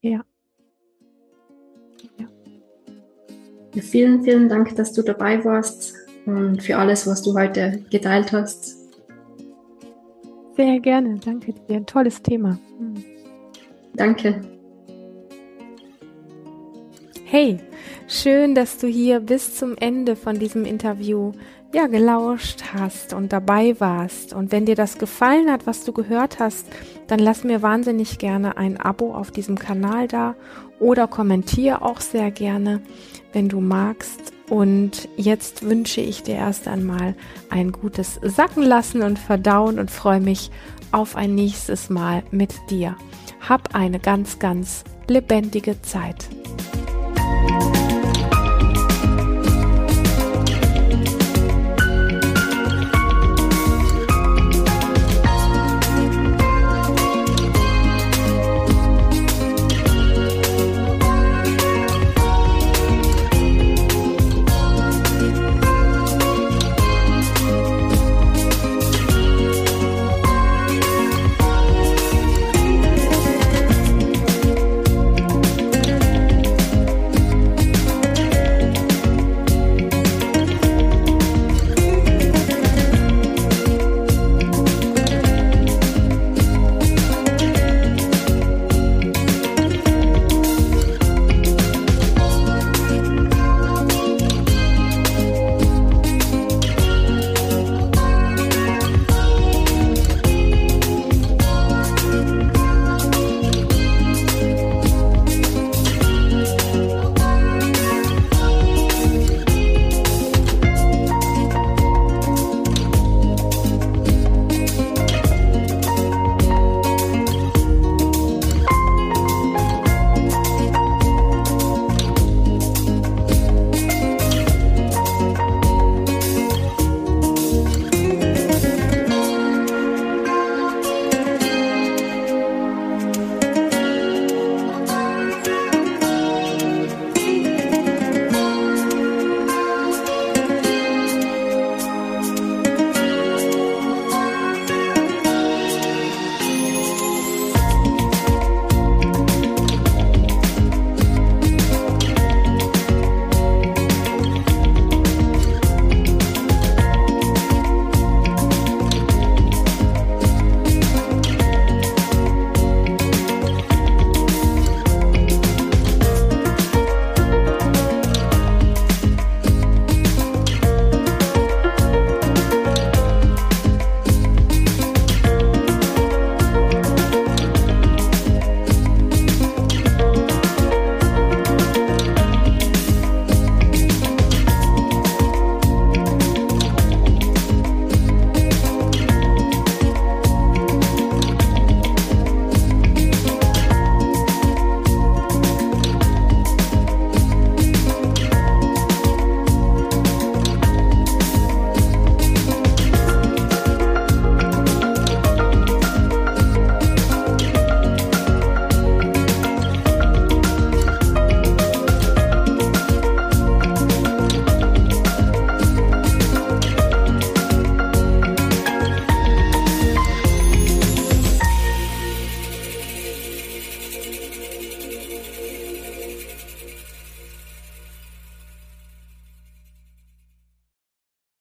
ja. 0.00 0.24
Vielen, 3.82 4.22
vielen 4.22 4.48
Dank, 4.48 4.76
dass 4.76 4.92
du 4.92 5.02
dabei 5.02 5.44
warst 5.44 5.94
und 6.26 6.62
für 6.62 6.76
alles, 6.76 7.06
was 7.06 7.22
du 7.22 7.34
heute 7.34 7.84
geteilt 7.90 8.32
hast. 8.32 8.76
Sehr 10.56 10.80
gerne, 10.80 11.18
danke 11.24 11.52
dir. 11.52 11.76
Ein 11.76 11.86
tolles 11.86 12.20
Thema. 12.20 12.58
Danke. 13.94 14.40
Hey, 17.24 17.58
schön, 18.06 18.54
dass 18.54 18.78
du 18.78 18.86
hier 18.86 19.20
bis 19.20 19.56
zum 19.56 19.76
Ende 19.76 20.16
von 20.16 20.38
diesem 20.38 20.64
Interview 20.64 21.32
ja 21.74 21.86
gelauscht 21.86 22.64
hast 22.74 23.12
und 23.12 23.32
dabei 23.32 23.78
warst. 23.78 24.32
Und 24.32 24.52
wenn 24.52 24.66
dir 24.66 24.76
das 24.76 24.98
gefallen 24.98 25.50
hat, 25.50 25.66
was 25.66 25.84
du 25.84 25.92
gehört 25.92 26.38
hast, 26.38 26.66
dann 27.06 27.18
lass 27.18 27.44
mir 27.44 27.62
wahnsinnig 27.62 28.18
gerne 28.18 28.56
ein 28.56 28.80
Abo 28.80 29.14
auf 29.14 29.30
diesem 29.30 29.58
Kanal 29.58 30.08
da 30.08 30.34
oder 30.80 31.06
kommentiere 31.06 31.82
auch 31.82 32.00
sehr 32.00 32.30
gerne 32.30 32.80
wenn 33.32 33.48
du 33.48 33.60
magst. 33.60 34.32
Und 34.48 35.08
jetzt 35.16 35.62
wünsche 35.62 36.00
ich 36.00 36.22
dir 36.22 36.36
erst 36.36 36.68
einmal 36.68 37.14
ein 37.50 37.72
gutes 37.72 38.18
Sacken 38.22 38.62
lassen 38.62 39.02
und 39.02 39.18
Verdauen 39.18 39.78
und 39.78 39.90
freue 39.90 40.20
mich 40.20 40.50
auf 40.90 41.16
ein 41.16 41.34
nächstes 41.34 41.90
Mal 41.90 42.22
mit 42.30 42.54
dir. 42.70 42.96
Hab 43.46 43.74
eine 43.74 44.00
ganz, 44.00 44.38
ganz 44.38 44.84
lebendige 45.06 45.80
Zeit. 45.82 46.28